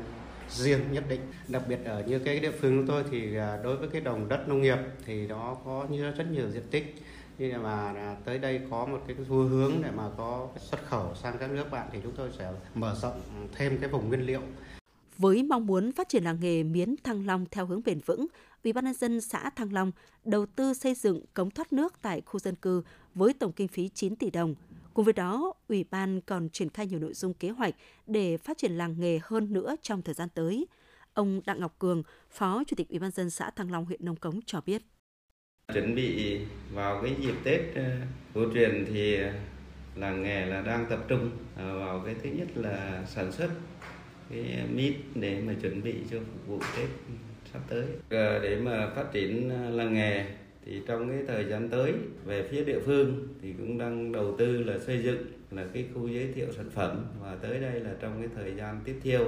riêng 0.49 0.79
nhất 0.91 1.03
định 1.09 1.21
đặc 1.47 1.63
biệt 1.67 1.79
ở 1.85 2.03
như 2.03 2.19
cái 2.19 2.39
địa 2.39 2.51
phương 2.51 2.77
của 2.77 2.93
tôi 2.93 3.03
thì 3.11 3.35
à, 3.35 3.59
đối 3.63 3.77
với 3.77 3.89
cái 3.89 4.01
đồng 4.01 4.29
đất 4.29 4.47
nông 4.47 4.61
nghiệp 4.61 4.77
thì 5.05 5.27
nó 5.27 5.57
có 5.65 5.85
như, 5.89 6.11
rất 6.11 6.25
nhiều 6.31 6.49
diện 6.49 6.67
tích 6.71 6.95
khi 7.41 7.53
mà 7.53 7.93
tới 8.25 8.39
đây 8.39 8.61
có 8.69 8.85
một 8.85 9.01
cái 9.07 9.15
xu 9.29 9.35
hướng 9.35 9.71
để 9.83 9.91
mà 9.91 10.09
có 10.17 10.49
xuất 10.57 10.85
khẩu 10.85 11.15
sang 11.15 11.37
các 11.39 11.51
nước 11.51 11.71
bạn 11.71 11.89
thì 11.91 11.99
chúng 12.03 12.11
tôi 12.17 12.29
sẽ 12.37 12.51
mở 12.75 12.95
rộng 13.01 13.21
thêm 13.55 13.77
cái 13.81 13.89
vùng 13.89 14.07
nguyên 14.07 14.21
liệu 14.25 14.41
với 15.17 15.43
mong 15.43 15.65
muốn 15.65 15.91
phát 15.91 16.09
triển 16.09 16.23
làng 16.23 16.37
nghề 16.41 16.63
miến 16.63 16.95
Thăng 17.03 17.25
Long 17.25 17.45
theo 17.51 17.65
hướng 17.65 17.81
bền 17.85 17.99
vững, 18.05 18.27
Ủy 18.63 18.73
ban 18.73 18.85
nhân 18.85 18.93
dân 18.93 19.21
xã 19.21 19.49
Thăng 19.49 19.73
Long 19.73 19.91
đầu 20.25 20.45
tư 20.45 20.73
xây 20.73 20.93
dựng 20.93 21.21
cống 21.33 21.51
thoát 21.51 21.73
nước 21.73 22.01
tại 22.01 22.21
khu 22.21 22.39
dân 22.39 22.55
cư 22.55 22.83
với 23.15 23.33
tổng 23.33 23.51
kinh 23.51 23.67
phí 23.67 23.89
9 23.89 24.15
tỷ 24.15 24.29
đồng. 24.29 24.55
Cùng 24.93 25.05
với 25.05 25.13
đó, 25.13 25.53
Ủy 25.67 25.85
ban 25.91 26.21
còn 26.21 26.49
triển 26.49 26.69
khai 26.69 26.87
nhiều 26.87 26.99
nội 26.99 27.13
dung 27.13 27.33
kế 27.33 27.49
hoạch 27.49 27.75
để 28.07 28.37
phát 28.37 28.57
triển 28.57 28.71
làng 28.71 28.95
nghề 28.99 29.19
hơn 29.23 29.53
nữa 29.53 29.75
trong 29.81 30.01
thời 30.01 30.13
gian 30.13 30.29
tới. 30.29 30.67
Ông 31.13 31.41
Đặng 31.45 31.59
Ngọc 31.59 31.75
Cường, 31.79 32.03
Phó 32.29 32.63
Chủ 32.67 32.75
tịch 32.75 32.89
Ủy 32.89 32.99
ban 32.99 33.11
dân 33.11 33.29
xã 33.29 33.49
Thăng 33.49 33.71
Long 33.71 33.85
huyện 33.85 34.05
Nông 34.05 34.15
Cống 34.15 34.39
cho 34.45 34.61
biết. 34.65 34.81
Chuẩn 35.73 35.95
bị 35.95 36.39
vào 36.73 37.01
cái 37.01 37.15
dịp 37.19 37.33
Tết 37.43 37.61
ờ, 37.75 37.83
cổ 38.33 38.45
truyền 38.53 38.85
thì 38.93 39.17
làng 39.95 40.23
nghề 40.23 40.45
là 40.45 40.61
đang 40.61 40.85
tập 40.89 40.99
trung 41.07 41.29
ờ, 41.57 41.79
vào 41.79 42.01
cái 42.05 42.15
thứ 42.23 42.29
nhất 42.29 42.47
là 42.55 43.03
sản 43.07 43.31
xuất 43.31 43.49
cái 44.29 44.63
mít 44.75 44.93
để 45.15 45.41
mà 45.47 45.53
chuẩn 45.61 45.83
bị 45.83 45.95
cho 46.11 46.17
phục 46.17 46.47
vụ 46.47 46.59
Tết 46.77 46.89
sắp 47.53 47.59
tới. 47.69 47.83
Ờ, 48.09 48.39
để 48.39 48.55
mà 48.55 48.89
phát 48.95 49.11
triển 49.11 49.49
làng 49.77 49.93
nghề 49.93 50.25
thì 50.65 50.81
trong 50.87 51.09
cái 51.09 51.19
thời 51.27 51.45
gian 51.45 51.69
tới 51.69 51.93
về 52.25 52.47
phía 52.51 52.63
địa 52.63 52.79
phương 52.85 53.27
thì 53.41 53.53
cũng 53.57 53.77
đang 53.77 54.11
đầu 54.11 54.35
tư 54.37 54.63
là 54.63 54.79
xây 54.79 55.03
dựng 55.03 55.25
là 55.51 55.65
cái 55.73 55.85
khu 55.93 56.07
giới 56.07 56.27
thiệu 56.35 56.47
sản 56.57 56.69
phẩm 56.69 57.05
và 57.21 57.35
tới 57.41 57.59
đây 57.59 57.79
là 57.79 57.91
trong 58.01 58.21
cái 58.21 58.29
thời 58.35 58.55
gian 58.55 58.79
tiếp 58.85 58.95
theo 59.03 59.19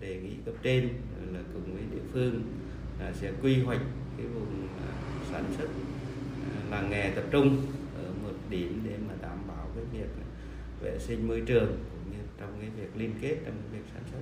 đề 0.00 0.16
nghị 0.16 0.34
cấp 0.44 0.54
trên 0.62 0.88
là 1.32 1.40
cùng 1.52 1.74
với 1.74 1.82
địa 1.92 2.02
phương 2.12 2.42
là 3.00 3.12
sẽ 3.12 3.32
quy 3.42 3.62
hoạch 3.62 3.80
cái 4.16 4.26
vùng 4.26 4.68
sản 5.34 5.44
xuất 5.58 5.68
ờ, 6.54 6.70
làng 6.70 6.90
nghề 6.90 7.12
tập 7.16 7.24
trung 7.30 7.66
ở 7.96 8.12
một 8.22 8.32
điểm 8.50 8.80
để 8.84 8.96
mà 9.08 9.14
đảm 9.22 9.38
bảo 9.48 9.68
cái 9.74 9.84
việc 9.92 10.08
vệ 10.82 10.98
sinh 10.98 11.28
môi 11.28 11.42
trường 11.46 11.66
cũng 11.66 12.12
như 12.12 12.18
trong 12.38 12.50
cái 12.60 12.70
việc 12.70 12.96
liên 12.96 13.14
kết 13.20 13.36
trong 13.44 13.54
cái 13.54 13.80
việc 13.80 13.86
sản 13.94 14.02
xuất. 14.10 14.20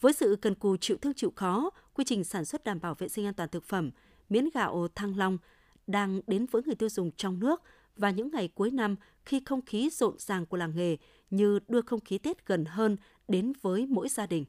Với 0.00 0.12
sự 0.12 0.36
cần 0.42 0.54
cù 0.54 0.76
chịu 0.76 0.96
thương 0.96 1.14
chịu 1.14 1.32
khó, 1.36 1.70
quy 1.94 2.04
trình 2.04 2.24
sản 2.24 2.44
xuất 2.44 2.64
đảm 2.64 2.80
bảo 2.80 2.94
vệ 2.94 3.08
sinh 3.08 3.26
an 3.26 3.34
toàn 3.34 3.48
thực 3.48 3.64
phẩm, 3.64 3.90
miến 4.28 4.48
gạo 4.54 4.88
Thăng 4.94 5.16
Long 5.16 5.38
đang 5.86 6.20
đến 6.26 6.46
với 6.50 6.62
người 6.66 6.74
tiêu 6.74 6.88
dùng 6.88 7.10
trong 7.16 7.40
nước 7.40 7.62
và 7.96 8.10
những 8.10 8.30
ngày 8.32 8.48
cuối 8.54 8.70
năm 8.70 8.96
khi 9.24 9.42
không 9.44 9.62
khí 9.62 9.90
rộn 9.92 10.14
ràng 10.18 10.46
của 10.46 10.56
làng 10.56 10.76
nghề 10.76 10.96
như 11.30 11.58
đưa 11.68 11.80
không 11.82 12.00
khí 12.00 12.18
Tết 12.18 12.46
gần 12.46 12.64
hơn 12.64 12.96
đến 13.28 13.52
với 13.62 13.86
mỗi 13.86 14.08
gia 14.08 14.26
đình. 14.26 14.44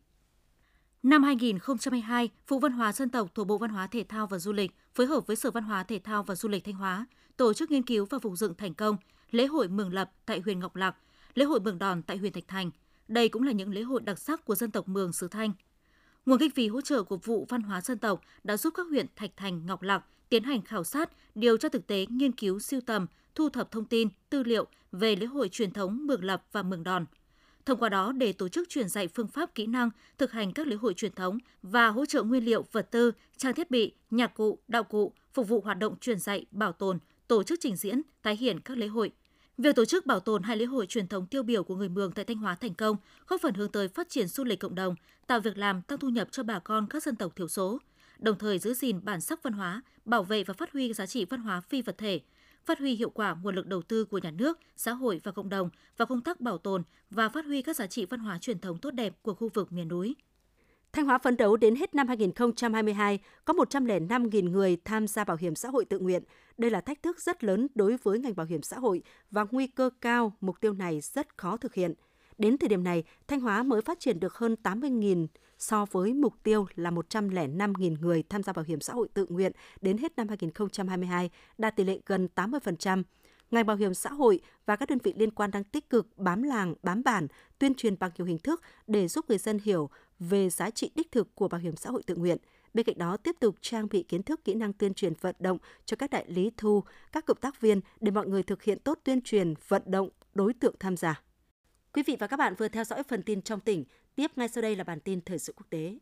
Năm 1.03 1.23
2022, 1.23 2.29
Vụ 2.47 2.59
Văn 2.59 2.71
hóa 2.71 2.91
Dân 2.93 3.09
tộc 3.09 3.35
thuộc 3.35 3.47
Bộ 3.47 3.57
Văn 3.57 3.69
hóa 3.69 3.87
Thể 3.87 4.03
thao 4.09 4.27
và 4.27 4.39
Du 4.39 4.53
lịch 4.53 4.71
phối 4.95 5.07
hợp 5.07 5.27
với 5.27 5.35
Sở 5.35 5.51
Văn 5.51 5.63
hóa 5.63 5.83
Thể 5.83 5.99
thao 5.99 6.23
và 6.23 6.35
Du 6.35 6.49
lịch 6.49 6.63
Thanh 6.63 6.75
Hóa 6.75 7.05
tổ 7.37 7.53
chức 7.53 7.71
nghiên 7.71 7.83
cứu 7.83 8.05
và 8.09 8.19
phục 8.19 8.33
dựng 8.37 8.55
thành 8.55 8.73
công 8.73 8.97
lễ 9.31 9.45
hội 9.45 9.67
Mường 9.67 9.93
Lập 9.93 10.11
tại 10.25 10.41
huyện 10.45 10.59
Ngọc 10.59 10.75
Lặc, 10.75 10.95
lễ 11.35 11.45
hội 11.45 11.59
Mường 11.59 11.79
Đòn 11.79 12.01
tại 12.01 12.17
huyện 12.17 12.33
Thạch 12.33 12.47
Thành. 12.47 12.71
Đây 13.07 13.29
cũng 13.29 13.43
là 13.43 13.51
những 13.51 13.73
lễ 13.73 13.81
hội 13.81 14.01
đặc 14.01 14.19
sắc 14.19 14.45
của 14.45 14.55
dân 14.55 14.71
tộc 14.71 14.87
Mường 14.87 15.13
xứ 15.13 15.27
Thanh. 15.27 15.51
Nguồn 16.25 16.39
kinh 16.39 16.51
phí 16.51 16.67
hỗ 16.67 16.81
trợ 16.81 17.03
của 17.03 17.17
Vụ 17.17 17.45
Văn 17.49 17.61
hóa 17.61 17.81
Dân 17.81 17.97
tộc 17.97 18.21
đã 18.43 18.57
giúp 18.57 18.73
các 18.77 18.87
huyện 18.89 19.05
Thạch 19.15 19.31
Thành, 19.37 19.65
Ngọc 19.65 19.81
Lặc 19.81 20.05
tiến 20.29 20.43
hành 20.43 20.61
khảo 20.61 20.83
sát, 20.83 21.11
điều 21.35 21.57
tra 21.57 21.69
thực 21.69 21.87
tế, 21.87 22.05
nghiên 22.09 22.31
cứu 22.31 22.59
siêu 22.59 22.81
tầm, 22.85 23.05
thu 23.35 23.49
thập 23.49 23.71
thông 23.71 23.85
tin, 23.85 24.09
tư 24.29 24.43
liệu 24.43 24.65
về 24.91 25.15
lễ 25.15 25.25
hội 25.25 25.49
truyền 25.49 25.71
thống 25.71 26.07
Mường 26.07 26.23
Lập 26.23 26.43
và 26.51 26.63
Mường 26.63 26.83
Đòn– 26.83 27.05
Thông 27.67 27.79
qua 27.79 27.89
đó 27.89 28.11
để 28.11 28.33
tổ 28.33 28.49
chức 28.49 28.69
truyền 28.69 28.89
dạy 28.89 29.07
phương 29.07 29.27
pháp 29.27 29.55
kỹ 29.55 29.67
năng, 29.67 29.89
thực 30.17 30.31
hành 30.31 30.53
các 30.53 30.67
lễ 30.67 30.75
hội 30.75 30.93
truyền 30.93 31.11
thống 31.11 31.37
và 31.61 31.87
hỗ 31.87 32.05
trợ 32.05 32.23
nguyên 32.23 32.45
liệu, 32.45 32.65
vật 32.71 32.91
tư, 32.91 33.11
trang 33.37 33.53
thiết 33.53 33.71
bị, 33.71 33.93
nhạc 34.11 34.33
cụ, 34.33 34.59
đạo 34.67 34.83
cụ 34.83 35.13
phục 35.33 35.47
vụ 35.47 35.61
hoạt 35.61 35.77
động 35.77 35.95
truyền 35.99 36.19
dạy, 36.19 36.45
bảo 36.51 36.71
tồn, 36.71 36.99
tổ 37.27 37.43
chức 37.43 37.59
trình 37.61 37.75
diễn, 37.75 38.01
tái 38.21 38.35
hiện 38.35 38.59
các 38.59 38.77
lễ 38.77 38.87
hội. 38.87 39.11
Việc 39.57 39.75
tổ 39.75 39.85
chức 39.85 40.05
bảo 40.05 40.19
tồn 40.19 40.43
hai 40.43 40.57
lễ 40.57 40.65
hội 40.65 40.85
truyền 40.85 41.07
thống 41.07 41.27
tiêu 41.27 41.43
biểu 41.43 41.63
của 41.63 41.75
người 41.75 41.89
Mường 41.89 42.11
tại 42.11 42.25
Thanh 42.25 42.37
Hóa 42.37 42.55
thành 42.55 42.73
công, 42.73 42.97
góp 43.27 43.41
phần 43.41 43.53
hướng 43.53 43.71
tới 43.71 43.87
phát 43.87 44.09
triển 44.09 44.27
du 44.27 44.43
lịch 44.43 44.59
cộng 44.59 44.75
đồng, 44.75 44.95
tạo 45.27 45.39
việc 45.39 45.57
làm, 45.57 45.81
tăng 45.81 45.99
thu 45.99 46.09
nhập 46.09 46.27
cho 46.31 46.43
bà 46.43 46.59
con 46.59 46.87
các 46.89 47.03
dân 47.03 47.15
tộc 47.15 47.35
thiểu 47.35 47.47
số, 47.47 47.79
đồng 48.19 48.37
thời 48.37 48.59
giữ 48.59 48.73
gìn 48.73 48.99
bản 49.03 49.21
sắc 49.21 49.43
văn 49.43 49.53
hóa, 49.53 49.81
bảo 50.05 50.23
vệ 50.23 50.43
và 50.43 50.53
phát 50.53 50.73
huy 50.73 50.93
giá 50.93 51.05
trị 51.05 51.25
văn 51.25 51.41
hóa 51.41 51.61
phi 51.61 51.81
vật 51.81 51.97
thể, 51.97 52.21
phát 52.67 52.79
huy 52.79 52.95
hiệu 52.95 53.09
quả 53.09 53.35
nguồn 53.41 53.55
lực 53.55 53.67
đầu 53.67 53.81
tư 53.81 54.05
của 54.05 54.17
nhà 54.17 54.31
nước, 54.31 54.59
xã 54.75 54.93
hội 54.93 55.21
và 55.23 55.31
cộng 55.31 55.49
đồng 55.49 55.69
và 55.97 56.05
công 56.05 56.21
tác 56.21 56.41
bảo 56.41 56.57
tồn 56.57 56.83
và 57.09 57.29
phát 57.29 57.45
huy 57.45 57.61
các 57.61 57.75
giá 57.75 57.87
trị 57.87 58.05
văn 58.05 58.19
hóa 58.19 58.37
truyền 58.37 58.59
thống 58.59 58.77
tốt 58.77 58.91
đẹp 58.91 59.13
của 59.21 59.33
khu 59.33 59.49
vực 59.53 59.71
miền 59.71 59.87
núi. 59.87 60.15
Thanh 60.93 61.05
Hóa 61.05 61.17
phấn 61.17 61.37
đấu 61.37 61.57
đến 61.57 61.75
hết 61.75 61.95
năm 61.95 62.07
2022 62.07 63.19
có 63.45 63.53
105.000 63.53 64.51
người 64.51 64.77
tham 64.85 65.07
gia 65.07 65.23
bảo 65.23 65.37
hiểm 65.37 65.55
xã 65.55 65.69
hội 65.69 65.85
tự 65.85 65.99
nguyện. 65.99 66.23
Đây 66.57 66.71
là 66.71 66.81
thách 66.81 67.03
thức 67.03 67.21
rất 67.21 67.43
lớn 67.43 67.67
đối 67.75 67.97
với 68.03 68.19
ngành 68.19 68.35
bảo 68.35 68.45
hiểm 68.45 68.61
xã 68.61 68.79
hội 68.79 69.01
và 69.31 69.45
nguy 69.51 69.67
cơ 69.67 69.89
cao 70.01 70.33
mục 70.41 70.61
tiêu 70.61 70.73
này 70.73 71.01
rất 71.01 71.37
khó 71.37 71.57
thực 71.57 71.73
hiện. 71.73 71.93
Đến 72.37 72.57
thời 72.57 72.69
điểm 72.69 72.83
này, 72.83 73.03
Thanh 73.27 73.39
Hóa 73.39 73.63
mới 73.63 73.81
phát 73.81 73.99
triển 73.99 74.19
được 74.19 74.33
hơn 74.33 74.55
80.000 74.63 75.27
so 75.57 75.85
với 75.91 76.13
mục 76.13 76.33
tiêu 76.43 76.67
là 76.75 76.91
105.000 76.91 77.95
người 78.01 78.23
tham 78.29 78.43
gia 78.43 78.53
bảo 78.53 78.65
hiểm 78.67 78.81
xã 78.81 78.93
hội 78.93 79.07
tự 79.13 79.25
nguyện 79.29 79.51
đến 79.81 79.97
hết 79.97 80.17
năm 80.17 80.27
2022, 80.27 81.29
đạt 81.57 81.75
tỷ 81.75 81.83
lệ 81.83 81.99
gần 82.05 82.27
80%. 82.35 83.03
Ngành 83.51 83.65
bảo 83.65 83.77
hiểm 83.77 83.93
xã 83.93 84.09
hội 84.09 84.39
và 84.65 84.75
các 84.75 84.89
đơn 84.89 84.99
vị 85.03 85.13
liên 85.17 85.31
quan 85.31 85.51
đang 85.51 85.63
tích 85.63 85.89
cực 85.89 86.17
bám 86.17 86.43
làng, 86.43 86.75
bám 86.83 87.03
bản, 87.03 87.27
tuyên 87.59 87.75
truyền 87.75 87.99
bằng 87.99 88.11
nhiều 88.17 88.27
hình 88.27 88.37
thức 88.37 88.61
để 88.87 89.07
giúp 89.07 89.25
người 89.29 89.37
dân 89.37 89.59
hiểu 89.63 89.89
về 90.19 90.49
giá 90.49 90.69
trị 90.69 90.91
đích 90.95 91.11
thực 91.11 91.35
của 91.35 91.47
bảo 91.47 91.61
hiểm 91.61 91.75
xã 91.75 91.89
hội 91.89 92.03
tự 92.03 92.15
nguyện. 92.15 92.37
Bên 92.73 92.85
cạnh 92.85 92.97
đó, 92.97 93.17
tiếp 93.17 93.35
tục 93.39 93.55
trang 93.61 93.87
bị 93.91 94.03
kiến 94.03 94.23
thức 94.23 94.43
kỹ 94.43 94.53
năng 94.53 94.73
tuyên 94.73 94.93
truyền 94.93 95.13
vận 95.21 95.35
động 95.39 95.57
cho 95.85 95.97
các 95.97 96.09
đại 96.09 96.25
lý 96.27 96.51
thu, 96.57 96.83
các 97.11 97.25
cộng 97.25 97.37
tác 97.37 97.61
viên 97.61 97.81
để 97.99 98.11
mọi 98.11 98.27
người 98.27 98.43
thực 98.43 98.63
hiện 98.63 98.79
tốt 98.79 98.99
tuyên 99.03 99.21
truyền 99.21 99.53
vận 99.67 99.81
động 99.85 100.09
đối 100.33 100.53
tượng 100.53 100.75
tham 100.79 100.97
gia. 100.97 101.21
Quý 101.93 102.03
vị 102.03 102.15
và 102.19 102.27
các 102.27 102.37
bạn 102.37 102.55
vừa 102.57 102.67
theo 102.67 102.83
dõi 102.83 103.03
phần 103.03 103.23
tin 103.23 103.41
trong 103.41 103.59
tỉnh. 103.59 103.85
Tiếp 104.17 104.31
ngay 104.35 104.47
sau 104.47 104.61
đây 104.61 104.75
là 104.75 104.83
bản 104.83 104.99
tin 104.99 105.21
thời 105.21 105.39
sự 105.39 105.53
quốc 105.57 105.65
tế. 105.69 105.97